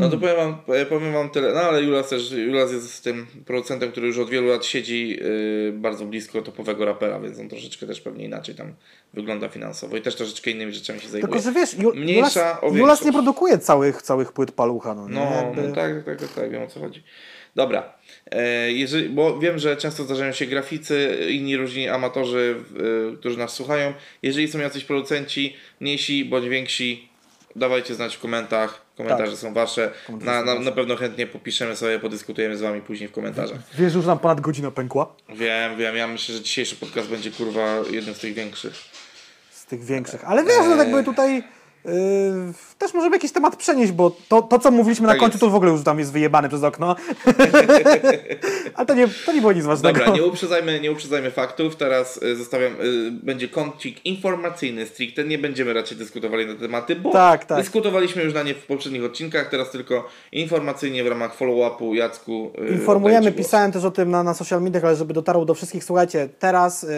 [0.00, 1.54] No to powiem wam, e, powiem wam tyle.
[1.54, 5.72] No ale Julas też, Julas jest tym producentem, który już od wielu lat siedzi yy,
[5.72, 8.74] bardzo blisko topowego rapera, więc on troszeczkę też pewnie inaczej tam
[9.14, 11.32] wygląda finansowo i też troszeczkę innymi rzeczami się zajmuje.
[11.32, 15.08] Tylko, że wiesz, Ju, Mniejsza Julas, Julas nie produkuje całych, całych płyt palucha, no?
[15.08, 17.02] No, Jakby- no tak, tak, tak, tak, wiem o co chodzi.
[17.54, 17.92] Dobra,
[18.30, 22.56] e, jeżeli, bo wiem, że często zdarzają się graficy, inni różni amatorzy,
[23.12, 23.92] e, którzy nas słuchają.
[24.22, 27.09] Jeżeli są jacyś producenci, mniejsi bądź więksi,
[27.56, 28.82] dawajcie znać w komentarzach.
[28.96, 29.92] Komentarze są wasze.
[30.06, 33.58] Komentarze Na, na, na pewno chętnie popiszemy sobie, podyskutujemy z wami później w komentarzach.
[33.78, 35.14] Wiesz, że już nam ponad godzina pękła?
[35.28, 38.74] Wiem, wiem, ja myślę, że dzisiejszy podcast będzie kurwa jednym z tych większych.
[39.50, 40.24] Z tych większych.
[40.24, 40.78] Ale wiesz, no Eee.
[40.78, 41.42] jakby tutaj
[41.84, 41.92] yy,
[42.78, 45.40] też możemy jakiś temat przenieść, bo to, to co mówiliśmy na Tak końcu, jest.
[45.40, 46.96] to w ogóle już tam jest wyjebane przez okno.
[48.74, 49.98] Ale to nie, to nie było nic ważnego.
[49.98, 51.76] Dobra, nie uprzedzajmy, nie uprzedzajmy faktów.
[51.76, 55.24] Teraz y, zostawiam, y, będzie kącik informacyjny stricte.
[55.24, 57.58] Nie będziemy raczej dyskutowali na te tematy, bo Tak, tak.
[57.58, 59.50] dyskutowaliśmy już na nie w poprzednich odcinkach.
[59.50, 62.52] Teraz tylko informacyjnie w ramach follow-upu Jacku.
[62.70, 65.84] y, Informujemy, pisałem też o tym na, na social mediach, ale żeby dotarło do wszystkich,
[65.84, 66.88] słuchajcie, teraz yy,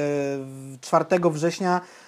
[0.80, 2.01] 4 września yy,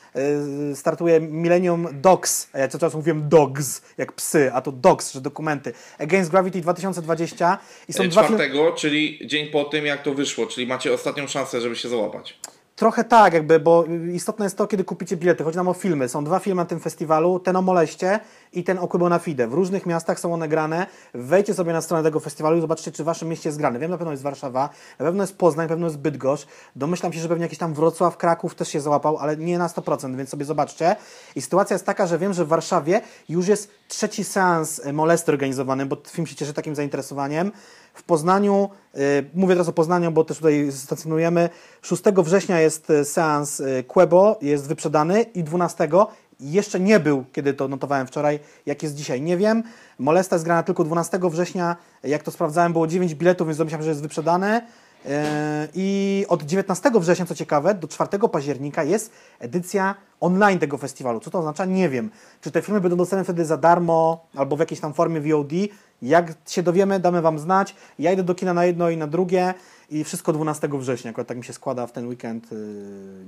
[0.74, 5.20] startuje Millennium Dogs, a ja co czas mówiłem dogs, jak psy, a to dogs, że
[5.20, 5.72] dokumenty.
[5.98, 7.58] Against Gravity 2020
[7.88, 8.36] i są Y, dwa filmy.
[8.36, 12.38] Czwartego, czyli dzień po tym, jak to wyszło, czyli macie ostatnią szansę, żeby się załapać.
[12.76, 15.44] Trochę tak, jakby, bo istotne jest to, kiedy kupicie bilety.
[15.44, 16.08] Chodzi nam o filmy.
[16.08, 18.20] Są dwa filmy na tym festiwalu, ten o Moleście
[18.54, 19.48] i ten o Kubo na Fide.
[19.48, 20.86] W różnych miastach są one grane.
[21.14, 23.78] Wejdźcie sobie na stronę tego festiwalu i zobaczcie, czy w waszym mieście jest grane.
[23.78, 24.68] Wiem, na pewno jest Warszawa,
[24.98, 26.46] na pewno jest Poznań, na pewno jest Bydgoszcz.
[26.76, 30.16] Domyślam się, że pewnie jakiś tam Wrocław, Kraków też się załapał, ale nie na 100%,
[30.16, 30.96] więc sobie zobaczcie.
[31.36, 35.32] I sytuacja jest taka, że wiem, że w Warszawie już jest trzeci seans e, Molesty
[35.32, 37.52] organizowany, bo film się cieszy takim zainteresowaniem.
[37.94, 41.48] W Poznaniu, y, mówię teraz o Poznaniu, bo też tutaj stacjonujemy,
[41.82, 45.88] 6 września jest y, seans Quebo, jest wyprzedany i 12
[46.40, 49.62] jeszcze nie był, kiedy to notowałem wczoraj, jak jest dzisiaj, nie wiem.
[49.98, 53.88] Molesta jest grana tylko 12 września, jak to sprawdzałem, było 9 biletów, więc domyślam, że
[53.88, 54.60] jest wyprzedany.
[55.04, 55.10] Yy,
[55.74, 61.20] I od 19 września, co ciekawe, do 4 października jest edycja online tego festiwalu.
[61.20, 61.64] Co to oznacza?
[61.64, 62.10] Nie wiem.
[62.40, 65.52] Czy te filmy będą dostępne wtedy za darmo albo w jakiejś tam formie VOD?
[66.02, 67.74] Jak się dowiemy, damy Wam znać.
[67.98, 69.54] Ja idę do kina na jedno i na drugie
[69.90, 71.10] i wszystko 12 września.
[71.10, 72.52] Akurat tak mi się składa w ten weekend.
[72.52, 72.58] Yy,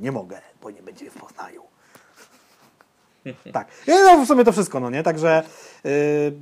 [0.01, 1.76] nie mogę, bo nie będzie w Poznaniu.
[3.53, 3.69] Tak.
[3.89, 5.03] No, w sumie to wszystko, no nie?
[5.03, 5.43] Także
[5.85, 5.91] yy,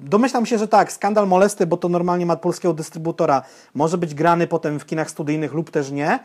[0.02, 3.42] domyślam się, że tak, skandal molesty, bo to normalnie ma polskiego dystrybutora,
[3.74, 6.18] może być grany potem w kinach studyjnych lub też nie.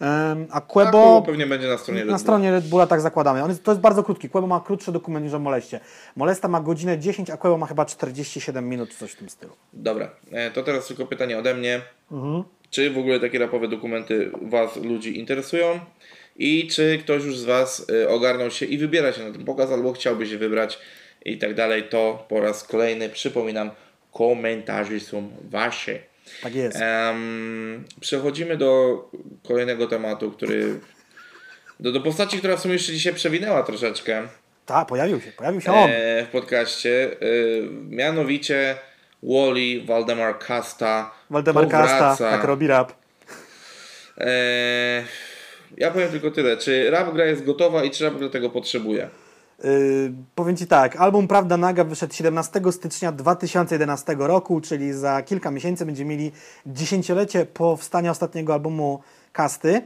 [0.00, 2.18] A A Quebo pewnie będzie na stronie Red na Bulla.
[2.18, 3.42] stronie Red Bulla tak zakładamy.
[3.42, 4.28] On jest, to jest bardzo krótki.
[4.28, 5.80] Quebo ma krótszy dokument niż o moleście.
[6.16, 9.52] Molesta ma godzinę 10, a Quebo ma chyba 47 minut, czy coś w tym stylu.
[9.72, 11.80] Dobra, e, to teraz tylko pytanie ode mnie.
[12.12, 12.44] Mhm.
[12.70, 15.80] Czy w ogóle takie rapowe dokumenty Was, ludzi, interesują?
[16.38, 19.70] I czy ktoś już z Was e, ogarnął się i wybiera się na ten pokaz,
[19.70, 20.78] albo chciałby się wybrać
[21.24, 23.70] i tak dalej, to po raz kolejny przypominam,
[24.12, 25.98] komentarze są Wasze.
[26.42, 26.78] Tak jest.
[26.80, 29.02] Em, przechodzimy do
[29.48, 30.80] kolejnego tematu, który.
[31.80, 34.22] Do, do postaci, która w sumie jeszcze dzisiaj przewinęła troszeczkę
[34.66, 35.90] Tak, pojawił się, pojawił się on.
[35.92, 37.12] e, w podcaście.
[37.12, 37.16] E,
[37.90, 38.76] mianowicie
[39.22, 41.10] Wally Waldemar Kasta.
[41.30, 42.92] Waldemar Kasta, tak robi rap.
[44.18, 45.04] E,
[45.80, 46.56] ja powiem tylko tyle.
[46.56, 49.08] Czy rap gra jest gotowa i czy rap gra tego potrzebuje?
[49.64, 55.50] Yy, powiem Ci tak, album Prawda Naga wyszedł 17 stycznia 2011 roku, czyli za kilka
[55.50, 56.32] miesięcy będziemy mieli
[56.66, 59.00] dziesięciolecie powstania ostatniego albumu
[59.32, 59.82] Kasty.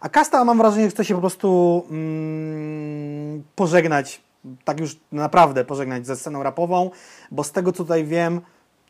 [0.00, 4.20] A Kasta mam wrażenie, że chce się po prostu mm, pożegnać,
[4.64, 6.90] tak już naprawdę pożegnać ze sceną rapową,
[7.30, 8.40] bo z tego co tutaj wiem,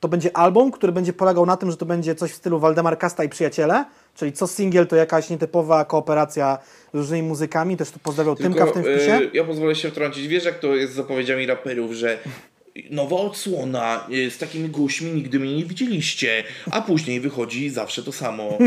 [0.00, 2.98] to będzie album, który będzie polegał na tym, że to będzie coś w stylu Waldemar
[2.98, 6.58] Kasta i Przyjaciele, czyli co singiel to jakaś nietypowa kooperacja
[6.94, 9.12] z różnymi muzykami, też tu pozdrawiał Tymka w tym wpisie.
[9.12, 10.28] e, ja pozwolę się wtrącić.
[10.28, 12.18] Wiesz, jak to jest z zapowiedziami raperów, że
[12.90, 18.12] nowa odsłona e, z takimi gośćmi nigdy mnie nie widzieliście, a później wychodzi zawsze to
[18.12, 18.48] samo.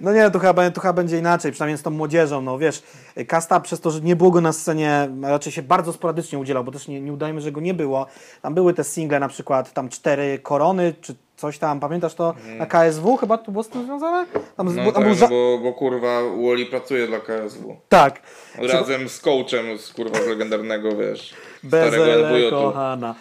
[0.00, 2.40] No nie, to chyba, to chyba będzie inaczej, przynajmniej z tą młodzieżą.
[2.42, 2.82] No wiesz,
[3.28, 6.72] Kasta przez to, że nie było go na scenie, raczej się bardzo sporadycznie udzielał, bo
[6.72, 8.06] też nie, nie udajmy, że go nie było.
[8.42, 12.34] Tam były te single, na przykład tam cztery korony, czy coś tam, pamiętasz to?
[12.58, 14.26] Na KSW chyba to było z tym związane?
[14.56, 17.76] Tam, No tam tak, był ża- bo, bo kurwa Wally pracuje dla KSW.
[17.88, 18.22] Tak.
[18.58, 21.34] Razem z coachem z kurwa legendarnego, wiesz,
[21.70, 22.50] Bezele, LWJ-u.
[22.50, 23.14] kochana.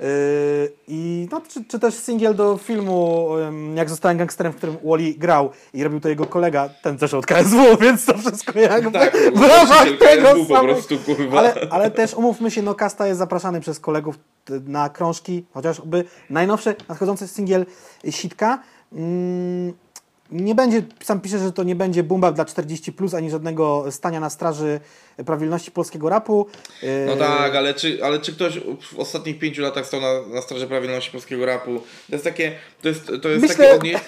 [0.00, 0.06] Yy,
[0.88, 3.28] I no, czy, czy też singiel do filmu
[3.74, 7.26] Jak zostałem gangsterem, w którym Wally grał i robił to jego kolega, ten też od
[7.26, 11.38] KSW, więc to wszystko jakby Tak, w ramach tego KSW po prostu, kurwa.
[11.38, 16.04] Ale, ale też umówmy się, no Kasta jest zapraszany przez kolegów t- na krążki, chociażby
[16.30, 17.66] najnowszy nadchodzący singiel
[18.10, 18.58] Sitka.
[18.92, 19.72] Mm,
[20.32, 24.20] nie będzie, sam pisze, że to nie będzie bumba dla 40+, plus, ani żadnego stania
[24.20, 24.80] na straży
[25.26, 26.46] prawilności polskiego rapu.
[27.06, 30.66] No tak, ale czy, ale czy ktoś w ostatnich pięciu latach stał na, na straży
[30.66, 31.80] prawilności polskiego rapu?
[32.10, 32.52] To jest takie,
[32.82, 34.00] to jest, to jest Myślę- takie, odnie,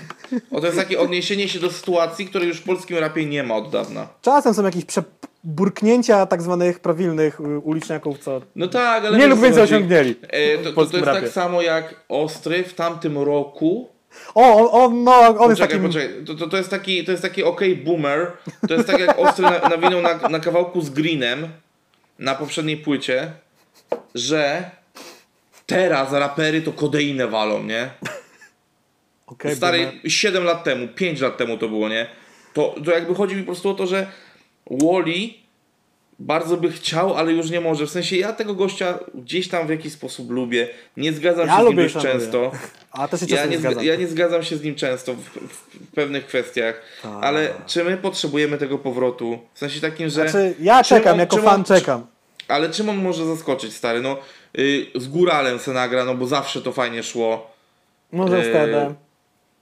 [0.50, 3.56] o, to jest takie odniesienie się do sytuacji, której już w polskim rapie nie ma
[3.56, 4.08] od dawna.
[4.22, 9.62] Czasem są jakieś przeburknięcia tak zwanych prawilnych uliczniaków, co No tak, ale nie lub więcej
[9.62, 10.14] osiągnęli.
[10.22, 11.20] E, to, to, to jest rapie.
[11.20, 13.93] tak samo jak Ostry w tamtym roku.
[14.34, 15.82] O, on, no, on jest Poczekaj, takim...
[15.82, 16.24] poczekaj.
[16.26, 18.32] To, to, to jest taki, to jest taki okej boomer.
[18.68, 21.48] To jest tak jak Ostry na, nawinął na, na kawałku z Greenem
[22.18, 23.32] na poprzedniej płycie,
[24.14, 24.70] że
[25.66, 27.90] teraz rapery to kodeinę walą, nie?
[29.26, 30.12] Okej, Stary, boomer.
[30.12, 32.06] 7 lat temu, 5 lat temu to było, nie?
[32.54, 34.06] To, to jakby chodzi mi po prostu o to, że
[34.70, 35.43] Wally
[36.18, 37.86] bardzo by chciał, ale już nie może.
[37.86, 40.68] W sensie ja tego gościa gdzieś tam w jakiś sposób lubię.
[40.96, 42.52] Nie zgadzam Ja się z nim dość często.
[42.90, 43.82] A też się Ja nie, zgadzam.
[43.82, 47.12] zga- ja nie zgadzam się z nim często w, w pewnych kwestiach, Tak.
[47.24, 49.38] ale czy my potrzebujemy tego powrotu?
[49.54, 50.28] W sensie takim, że.
[50.28, 52.06] Znaczy, ja czekam, on- jako czym fan on- czekam.
[52.48, 54.00] Ale czym on może zaskoczyć, stary?
[54.00, 54.16] No,
[54.58, 57.50] y, z góralem se nagra, no bo zawsze to fajnie szło.
[58.12, 58.94] Może Eee, wtedy.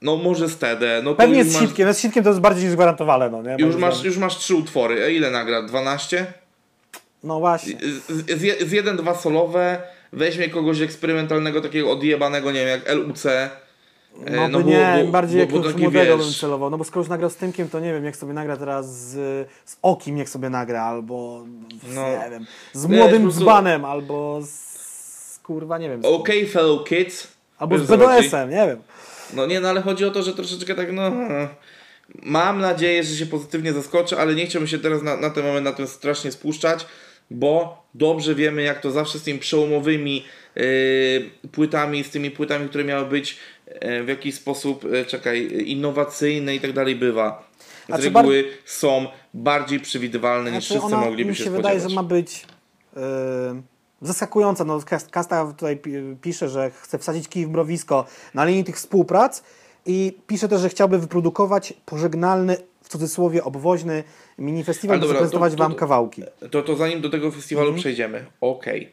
[0.01, 1.01] No może TD.
[1.03, 3.55] No Pewnie z masz- sitkiem, z sitkiem to jest bardziej niż gwarantowane, no nie?
[3.59, 5.03] Już masz, już masz trzy utwory.
[5.03, 5.61] A ile nagra?
[5.61, 6.25] 12?
[7.23, 7.77] No właśnie.
[8.09, 9.81] Z, z, z jeden, dwa solowe.
[10.13, 13.25] Weźmie kogoś eksperymentalnego, takiego odjebanego, nie wiem, jak LUC.
[13.25, 13.49] e,
[14.31, 16.69] No, no bo- nie, bo- bardziej bo- jak bo już taki, młodego wiesz- bym celował.
[16.69, 19.11] No bo skoro już nagrał z Tymkiem, to nie wiem, jak sobie nagra teraz z,
[19.65, 21.45] z Okim, jak sobie nagra, albo
[21.91, 22.07] z, No.
[22.09, 27.27] nie wiem, z młodym prostu- dzbanem, albo z, kurwa, nie wiem, z, OK, fellow kids.
[27.57, 27.87] albo z?
[27.87, 28.81] BDS-em, nie wiem.
[29.33, 31.11] No nie, no ale chodzi o to, że troszeczkę tak, no...
[32.23, 35.65] Mam nadzieję, że się pozytywnie zaskoczy, ale nie chciałbym się teraz na, na ten moment
[35.65, 36.85] na tym strasznie spuszczać,
[37.31, 40.23] bo dobrze wiemy, jak to zawsze z tymi przełomowymi
[40.55, 40.63] yy,
[41.51, 43.37] płytami, z tymi płytami, które miały być
[43.81, 47.49] yy, w jakiś sposób, yy, czekaj, innowacyjne i tak dalej bywa.
[47.99, 51.73] Z reguły są bardziej przewidywalne niż wszyscy ona mogliby mi się, się spodziewać.
[51.73, 52.45] wydaje, że ma być
[54.01, 54.63] zaskakująca.
[54.63, 58.75] No, Kast- Kasta tutaj pi- pisze, że chce wsadzić kij w mrowisko na linii tych
[58.75, 59.43] współprac
[59.85, 64.03] i pisze też, że chciałby wyprodukować pożegnalny, w cudzysłowie obwoźny
[64.37, 66.23] mini festiwal, dobra, zaprezentować to- to- wam kawałki.
[66.51, 67.81] To, to zanim do tego festiwalu Mhm.
[67.81, 68.25] przejdziemy.
[68.41, 68.91] Okej.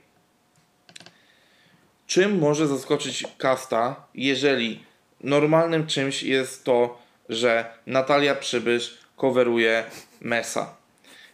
[2.07, 4.85] Czym może zaskoczyć Kasta, jeżeli
[5.21, 6.99] normalnym czymś jest to,
[7.29, 9.85] że Natalia Przybysz coveruje
[10.21, 10.75] Mesa?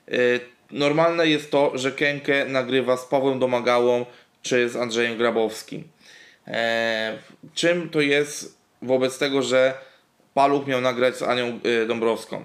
[0.09, 4.07] Yy, normalne jest to, że Kenkę nagrywa z Pawłem Domagałą
[4.43, 5.85] czy z Andrzejem Grabowskim.
[6.47, 7.19] Eee,
[7.55, 9.75] czym to jest wobec tego, że
[10.37, 12.43] Paluch miał nagrać z Anią y, Dąbrowską?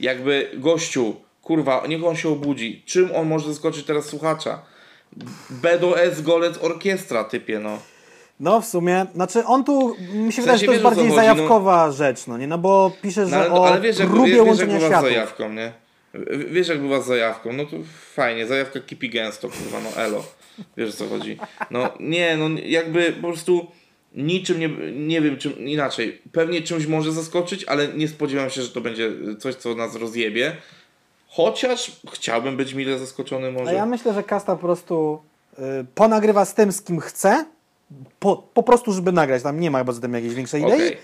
[0.00, 2.82] jakby gościu, kurwa, niech on się obudzi.
[2.86, 4.62] Czym on może zaskoczyć teraz słuchacza?
[5.50, 7.78] BDS Golec Orkiestra, typie, no.
[8.40, 11.16] No w sumie, znaczy on tu, mi się wydaje, że to wiesz, jest bardziej chodzi,
[11.16, 12.46] zajawkowa rzecz, no nie?
[12.46, 14.74] No bo pisze, no że ale, o ale wiesz, jak, próbie wiesz, wiesz, jak łączenia
[14.74, 15.08] bywa z światów.
[15.08, 15.72] zajawką, nie?
[16.14, 17.76] W- Wiesz, jak bywa z zajawką, no to
[18.14, 20.24] fajnie, zajawka kipi gęsto, kurwa, no elo.
[20.76, 21.38] Wiesz, o co chodzi.
[21.70, 23.66] No nie, no jakby po prostu
[24.16, 26.22] niczym nie, nie wiem, czym, inaczej.
[26.32, 30.56] Pewnie czymś może zaskoczyć, ale nie spodziewam się, że to będzie coś, co nas rozjebie.
[31.28, 33.70] Chociaż chciałbym być mile zaskoczony może.
[33.70, 35.18] A ja myślę, że Kasta po prostu
[35.58, 35.62] y,
[35.94, 37.44] ponagrywa z tym, z kim chce,
[38.18, 39.42] po, po prostu, żeby nagrać.
[39.42, 40.96] Tam nie ma chyba zatem jakiejś większej idei.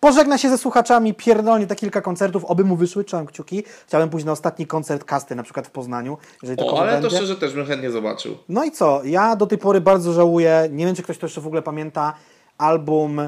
[0.00, 3.64] Pożegna się ze słuchaczami, pierdolnie te kilka koncertów, oby mu wyszły, trzymam kciuki.
[3.86, 7.02] Chciałbym pójść na ostatni koncert Kasty, na przykład w Poznaniu, jeżeli to O, ale to
[7.02, 7.16] będzie.
[7.16, 8.36] szczerze też bym chętnie zobaczył.
[8.48, 9.00] No i co?
[9.04, 12.14] Ja do tej pory bardzo żałuję, nie wiem czy ktoś to jeszcze w ogóle pamięta,
[12.58, 13.20] album,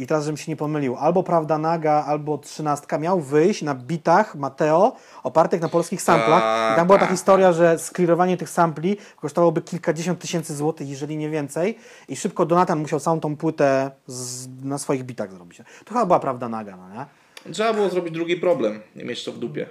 [0.00, 4.34] i teraz żebym się nie pomylił, albo Prawda Naga, albo Trzynastka miał wyjść na bitach
[4.34, 6.72] Mateo, opartych na polskich samplach.
[6.72, 7.10] I tam była ta Tak.
[7.10, 11.78] historia, że sklirowanie tych sampli kosztowałoby kilkadziesiąt tysięcy złotych, jeżeli nie więcej.
[12.08, 15.58] I szybko Donatan musiał całą tą płytę z, na swoich bitach zrobić.
[15.84, 17.06] To chyba była Prawda Naga, no nie?
[17.52, 19.66] Trzeba było zrobić drugi problem, nie mieć to w dupie.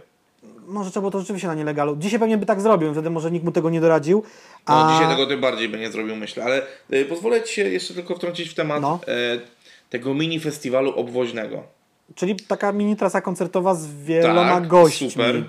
[0.69, 1.95] Może trzeba było to rzeczywiście na nielegalu.
[1.95, 4.23] Dzisiaj pewnie by tak zrobił, wtedy może nikt mu tego nie doradził.
[4.67, 4.93] No, A...
[4.93, 6.43] dzisiaj tego tym bardziej by nie zrobił, myślę.
[6.43, 6.61] Ale
[6.93, 8.99] y, pozwolę Ci się jeszcze tylko wtrącić w temat No.
[9.07, 9.39] e,
[9.89, 11.63] tego mini festiwalu obwoźnego.
[12.15, 15.11] Czyli taka mini trasa koncertowa z wieloma tak, gośćmi.
[15.11, 15.43] super,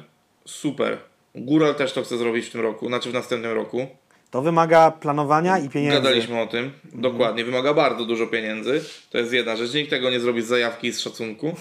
[0.44, 0.98] super.
[1.34, 3.86] Góral też to chce zrobić w tym roku, znaczy w następnym roku.
[4.30, 5.96] To wymaga planowania i pieniędzy.
[5.96, 6.72] Gadaliśmy o tym.
[6.92, 8.84] Dokładnie, wymaga bardzo dużo pieniędzy.
[9.10, 9.74] To jest jedna rzecz.
[9.74, 11.54] Nikt tego nie zrobi z zajawki i z szacunku.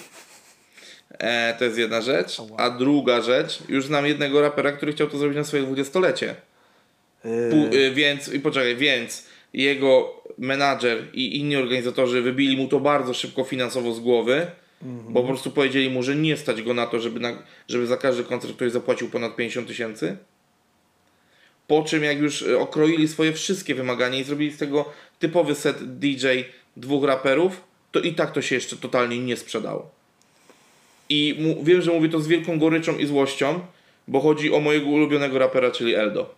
[1.12, 2.38] E, to jest jedna rzecz.
[2.58, 6.36] A druga rzecz, już znam jednego rapera, który chciał to zrobić na swoje dwudziestolecie.
[7.26, 13.14] Yy, y, więc, i poczekaj, więc jego menadżer i inni organizatorzy wybili mu to bardzo
[13.14, 14.48] szybko finansowo z głowy,
[14.82, 17.98] bo po prostu powiedzieli mu, że nie stać go na to, żeby, na, żeby za
[17.98, 20.18] każdy koncert ktoś zapłacił ponad 50 tysięcy.
[21.68, 26.00] Po czym jak już y, okroili swoje wszystkie wymagania i zrobili z tego typowy set
[26.00, 26.28] DJ
[26.78, 29.99] dwóch raperów, to i tak to się jeszcze totalnie nie sprzedało.
[31.10, 33.60] I mu, wiem, że mówię to z wielką goryczą i złością,
[34.08, 36.36] bo chodzi o mojego ulubionego rapera, czyli Eldo.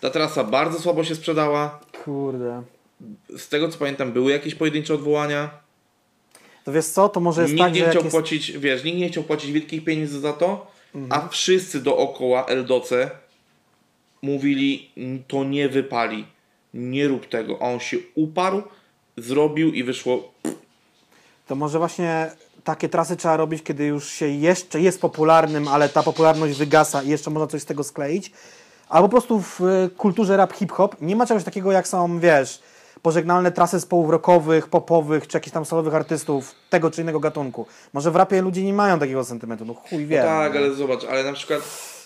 [0.00, 1.80] Ta trasa bardzo słabo się sprzedała.
[2.04, 2.62] Kurde.
[3.36, 5.50] Z tego co pamiętam, były jakieś pojedyncze odwołania.
[6.64, 8.16] To wiesz co, to może jest Nikt tak, nie chciał jest...
[8.16, 11.22] płacić, wiesz, nikt nie chciał płacić wielkich pieniędzy za to, Mhm.
[11.24, 13.10] a wszyscy dookoła Eldoce
[14.22, 16.24] mówili, "Mm, to nie wypali,
[16.74, 17.56] nie rób tego.
[17.62, 18.62] A on się uparł,
[19.16, 20.32] zrobił i wyszło.
[21.50, 22.30] To może właśnie
[22.64, 27.08] takie trasy trzeba robić, kiedy już się jeszcze jest popularnym, ale ta popularność wygasa i
[27.08, 28.32] jeszcze można coś z tego skleić.
[28.88, 32.62] Albo po prostu w y, kulturze rap hip-hop nie ma czegoś takiego jak są, wiesz,
[33.02, 37.66] pożegnalne trasy zespołów rockowych, popowych, czy jakichś tam solowych artystów tego czy innego gatunku.
[37.92, 40.22] Może w rapie ludzie nie mają takiego sentymentu, no chuj wie.
[40.22, 40.58] tak, no.
[40.58, 41.60] ale zobacz, ale na przykład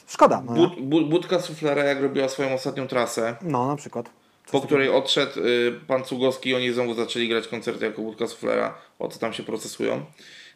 [0.07, 4.11] Szkoda, no, Bud, bu, Budka Suflera, jak robiła swoją ostatnią trasę, no na przykład.
[4.51, 8.79] Po której odszedł y, pan Cugowski i oni znowu zaczęli grać koncerty jako Budka Suflera,
[8.99, 10.07] o co tam się procesują,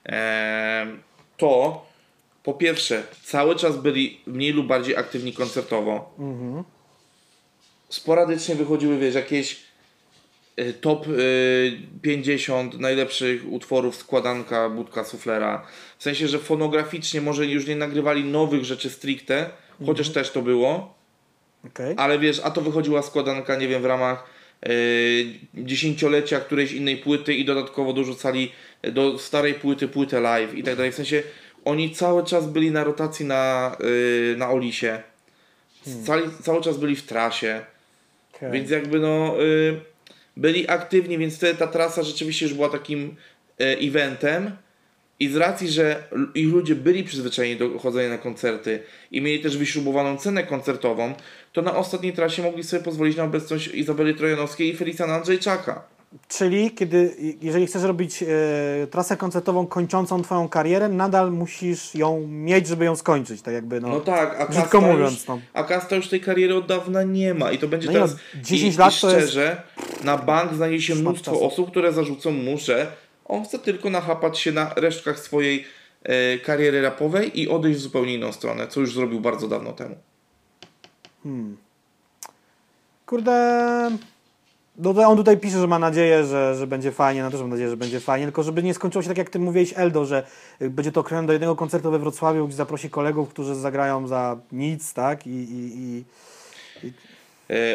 [0.05, 1.02] Em,
[1.36, 1.86] to
[2.43, 6.15] po pierwsze, cały czas byli mniej lub bardziej aktywni koncertowo.
[7.89, 9.60] Sporadycznie wychodziły, wiesz, jakieś
[10.60, 15.66] y, top y, 50 najlepszych utworów składanka Budka Suflera.
[15.98, 19.51] W sensie, że fonograficznie może już nie nagrywali nowych rzeczy stricte,
[19.86, 20.98] chociaż też to było.
[21.66, 21.94] Okej.
[21.97, 24.24] Ale wiesz, a to wychodziła składanka, nie wiem, w ramach
[24.62, 24.70] yy,
[25.55, 28.52] dziesięciolecia którejś innej płyty i dodatkowo dorzucali
[28.82, 30.93] do starej płyty płytę live i tak dalej.
[30.93, 31.22] W sensie
[31.64, 35.02] oni cały czas byli na rotacji na, yy, na Olisie.
[36.06, 37.64] Cali, cały czas byli w trasie.
[38.35, 38.52] Okej.
[38.52, 39.80] Więc jakby no y,
[40.36, 43.16] byli aktywni, więc wtedy ta trasa rzeczywiście już była takim
[43.59, 44.56] eventem.
[45.20, 46.05] I z racji, że
[46.35, 51.15] ich ludzie byli przyzwyczajeni do chodzenia na koncerty i mieli też wyśrubowaną cenę koncertową,
[51.53, 55.82] to na ostatniej trasie mogli sobie pozwolić na obecność Izabeli Trojanowskiej i Felicjana Andrzejczaka.
[56.28, 58.27] Czyli kiedy, jeżeli chcesz robić e,
[58.90, 63.89] trasę koncertową kończącą twoją karierę, nadal musisz ją mieć, żeby ją skończyć, tak jakby, no.
[63.89, 65.40] No tak, a Kasta, mówiąc, już, no.
[65.55, 68.12] a Kasta już tej kariery od dawna nie ma i to będzie No teraz...
[68.35, 69.62] no, 10 i, lat i to jest- szczerze,
[70.05, 72.86] na bank znajdzie się mnóstwo osób, które zarzucą mu, że
[73.28, 75.64] on chce tylko nachapać się na resztkach swojej
[76.02, 79.96] e, kariery rapowej i odejść w zupełnie inną stronę, co już zrobił bardzo dawno temu.
[83.06, 83.90] Kurde.
[84.78, 87.70] No on tutaj pisze, że ma nadzieję, że, że będzie fajnie, no też mam nadzieję,
[87.70, 90.26] że będzie fajnie, tylko żeby nie skończyło się tak jak ty mówiłeś Eldo, że
[90.62, 94.36] y, będzie to okrojone do jednego koncertu we Wrocławiu, gdzie zaprosi kolegów, którzy zagrają za
[94.52, 95.26] nic, tak?
[95.26, 96.38] I, i, i E,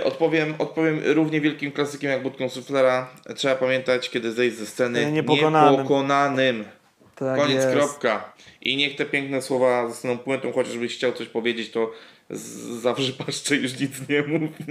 [0.03, 3.09] Odpowiem, odpowiem równie wielkim klasykiem jak Budką Suflera.
[3.35, 5.71] Trzeba pamiętać, kiedy zejść ze sceny E, niepokonanym.
[5.71, 6.65] niepokonanym.
[7.15, 7.75] tak Koniec, jest.
[7.75, 8.33] kropka.
[8.61, 11.91] I niech te piękne słowa zostaną puentą, chociażbyś chciał coś powiedzieć, to
[12.81, 14.51] zawsze paszczę już nic nie mów.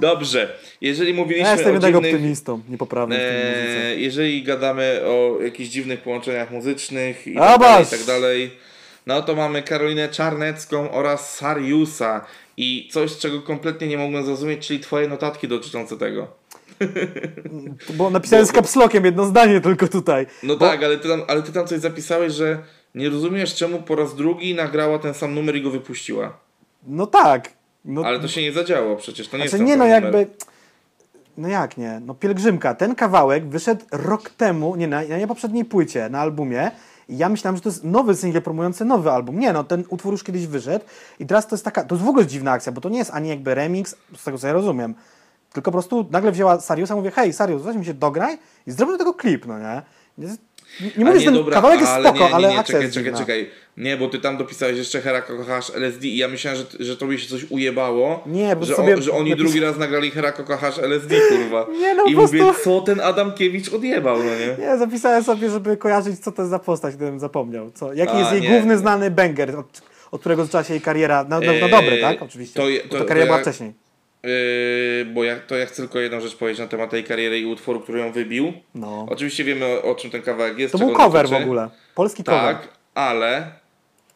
[0.00, 2.14] Dobrze, jeżeli mówiliśmy Ja jestem o jednak dziwnych...
[2.14, 3.18] optymistą, niepoprawnym.
[3.22, 8.50] E, jeżeli gadamy o jakichś dziwnych połączeniach muzycznych i A, tak dalej, i tak dalej,
[9.06, 12.26] no to mamy Karolinę Czarnecką oraz Sariusa
[12.56, 16.26] i coś, czego kompletnie nie mogłem zrozumieć, czyli twoje notatki dotyczące tego.
[17.98, 20.26] Bo napisałem z kapslokiem jedno zdanie tylko tutaj.
[20.42, 22.58] No Bo- tak, ale ty, tam, ale ty tam coś zapisałeś, że
[22.94, 26.38] nie rozumiesz czemu po raz drugi nagrała ten sam numer i go wypuściła.
[26.86, 27.52] No tak.
[27.84, 30.10] No, Ale to się nie zadziało przecież, to nie znaczy, jest nie no sam jakby...
[30.10, 30.26] numer.
[31.36, 32.00] No jak nie?
[32.06, 36.70] No Pielgrzymka, ten kawałek wyszedł rok temu, nie na, na nie poprzedniej płycie, na albumie.
[37.08, 39.38] I ja myślałem, że to jest nowy singiel promujący nowy album.
[39.38, 40.84] Nie no, ten utwór już kiedyś wyszedł.
[41.18, 43.10] I teraz to jest taka, to jest w ogóle dziwna akcja, bo to nie jest
[43.14, 44.94] ani jakby remix, z tego co ja rozumiem.
[45.52, 48.92] Tylko po prostu nagle wzięła Sariusa, mówię, hej Sarius, weź mi się dograj i zrobię
[48.92, 49.82] do tego klip, no nie?
[50.80, 52.90] Nie, nie, mówię, że ten kawałek jest ale spoko, nie, nie, ale nie, czekaj, czekaj,
[53.04, 53.18] dziwna.
[53.18, 53.50] czekaj.
[53.76, 57.18] Nie, bo ty tam dopisałeś jeszcze Hera kochasz LSD i ja myślałem, że, że tobie
[57.18, 58.22] się coś ujebało.
[58.26, 61.66] Nie, bo że, sobie że oni napis- drugi raz nagrali Hera kochasz LSD, kurwa.
[61.80, 64.66] Nie, no I prostu- mówię, co ten Adamkiewicz odjebał, no nie?
[64.66, 67.70] Nie, zapisałem sobie, żeby kojarzyć, co to jest za postać, gdybym zapomniał.
[67.74, 70.80] Co, jaki A, jest jej nie, główny znany banger, od, od którego zaczęła się jej
[70.80, 71.26] kariera.
[71.28, 72.22] No, no, no Eee, dobry, tak?
[72.22, 72.60] Oczywiście.
[72.60, 73.83] to je- to- ta kariera to była ja- wcześniej.
[74.24, 77.46] Yy, bo ja, to ja chcę tylko jedną rzecz powiedzieć na temat tej kariery i
[77.46, 78.52] utworu, który ją wybił.
[78.74, 79.06] No.
[79.10, 80.72] Oczywiście wiemy o, o czym ten kawałek jest.
[80.72, 81.44] To był cover w dotyczy.
[81.44, 81.68] ogóle.
[81.94, 82.40] Polski cover.
[82.42, 83.50] Tak, ale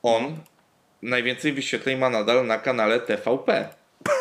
[0.02, 0.36] on
[1.02, 3.68] najwięcej wyświetleń ma nadal na kanale TVP.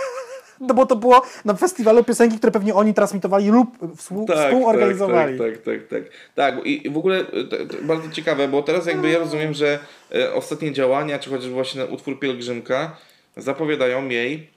[0.60, 5.40] No bo to było na festiwalu piosenki, które pewnie oni transmitowali lub współ, współorganizowali.
[5.40, 6.04] Tak, tak, tak, tak.
[6.36, 9.80] Tak, i w ogóle e, bardzo ciekawe, bo teraz jakby ja rozumiem, że
[10.16, 12.98] e, ostatnie działania, czy chociażby właśnie utwór Pielgrzymka,
[13.36, 14.57] zapowiadają jej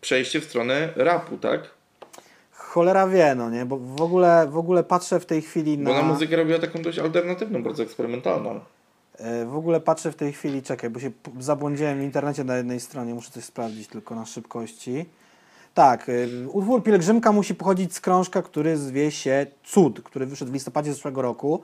[0.00, 1.60] przejście w stronę rapu, tak?
[2.52, 3.66] Cholera wie, no nie?
[3.66, 5.90] Bo w ogóle, w ogóle patrzę w tej chwili na...
[5.90, 8.60] Bo na muzykę robiła taką dość alternatywną, bardzo eksperymentalną.
[9.18, 11.10] E, W ogóle patrzę w tej chwili, czekaj, bo się
[11.40, 15.06] zabłądziłem w internecie na jednej stronie, muszę coś sprawdzić tylko na szybkości.
[15.74, 20.54] Tak, y, utwór Pielgrzymka musi pochodzić z krążka, który zwie się Cud, który wyszedł w
[20.54, 21.62] listopadzie zeszłego roku.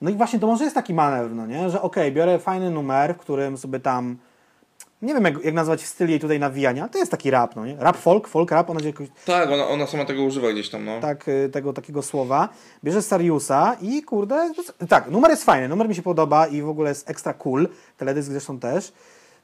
[0.00, 1.70] No i właśnie to może jest taki manewr, no nie?
[1.70, 4.16] Że okej, biorę fajny numer, w którym sobie tam,
[5.02, 7.76] nie wiem jak, jak nazwać styl jej tutaj nawijania, to jest taki rap, no nie?
[7.76, 11.00] Rap folk, folk rap, ona jakoś, Tak, ona, ona sama tego używa gdzieś tam, no.
[11.00, 12.48] tak, y, tego takiego słowa.
[12.84, 14.52] Bierze Sariusa i kurde,
[14.88, 18.30] tak, numer jest fajny, numer mi się podoba i w ogóle jest ekstra cool, teledysk
[18.30, 18.92] zresztą też.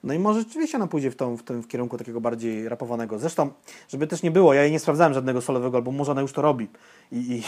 [0.04, 3.18] No i może rzeczywiście ona pójdzie w, tą, w tym w kierunku takiego bardziej rapowanego.
[3.18, 3.50] Zresztą,
[3.88, 6.42] żeby też nie było, ja jej nie sprawdzałem żadnego solowego albumu, może ona już to
[6.42, 6.68] robi.
[7.12, 7.42] I, i,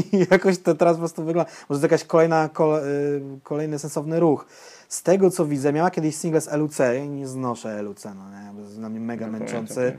[0.16, 1.50] i jakoś to teraz po prostu wygląda.
[1.68, 4.46] Może to jakaś kolejna, kole, y, kolejny sensowny ruch.
[4.88, 8.52] Z tego co widzę, miała kiedyś single z LUC, ja nie znoszę LUC, no nie,
[8.54, 9.98] bo jest dla mnie mega No, męczący.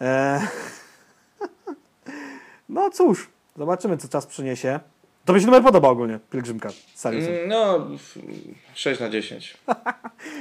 [0.00, 0.40] E...
[2.68, 4.80] No cóż, zobaczymy co czas przyniesie.
[5.24, 7.34] To mi się numer podoba ogólnie, Pielgrzymka Sariusem.
[7.34, 8.18] Mm, No, f-
[8.74, 9.56] 6 na 10.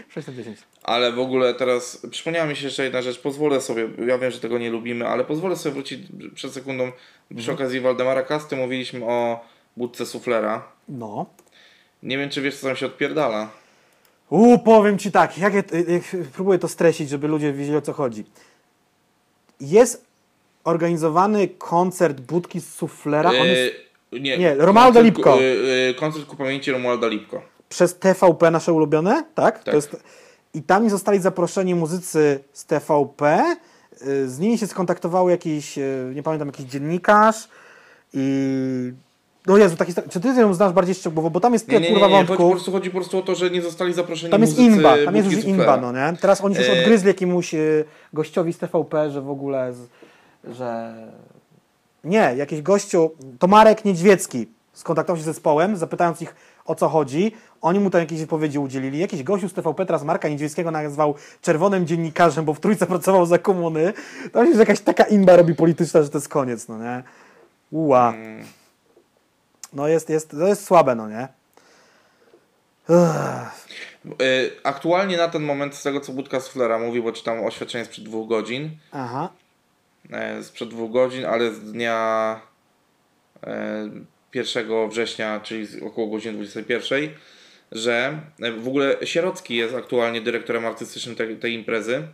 [0.09, 0.59] 6 na 10.
[0.83, 3.19] Ale w ogóle teraz przypomniała mi się jeszcze jedna rzecz.
[3.21, 6.91] Pozwolę sobie, ja wiem, że tego nie lubimy, ale pozwolę sobie wrócić przed sekundą
[7.35, 8.55] przy okazji Waldemara Kasty.
[8.55, 9.45] Mówiliśmy o
[9.77, 10.63] budce suflera.
[10.89, 11.25] No.
[12.03, 13.49] Nie wiem, czy wiesz, co tam się odpierdala.
[14.31, 16.03] U, powiem Ci tak, jak, ja, jak
[16.33, 18.25] próbuję to streścić, żeby ludzie wiedzieli o co chodzi.
[19.59, 20.05] Jest
[20.63, 23.73] organizowany koncert budki z suflera, jest
[24.11, 25.41] Yy, nie, Nie, koncert, Lipko.
[25.41, 25.43] Yy,
[25.87, 27.41] yy, koncert ku pamięci Romualda Lipko.
[27.69, 29.55] przez TVP nasze ulubione, tak?
[29.55, 29.63] Tak.
[29.63, 30.03] To jest,
[30.53, 33.43] I tam zostali zaproszeni muzycy z TVP,
[34.25, 35.79] z nimi się skontaktowały jakiś,
[36.15, 37.47] nie pamiętam, jakiś dziennikarz
[38.13, 38.93] i...
[39.47, 41.87] No Jezu, taki, czy ty ją znasz bardziej szczegółowo, bo tam jest Nie, tyle nie,
[41.87, 42.13] nie, kurwa nie.
[42.13, 42.51] Chodzi po, wątków.
[42.51, 45.15] prostu, chodzi po prostu o to, że nie zostali zaproszeni Tam jest muzycy imba, tam
[45.15, 46.17] jest już imba, no nie?
[46.21, 49.87] Teraz oni już E, odgryzli jakiemuś y, gościowi z TVP, że w ogóle, z,
[50.55, 50.93] że...
[52.03, 56.35] Nie, jakiś gościu, to Marek Niedźwiecki skontaktował się z zespołem, zapytając ich
[56.65, 57.31] o co chodzi.
[57.61, 58.99] Oni mu tam jakieś wypowiedzi udzielili.
[58.99, 63.37] Jakiś gościu z TVP teraz Marka Niedźwieckiego nazwał czerwonym dziennikarzem, bo w trójce pracował za
[63.37, 63.93] komuny.
[64.33, 67.03] Tam się jakaś taka imba robi polityczna, że to jest koniec, no nie?
[67.71, 68.13] Ua.
[68.13, 68.45] Mm.
[69.73, 71.27] No jest, jest, to jest słabe, no nie?
[72.89, 78.05] Yy, Aktualnie na ten moment, z tego co Budka Suflera mówi, bo czytam oświadczenie sprzed
[78.05, 79.29] dwóch godzin, Aha.
[80.11, 82.41] e, sprzed dwóch godzin, ale z dnia
[83.43, 83.89] e,
[84.33, 87.09] 1 września, czyli około godziny 21,
[87.71, 92.07] że e, w ogóle Sierocki jest aktualnie dyrektorem artystycznym tej, tej imprezy.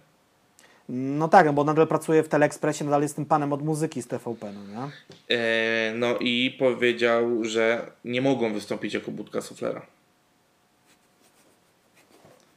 [0.89, 4.07] No tak, no bo nadal pracuje w Teleekspresie, nadal jest tym panem od muzyki z
[4.07, 4.91] TVP, no nie?
[5.37, 9.85] E, No i powiedział, że nie mogą wystąpić jako Budka Suflera.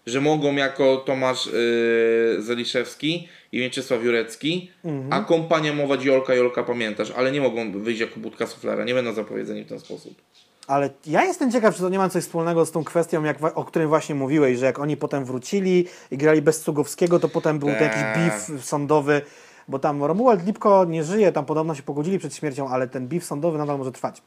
[0.06, 4.70] Że mogą jako Tomasz yy, Zeliszewski i Mieczysław Jurecki
[5.10, 9.68] akompaniować Jolka, Jolka pamiętasz, ale nie mogą wyjść jako Budka Suflera, nie będą zapowiedzeni w
[9.68, 10.22] ten sposób.
[10.70, 13.64] Ale ja jestem ciekaw, czy to nie ma coś wspólnego z tą kwestią, jak, o
[13.64, 17.68] której właśnie mówiłeś, że jak oni potem wrócili i grali bez Cugowskiego, to potem był
[17.68, 18.16] ten jakiś Tak.
[18.18, 19.22] beef sądowy,
[19.68, 23.24] bo tam Romuald Lipko nie żyje, tam podobno się pogodzili przed śmiercią, ale ten beef
[23.24, 24.22] sądowy nadal może trwać.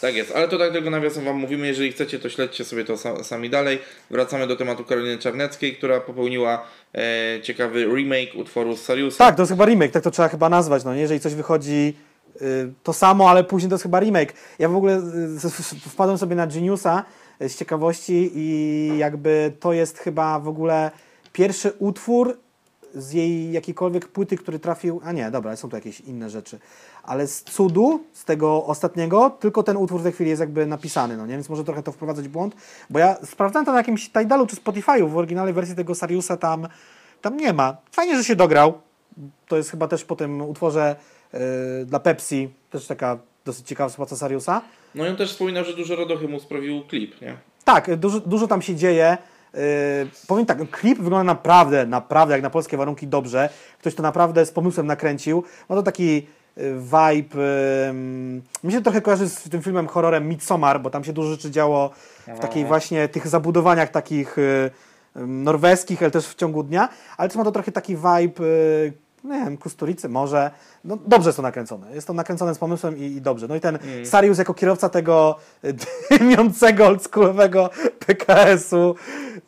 [0.00, 2.94] Tak jest, ale to tak tego nawiasem Wam mówimy, jeżeli chcecie, to śledźcie sobie to
[2.96, 3.78] sa- sami dalej.
[4.10, 6.64] Wracamy do tematu Karoliny Czarneckiej, która popełniła
[6.94, 9.18] e, ciekawy remake utworu z Sariusa.
[9.18, 11.00] Tak, to jest chyba remake, tak to trzeba chyba nazwać, no nie?
[11.00, 11.96] Jeżeli coś wychodzi
[12.82, 14.32] to samo, ale później to jest chyba remake.
[14.58, 14.98] Ja w ogóle
[15.86, 17.04] y, wpadłem sobie na Geniusa
[17.42, 20.90] y, z ciekawości i jakby to jest chyba w ogóle
[21.32, 22.36] pierwszy utwór
[22.94, 26.58] z jej jakiejkolwiek płyty, który trafił, a nie, dobra, są tu jakieś inne rzeczy,
[27.02, 31.16] ale z cudu, z tego ostatniego, tylko ten utwór w tej chwili jest jakby napisany,
[31.16, 32.56] no nie, więc może trochę to wprowadzać w błąd,
[32.90, 36.68] bo ja sprawdzałem to na jakimś Tidalu czy Spotify'u, w oryginalnej wersji tego Sariusa tam,
[37.20, 37.76] tam nie ma.
[37.92, 38.72] Fajnie, że się dograł,
[39.48, 40.96] to jest chyba też po tym utworze
[41.84, 44.62] dla Pepsi, też taka dosyć ciekawa sytuacja Sariusa.
[44.94, 47.36] No i on też wspominał, że dużo radochy mu sprawił klip, nie?
[47.64, 49.18] Tak, dużo, dużo tam się dzieje.
[49.54, 49.60] Yy,
[50.26, 53.48] powiem tak, klip wygląda naprawdę, naprawdę jak na polskie warunki dobrze.
[53.78, 55.44] Ktoś to naprawdę z pomysłem nakręcił.
[55.68, 56.26] No to taki
[56.56, 57.38] yy, vibe.
[57.38, 61.50] Yy, mi się trochę kojarzy z tym filmem horrorem Midsommar, bo tam się dużo rzeczy
[61.50, 61.90] działo
[62.26, 64.36] w takiej właśnie tych zabudowaniach takich
[65.26, 66.88] norweskich, ale też w ciągu dnia.
[67.16, 68.44] Ale też ma to trochę taki vibe.
[69.24, 70.50] Yy, nie wiem, Kusturicy może.
[70.84, 71.94] No, dobrze jest to nakręcone.
[71.94, 73.48] Jest to nakręcone z pomysłem i, i dobrze.
[73.48, 75.74] No i ten Sarius jako kierowca tego y,
[76.18, 77.70] dymiącego, oldschoolowego
[78.06, 78.94] PKS-u.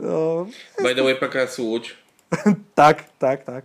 [0.00, 0.46] No,
[0.82, 2.04] By the way, PKS Łódź.
[2.74, 3.64] tak, tak, tak.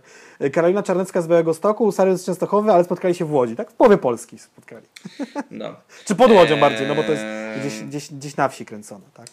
[0.52, 3.70] Karolina Czarnecka z Białego Stoku, Sarius z Częstochowy, ale spotkali się w Łodzi, tak?
[3.70, 4.86] W połowie Polski spotkali.
[5.50, 5.74] No.
[6.04, 6.60] Czy pod Łodzią Eee.
[6.60, 7.24] bardziej, no bo to jest
[7.60, 9.26] gdzieś, gdzieś, gdzieś na wsi kręcone, tak?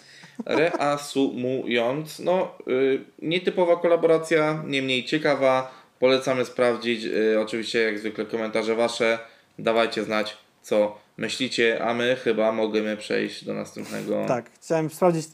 [0.45, 5.72] Reasumując, no y, nietypowa kolaboracja, niemniej ciekawa.
[5.99, 7.06] Polecamy sprawdzić.
[7.06, 9.19] Y, oczywiście, jak zwykle, komentarze Wasze.
[9.60, 14.26] Dawajcie znać, co myślicie, a my chyba możemy przejść do następnego.
[14.28, 15.28] Tak, chciałem sprawdzić,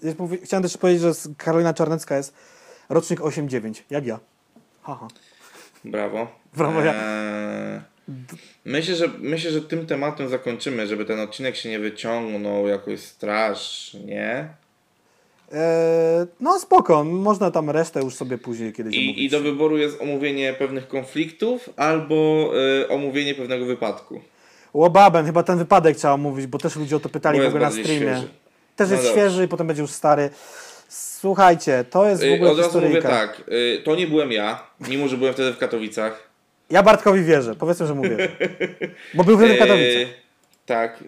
[0.44, 2.34] chciałem też powiedzieć, że Karolina Czarnecka jest
[2.90, 4.20] rocznik 8-9, jak ja.
[4.82, 5.08] Haha.
[5.86, 6.28] Brawo.
[6.58, 6.94] Brawo, ja.
[6.94, 7.82] Eee,
[8.66, 14.50] myślę, że, myślę, że tym tematem zakończymy, żeby ten odcinek się nie wyciągnął jakoś strasznie.
[15.54, 19.18] E, no spoko, można tam resztę już sobie później kiedyś omówić.
[19.18, 22.50] I, I do wyboru jest omówienie pewnych konfliktów albo
[22.84, 24.22] y, omówienie pewnego wypadku.
[24.74, 27.64] Łobaben, chyba ten wypadek trzeba omówić, bo też ludzie o to pytali Bo w ogóle
[27.64, 27.96] na streamie.
[27.96, 28.28] świeży.
[28.76, 30.30] Też No jest świeży i potem będzie już stary.
[30.90, 34.64] Słuchajcie, to jest w Y, ogóle Od razu mówię tak, y, to nie byłem ja,
[34.90, 36.30] mimo że byłem wtedy w Katowicach.
[36.70, 38.18] Ja Bartkowi wierzę, powiedzmy, że mówię.
[39.14, 40.08] Bo był wtedy w Katowicach.
[40.66, 41.04] Tak.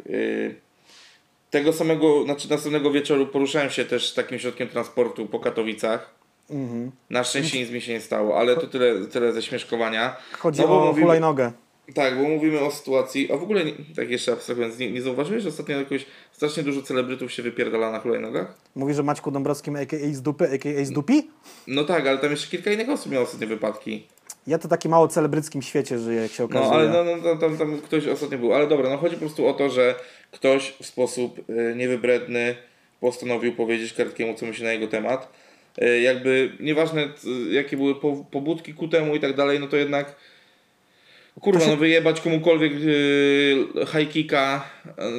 [1.55, 6.15] Tego samego, znaczy następnego wieczoru poruszałem się też takim środkiem transportu po Katowicach.
[6.49, 6.91] Mhm.
[7.09, 10.15] Na szczęście nic mi się nie stało, ale to tyle, tyle ze śmieszkowania.
[10.39, 11.51] Chodzi No o mówimy- hulajnogę.
[11.93, 15.43] Tak, bo mówimy o sytuacji, a w ogóle, nie, tak jeszcze abstrahując, nie, nie zauważyłeś,
[15.43, 18.55] że ostatnio jakoś strasznie dużo celebrytów się wypierdala na hulajnogach?
[18.75, 20.13] Mówi, że Maćku Dąbrowskim a.k.a.
[20.13, 20.85] z dupy, a.k.a.
[20.85, 21.29] z dupi?
[21.67, 24.07] No tak, ale tam jeszcze kilka innych osób miało ostatnie wypadki.
[24.47, 26.69] Ja to taki mało celebryckim świecie żyję, jak się okazuje.
[26.69, 28.53] No ale no, no, tam, tam, tam ktoś ostatnio był.
[28.53, 29.95] Ale dobra, no chodzi po prostu o to, że
[30.35, 32.55] ktoś w sposób y, niewybredny
[32.99, 35.33] postanowił powiedzieć Kartkiemu, co myśli na jego temat.
[35.81, 37.09] Y, jakby nieważne
[37.51, 40.15] jakie były po, pobudki ku temu i tak dalej, no to jednak
[41.41, 43.65] kurwa, się- no wyjebać komukolwiek y,
[43.97, 44.69] high kicka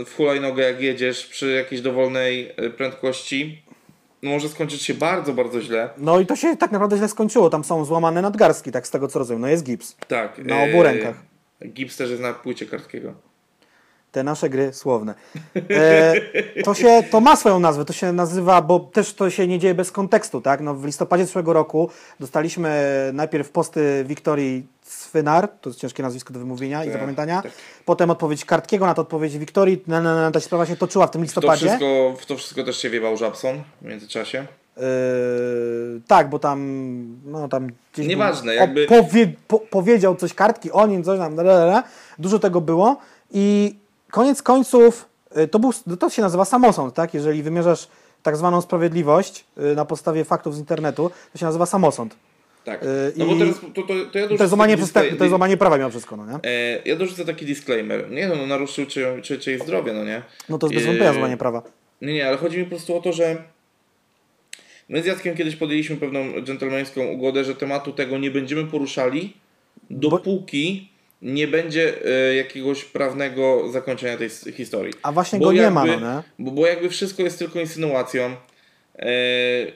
[0.07, 3.63] w hulajnogę jak jedziesz przy jakiejś dowolnej prędkości
[4.23, 5.89] no może skończyć się bardzo, bardzo źle.
[5.99, 7.51] No i to się tak naprawdę źle skończyło.
[7.51, 9.41] Tam są złamane nadgarstki, tak z tego co rozumiem.
[9.41, 9.97] No jest gips.
[10.09, 10.39] Tak.
[10.39, 11.23] Na obu rękach.
[11.69, 13.15] Gips też jest na płycie Kartkiego.
[14.17, 15.15] Te nasze gry słowne.
[15.71, 16.15] E,
[16.65, 19.75] to, się, to ma swoją nazwę, to się nazywa, bo też to się nie dzieje
[19.75, 20.61] bez kontekstu, tak?
[20.61, 21.91] No, w listopadzie zeszłego roku
[22.21, 22.71] dostaliśmy
[23.15, 27.53] najpierw posty Wiktorii Swynar, to jest ciężkie nazwisko do wymówienia i Tak, zapamiętania, tak.
[27.85, 31.11] potem odpowiedź Kartkiego na to odpowiedź Wiktorii, na, na, na, ta sprawa się toczyła w
[31.11, 31.67] tym W to, listopadzie.
[31.67, 34.47] wszystko, w to wszystko też się wiewał Żabson w międzyczasie.
[34.77, 34.83] Yy,
[36.07, 36.59] tak, bo tam,
[37.25, 41.37] no tam gdzieś Nieważne, był- jakby- Opowie, po, powiedział coś kartki o nim, coś tam,
[41.37, 41.83] lalala.
[42.19, 42.97] dużo tego było
[43.31, 43.75] i
[44.11, 47.15] koniec końców yy, to, był, to się nazywa samosąd, tak?
[47.15, 47.89] Jeżeli wymierzasz
[48.23, 52.17] tak zwaną sprawiedliwość yy, na podstawie faktów z internetu, to się nazywa samosąd.
[52.65, 52.83] Tak.
[52.83, 55.79] Yy, no bo teraz to, to, to ja To jest złamanie, to jest złamanie prawa
[55.79, 56.51] mimo wszystko, no nie?
[56.51, 58.11] E, ja dorzucę taki disclaimer.
[58.11, 60.23] Nie no, no naruszył czy, czy, czyjeś zdrowie, no nie?
[60.49, 61.63] No to jest bez wątpienia złamanie prawa.
[62.03, 63.43] Nie, nie, ale chodzi mi po prostu o to, że
[64.89, 69.37] my z Jackiem kiedyś podjęliśmy pewną dżentelmeńską ugodę, że tematu tego nie będziemy poruszali,
[69.91, 70.89] dopóki
[71.23, 74.93] nie będzie e, jakiegoś prawnego zakończenia tej historii.
[75.03, 76.23] A właśnie Bo go nie ma, jakby- no nie?
[76.39, 78.37] Bo, bo jakby wszystko jest tylko insynuacją.
[78.99, 79.09] E,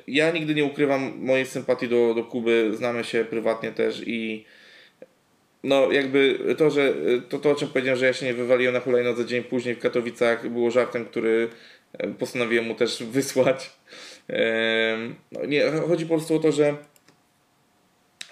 [0.07, 4.45] ja nigdy nie ukrywam mojej sympatii do, do Kuby, znamy się prywatnie też i
[5.65, 6.95] no jakby to, że
[7.29, 9.79] to, to o czym powiedziałem, że ja się nie wywaliłem na hulajnodze dzień później w
[9.79, 11.49] Katowicach było żartem, który
[11.99, 13.71] e, postanowiłem mu też wysłać.
[15.33, 16.77] No, nie, chodzi po prostu o to, że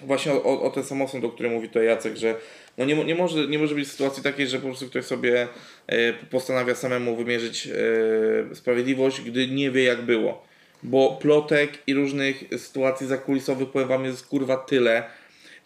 [0.00, 2.34] właśnie o, o, o ten samosąd, o którym mówi tutaj Jacek, że
[2.78, 5.48] no nie, nie, może, nie może być sytuacji takiej, że po prostu ktoś sobie
[5.86, 10.48] e, postanawia samemu wymierzyć e, sprawiedliwość, gdy nie wie jak było.
[10.82, 15.02] Bo plotek i różnych sytuacji zakulisowych powiem wam jest kurwa tyle,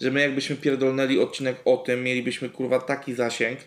[0.00, 3.58] że my jakbyśmy pierdolnęli odcinek o tym, mielibyśmy kurwa taki zasięg,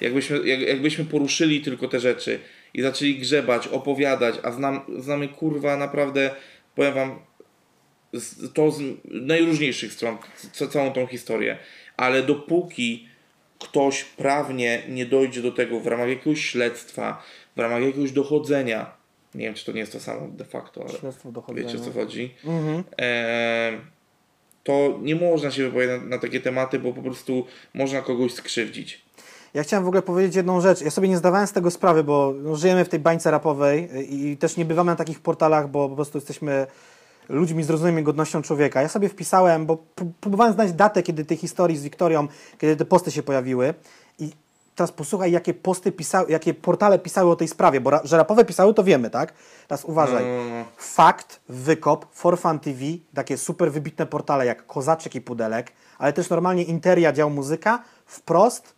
[0.00, 2.38] jakbyśmy, jak, jakbyśmy poruszyli tylko te rzeczy
[2.74, 6.30] i zaczęli grzebać, opowiadać, a znam, znamy kurwa naprawdę,
[6.74, 7.18] powiem wam,
[8.54, 10.18] to z najróżniejszych stron,
[10.52, 11.58] ca- całą tą historię.
[12.00, 13.08] Ale dopóki
[13.58, 17.22] ktoś prawnie nie dojdzie do tego w ramach jakiegoś śledztwa,
[17.56, 18.90] w ramach jakiegoś dochodzenia,
[19.34, 21.66] nie wiem czy to nie jest to samo de facto, ale Śledztwo dochodzenia.
[21.68, 22.84] wiecie o co chodzi, Mhm.
[23.00, 23.72] e,
[24.64, 29.02] to nie można się wypowiadać na, na takie tematy, bo po prostu można kogoś skrzywdzić.
[29.54, 30.80] Ja chciałem w ogóle powiedzieć jedną rzecz.
[30.80, 34.28] Ja sobie nie zdawałem z tego sprawy, bo no, żyjemy w tej bańce rapowej i,
[34.30, 36.66] i też nie bywamy na takich portalach, bo po prostu jesteśmy
[37.30, 38.82] ludźmi z rozumiem i godnością człowieka.
[38.82, 42.28] Ja sobie wpisałem, bo pró- próbowałem znaleźć datę, kiedy tej historii z Wiktorią,
[42.58, 43.74] kiedy te posty się pojawiły
[44.18, 44.30] i
[44.74, 48.44] teraz posłuchaj, jakie posty pisały, jakie portale pisały o tej sprawie, bo ra, że rapowe
[48.44, 49.34] pisały, to wiemy, tak?
[49.68, 50.24] Teraz uważaj.
[50.24, 50.64] No.
[50.76, 52.80] Fakt, Wykop, Forfan TV,
[53.14, 58.74] takie super wybitne portale jak Kozaczek i Pudelek, ale też normalnie Interia, dział muzyka, wprost,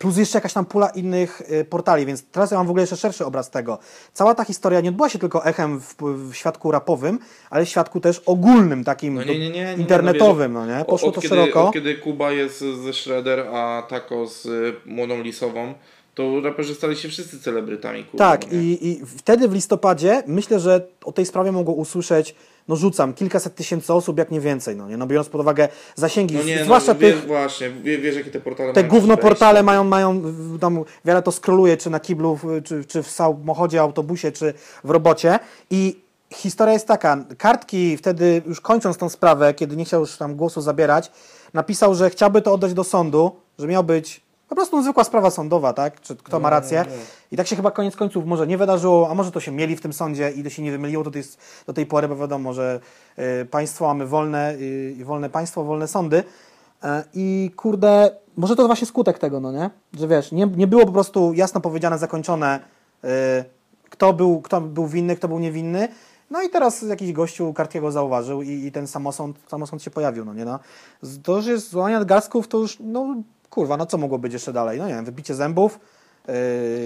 [0.00, 2.96] plus jeszcze jakaś tam pula innych y, portali, więc teraz ja mam w ogóle jeszcze
[2.96, 3.78] szerszy obraz tego.
[4.12, 7.18] Cała ta historia nie odbyła się tylko echem w, w świadku rapowym,
[7.50, 10.84] ale w świadku też ogólnym, takim No nie, nie, nie, nie, internetowym, no no nie?
[10.84, 11.68] Poszło od to kiedy, szeroko.
[11.68, 14.48] Od kiedy Kuba jest ze Shredder, a Taco z
[14.86, 15.74] Młodą Lisową,
[16.14, 18.04] to raperzy stali się wszyscy celebrytami.
[18.04, 22.34] Kurwa, Tak, no i, i wtedy w listopadzie myślę, że o tej sprawie mogło usłyszeć,
[22.68, 24.96] no rzucam, kilkaset tysięcy osób, jak nie więcej, no nie?
[24.96, 28.30] No biorąc pod uwagę zasięgi, No nie, zwłaszcza no, wiesz, tych, właśnie, wie, wiesz jakie
[28.30, 30.22] te portale te gówno portale mają, mają,
[30.60, 34.54] tam wiele to skroluje, czy na kiblu, czy, czy w samochodzie, autobusie, czy
[34.84, 35.38] w robocie
[35.70, 36.00] i
[36.34, 37.24] historia jest taka.
[37.38, 41.10] Kartki wtedy, już kończąc tą sprawę, kiedy nie chciał już tam głosu zabierać,
[41.54, 44.20] napisał, że chciałby to oddać do sądu, że miał być
[44.50, 46.00] po prostu zwykła sprawa sądowa, tak?
[46.00, 46.84] Czy kto ma rację.
[47.32, 49.80] I tak się chyba koniec końców może nie wydarzyło, a może to się mieli w
[49.80, 51.22] tym sądzie i to się nie wymyliło do tej,
[51.66, 52.80] do tej pory, bo wiadomo, że
[53.18, 56.16] y, państwo mamy wolne, y, wolne państwo, wolne sądy.
[56.16, 59.70] Y, I kurde, może to właśnie skutek tego, no nie?
[59.98, 62.60] Że wiesz, nie, nie było po prostu jasno powiedziane, zakończone,
[63.04, 63.08] y,
[63.90, 65.88] kto, był, kto był winny, kto był niewinny.
[66.30, 70.34] No i teraz jakiś gościu Kartiego zauważył i, i ten samosąd, samosąd się pojawił, no
[70.34, 70.58] nie no.
[71.22, 73.14] To, że jest złamanie nadgarstków, to już, no
[73.50, 74.78] kurwa, no co mogło być jeszcze dalej?
[74.78, 75.78] No nie wiem, wybicie zębów,
[76.28, 76.34] yy,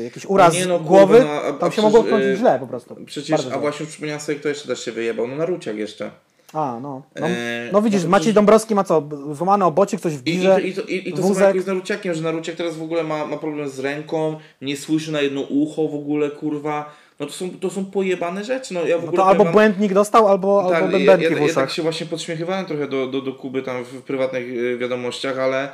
[0.05, 2.67] jakiś uraz Nie no, kurwa, głowy, no, a- a tam się mogło skończyć źle po
[2.67, 2.97] prostu.
[3.07, 5.29] Przecież, a właśnie przypomniałem sobie, kto jeszcze też się wyjebał.
[5.29, 6.11] No Naruciak jeszcze.
[6.53, 7.03] A, no.
[7.21, 10.31] No, Eee, no widzisz, no Maciej przecież- Dąbrowski ma co, złamany obocik, coś w I,
[10.31, 11.55] i, girze, to- i, to, i, i to samo wózek.
[11.55, 15.13] jak z Naruciakiem, że Naruciak teraz w ogóle ma, ma problem z ręką, nie słyszy
[15.13, 16.95] na jedno ucho w ogóle, kurwa.
[17.21, 18.75] No to są, to są pojebane rzeczy.
[18.75, 21.31] No, ja w No ogóle to albo błędnik dostał, albo, albo Tak, ja, bębenki ja,
[21.31, 21.55] w ja uszach.
[21.55, 25.39] tak się właśnie podśmiechywałem trochę do, do, do Kuby tam w, w prywatnych e, wiadomościach,
[25.39, 25.69] ale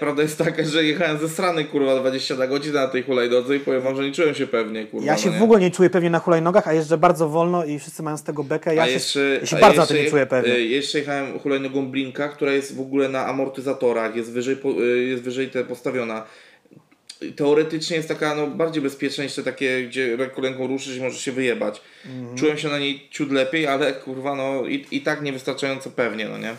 [0.00, 3.60] prawda jest taka, że jechałem ze strony kurwa 20 na godzinę na tej hulajnodze i
[3.60, 5.06] powiem wam, że nie czułem się pewnie kurwa.
[5.06, 7.78] Ja się no w ogóle nie czuję pewnie na hulajnogach, a jeżdżę bardzo wolno i
[7.78, 8.74] wszyscy mają z tego bekę.
[8.74, 10.52] Ja a się, jeszcze, ja się bardzo jeszcze, na tym nie czuję pewnie.
[10.52, 15.22] e, Jeszcze jechałem hulajnogą Blinka, która jest w ogóle na amortyzatorach, jest wyżej, e, jest
[15.22, 16.24] wyżej te postawiona.
[17.36, 21.20] Teoretycznie jest taka no, bardziej bezpieczna niż te takie, gdzie ręką, ręką ruszysz i możesz
[21.20, 21.80] się wyjebać.
[22.06, 22.36] Mhm.
[22.36, 26.38] Czułem się na niej ciut lepiej, ale kurwa no i, i tak niewystarczająco pewnie, no
[26.38, 26.54] nie?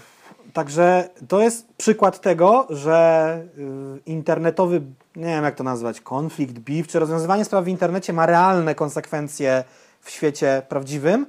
[0.54, 3.62] Także to jest przykład tego, że y,
[4.06, 4.82] internetowy,
[5.16, 9.64] nie wiem jak to nazwać, konflikt, beef, czy rozwiązywanie spraw w internecie ma realne konsekwencje
[10.02, 11.26] w świecie prawdziwym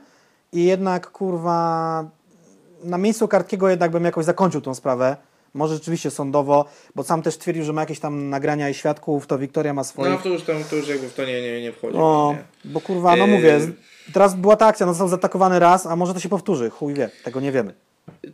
[0.52, 2.04] i jednak kurwa
[2.84, 5.16] na miejscu Kartkiego jednak bym jakoś zakończył tą sprawę.
[5.54, 6.64] Może rzeczywiście sądowo,
[6.94, 10.10] bo sam też twierdził, że ma jakieś tam nagrania i świadków, to Wiktoria ma swoich.
[10.12, 11.98] No to już, tam, to już jakby w to nie, nie, nie wchodzi.
[11.98, 12.34] No,
[12.64, 12.70] nie.
[12.72, 13.70] bo kurwa, no mówię, z-
[14.12, 17.10] teraz była ta akcja, no został zaatakowany raz, a może to się powtórzy, chuj wie,
[17.24, 17.74] tego nie wiemy.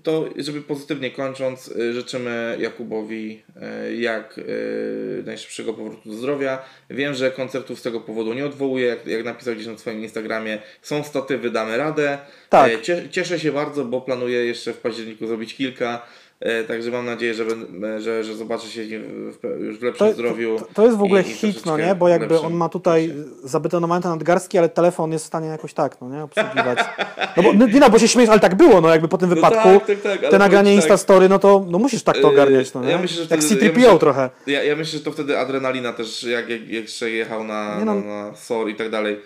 [0.03, 3.43] To, żeby pozytywnie kończąc, y, życzymy Jakubowi
[3.89, 6.59] y, jak y, najszybszego powrotu do zdrowia.
[6.90, 10.59] Wiem, że koncertów z tego powodu nie odwołuje, jak, jak napisał gdzieś na swoim Instagramie.
[10.82, 12.19] Są statywy, damy radę.
[12.48, 12.73] Tak.
[12.73, 16.07] E, Cie, cieszę się bardzo, bo planuję jeszcze w październiku zrobić kilka.
[16.40, 20.56] E, Także mam nadzieję, że, będę- że, że zobaczę się już w lepszym To, zdrowiu.
[20.58, 21.94] to, to jest w ogóle i- hit, no nie?
[21.94, 23.14] Bo jakby lepszym on ma tutaj
[23.44, 26.22] zabetonowany nadgarstki, ale telefon jest w stanie jakoś tak, no nie?
[26.24, 26.78] Obsługiwać.
[27.36, 29.28] No bo, no, nie no, bo się śmiejesz, ale tak było, no jakby po tym
[29.28, 30.82] No wypadku, tak, tak, tak, ale te nagranie tak.
[30.84, 32.90] Instastory, no to no musisz tak to Yy, ogarniać, no nie?
[32.90, 34.30] ja myślę, że Jak wtedy- ja C-3PO myślę- trochę.
[34.46, 37.84] Ja, ja myślę, że to wtedy adrenalina też, jak, jak, jak jeszcze jechał na, Nie
[37.84, 37.94] no.
[37.94, 38.00] na,
[38.30, 39.20] na SOR i tak dalej.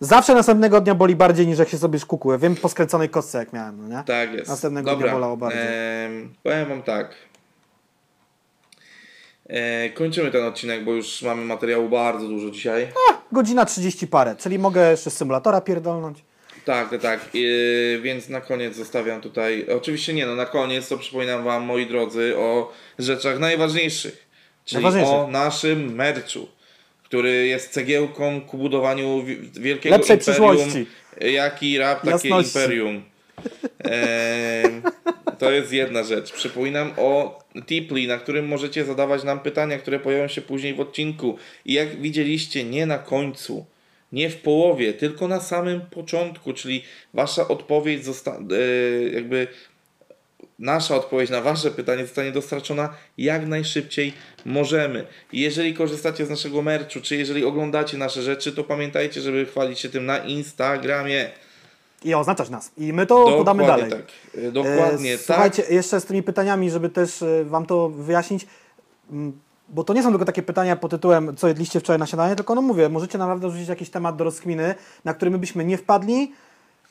[0.00, 2.38] Zawsze następnego dnia boli bardziej niż jak się sobie szkukły.
[2.38, 4.04] Wiem po skręconej kostce jak miałem, no nie?
[4.06, 4.48] Tak jest.
[4.48, 5.04] Następnego Dobra.
[5.06, 5.62] dnia bolało bardziej.
[6.06, 7.14] em, powiem wam tak.
[9.48, 12.88] E, kończymy ten odcinek, bo już mamy materiału bardzo dużo dzisiaj.
[13.32, 16.18] Godzina 30 parę, czyli mogę jeszcze z symulatora pierdolnąć.
[16.64, 17.20] Tak, tak, tak.
[17.20, 19.66] E, więc na koniec zostawiam tutaj.
[19.76, 24.26] Oczywiście nie, no na koniec to przypominam wam, moi drodzy, o rzeczach najważniejszych.
[24.64, 25.14] Czyli Najważniejszych.
[25.14, 26.48] o naszym merczu,
[27.10, 30.56] który jest cegiełką ku budowaniu wi- wielkiego Lepszej imperium.
[30.56, 30.86] przyszłości.
[31.20, 32.58] Jaki rap, takie Jasności.
[32.58, 33.02] imperium.
[33.78, 34.82] Em,
[35.38, 36.32] to jest jedna rzecz.
[36.32, 41.38] Przypominam o Tipli, na którym możecie zadawać nam pytania, które pojawią się później w odcinku.
[41.66, 43.66] I jak widzieliście, nie na końcu,
[44.12, 46.82] nie w połowie, tylko na samym początku, czyli
[47.14, 48.46] wasza odpowiedź zostanie,
[49.14, 49.46] jakby
[50.60, 52.88] nasza odpowiedź na wasze pytanie zostanie dostarczona
[53.18, 54.12] jak najszybciej
[54.44, 55.06] możemy.
[55.32, 59.88] Jeżeli korzystacie z naszego merchu, czy jeżeli oglądacie nasze rzeczy, to pamiętajcie, żeby chwalić się
[59.88, 61.30] tym na Instagramie.
[62.04, 62.70] I oznaczać nas.
[62.78, 63.90] I my to podamy dalej.
[63.90, 64.02] tak.
[64.38, 65.26] E, Dokładnie E, tak.
[65.26, 68.46] Słuchajcie, jeszcze z tymi pytaniami, żeby też e, Wam to wyjaśnić,
[69.10, 69.32] mm,
[69.68, 72.54] bo to nie są tylko takie pytania pod tytułem, co jedliście wczoraj na śniadanie, tylko
[72.54, 74.74] no mówię, możecie naprawdę rzucić jakiś temat do rozkminy,
[75.04, 76.32] na który my byśmy nie wpadli,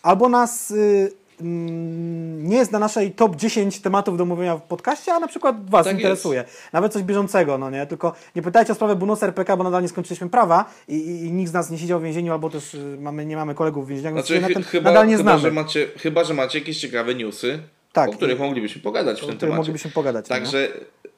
[0.04, 5.20] albo nas y, nie jest na naszej top 10 tematów do mówienia w podcaście, a
[5.20, 6.44] na przykład Was Tak interesuje.
[6.74, 7.86] Nawet coś bieżącego, no nie?
[7.88, 11.32] Tylko nie pytajcie o sprawę Bonus RPK, bo nadal nie skończyliśmy prawa i, i, i
[11.32, 13.88] nikt z nas nie siedział w więzieniu, albo też y, mamy, nie mamy kolegów w
[13.88, 15.42] więzieniach, więc Znaczy, chy- ten chyba, nadal nie chyba, znamy.
[15.42, 17.60] że macie, chyba, że macie jakieś ciekawe newsy,
[17.94, 18.10] Tak.
[18.10, 19.58] o których moglibyśmy pogadać w tym temacie.
[19.58, 20.30] moglibyśmy pogadać.
[20.30, 20.36] no.
[20.36, 20.68] Także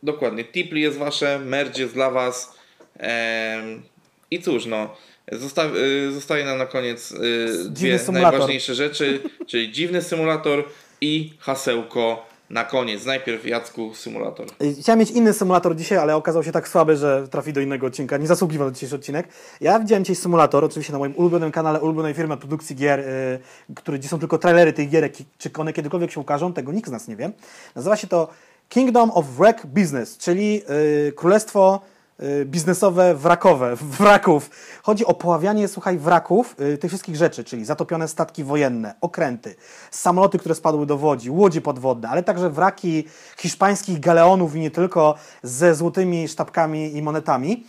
[0.04, 2.54] dokładnie, Tipli jest wasze, merge jest dla was.
[2.98, 3.82] Em,
[4.32, 4.90] I cóż, no,
[5.32, 8.32] zosta y, zostaje nam na koniec y, dwie symulator.
[8.32, 9.20] najważniejsze rzeczy,
[9.50, 10.64] czyli dziwny symulator
[11.02, 13.06] i hasełko na koniec.
[13.06, 14.48] Najpierw Jacku symulator.
[14.64, 17.88] Y, Chciałem mieć inny symulator dzisiaj, ale okazał się tak słaby, że trafi do innego
[17.88, 18.18] odcinka.
[18.18, 19.28] Nie zasługiwał na dzisiejszy odcinek.
[19.62, 23.40] Ja widziałem dzisiaj symulator, oczywiście na moim ulubionym kanale, ulubionej firmy produkcji gier, y,
[23.76, 26.92] który, gdzie są tylko trailery tych gierek, czy one kiedykolwiek się ukażą, tego nikt z
[26.92, 27.32] nas nie wie.
[27.76, 28.28] Nazywa się to
[28.70, 30.62] Kingdom of Wreck Business, czyli
[31.16, 31.82] królestwo
[32.46, 34.50] biznesowe wrakowe, wraków.
[34.84, 39.56] Chodzi o poławianie, słuchaj, wraków y, tych wszystkich rzeczy, czyli zatopione statki wojenne, okręty,
[39.92, 43.04] samoloty, które spadły do Łodzi, łodzi podwodne, ale także wraki
[43.38, 47.66] hiszpańskich galeonów i nie tylko ze złotymi sztabkami i monetami.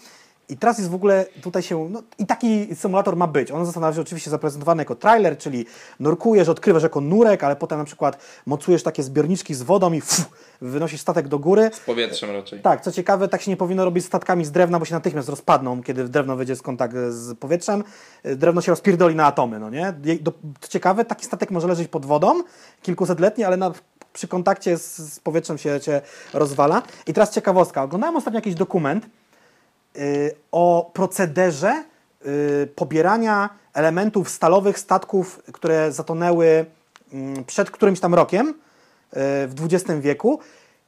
[0.53, 1.89] I teraz jest w ogóle tutaj się.
[1.91, 3.51] No, I taki symulator ma być.
[3.51, 5.67] On został na razie oczywiście zaprezentowany jako trailer, czyli
[6.01, 10.31] nurkujesz, odkrywasz jako nurek, ale potem na przykład mocujesz takie zbiorniczki z wodą i ff,
[10.61, 11.71] wynosisz statek do góry.
[11.73, 12.61] Z powietrzem raczej.
[12.61, 15.29] Tak, co ciekawe, tak się nie powinno robić z statkami z drewna, bo się natychmiast
[15.29, 17.85] rozpadną, kiedy drewno wejdzie w kontakt z powietrzem.
[18.27, 19.95] Y, Drewno się rozpierdoli na atomy, no nie?
[20.61, 22.43] Co ciekawe, taki statek może leżeć pod wodą,
[22.83, 23.73] kilkusetletni, ale na,
[24.13, 26.01] przy kontakcie z, z powietrzem się, się
[26.35, 26.83] rozwala.
[27.07, 27.83] I teraz ciekawostka.
[27.83, 29.07] Oglądałem ostatnio jakiś dokument,
[30.53, 31.85] o procederze
[32.27, 36.67] y, pobierania elementów stalowych statków, które zatonęły
[37.13, 38.55] mm, przed którymś tam rokiem y,
[39.49, 40.39] w XX wieku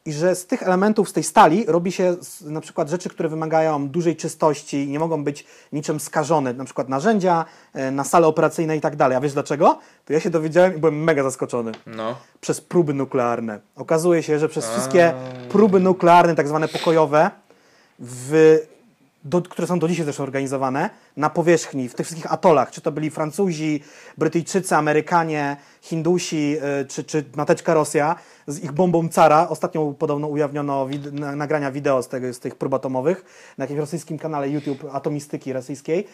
[0.06, 3.88] i że z tych elementów, z tej stali robi się na przykład rzeczy, które wymagają
[3.88, 7.44] dużej czystości i nie mogą być niczym skażone, na przykład narzędzia,
[7.76, 9.16] y, na sale operacyjne i tak dalej.
[9.16, 9.78] A wiesz dlaczego?
[10.04, 12.16] To ja się dowiedziałem i byłem mega zaskoczony No.
[12.40, 13.60] przez próby nuklearne.
[13.76, 15.14] Okazuje się, że przez wszystkie
[15.48, 17.30] próby nuklearne, tak zwane pokojowe,
[17.98, 18.58] w,
[19.24, 22.92] do, które są do dzisiaj też organizowane, na powierzchni, w tych wszystkich atolach, czy to
[22.92, 23.80] byli Francuzi,
[24.18, 29.48] Brytyjczycy, Amerykanie, Hindusi, y, czy, czy mateczka Rosja, z ich bombą cara.
[29.48, 33.24] Ostatnio podobno ujawniono wid- na, nagrania wideo z, tego, z tych prób atomowych
[33.58, 36.06] na jakimś rosyjskim kanale YouTube atomistyki rosyjskiej.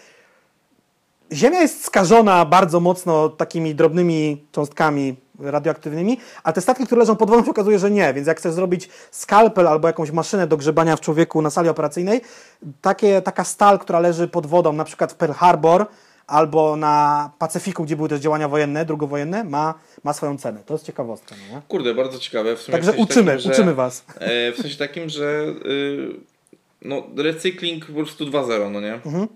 [1.32, 7.30] Ziemia jest skażona bardzo mocno takimi drobnymi cząstkami radioaktywnymi, a te statki, które leżą pod
[7.30, 8.14] wodą, się okazuje, że nie.
[8.14, 12.20] Więc jak chcesz zrobić skalpel albo jakąś maszynę do grzebania w człowieku na sali operacyjnej,
[12.80, 15.86] takie, taka stal, która leży pod wodą, na przykład w Pearl Harbor
[16.30, 20.60] albo na Pacyfiku, gdzie były też działania wojenne, drugowojenne, ma, ma swoją cenę.
[20.66, 21.34] To jest ciekawostka.
[21.48, 21.62] No nie?
[21.68, 22.56] Kurde, bardzo ciekawe.
[22.56, 24.04] Także w sensie uczymy, takim, że, uczymy was.
[24.18, 26.08] E, w sensie takim, że y,
[26.82, 28.94] no, recykling po prostu 2.0, no nie?
[28.94, 29.28] Mhm.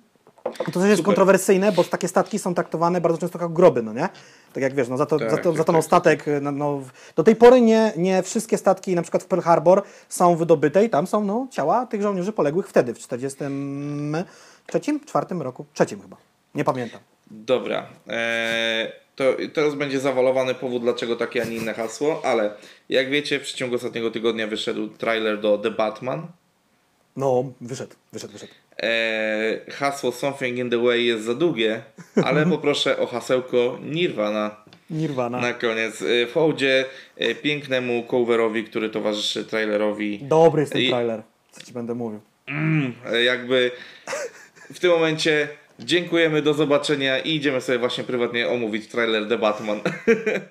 [0.45, 1.05] To też jest Super.
[1.05, 4.09] kontrowersyjne, bo takie statki są traktowane bardzo często jako groby, no nie?
[4.55, 6.79] Tak jak wiesz, no za to, Tak, za to, tak, zatonął tak, statek, no, no,
[6.79, 10.85] w- do tej pory nie, nie wszystkie statki, na przykład w Pearl Harbor, są wydobyte
[10.85, 16.17] i tam są no, ciała tych żołnierzy poległych wtedy, w 43, czwartym roku, trzecim chyba,
[16.55, 17.01] nie pamiętam.
[17.31, 17.87] Dobra.
[18.09, 19.25] E, to
[19.55, 22.55] teraz będzie zawalowany powód, dlaczego takie, a nie inne hasło, ale
[22.89, 26.27] jak wiecie, w przeciągu ostatniego tygodnia wyszedł trailer do The Batman.
[27.17, 28.53] No, wyszedł, wyszedł, wyszedł.
[28.83, 31.83] E, hasło Something in the Way jest za długie,
[32.25, 34.57] ale poproszę o hasełko Nirvana
[34.91, 35.41] Nirvana.
[35.41, 36.03] na koniec.
[36.03, 36.85] E, w hołdzie
[37.17, 40.19] e, pięknemu coverowi, który towarzyszy trailerowi.
[40.23, 42.21] Dobry jest ten trailer, co ci będę mówił.
[43.13, 43.71] E, jakby
[44.75, 45.49] w tym momencie
[45.79, 49.81] dziękujemy, do zobaczenia i idziemy sobie właśnie prywatnie omówić trailer The Batman.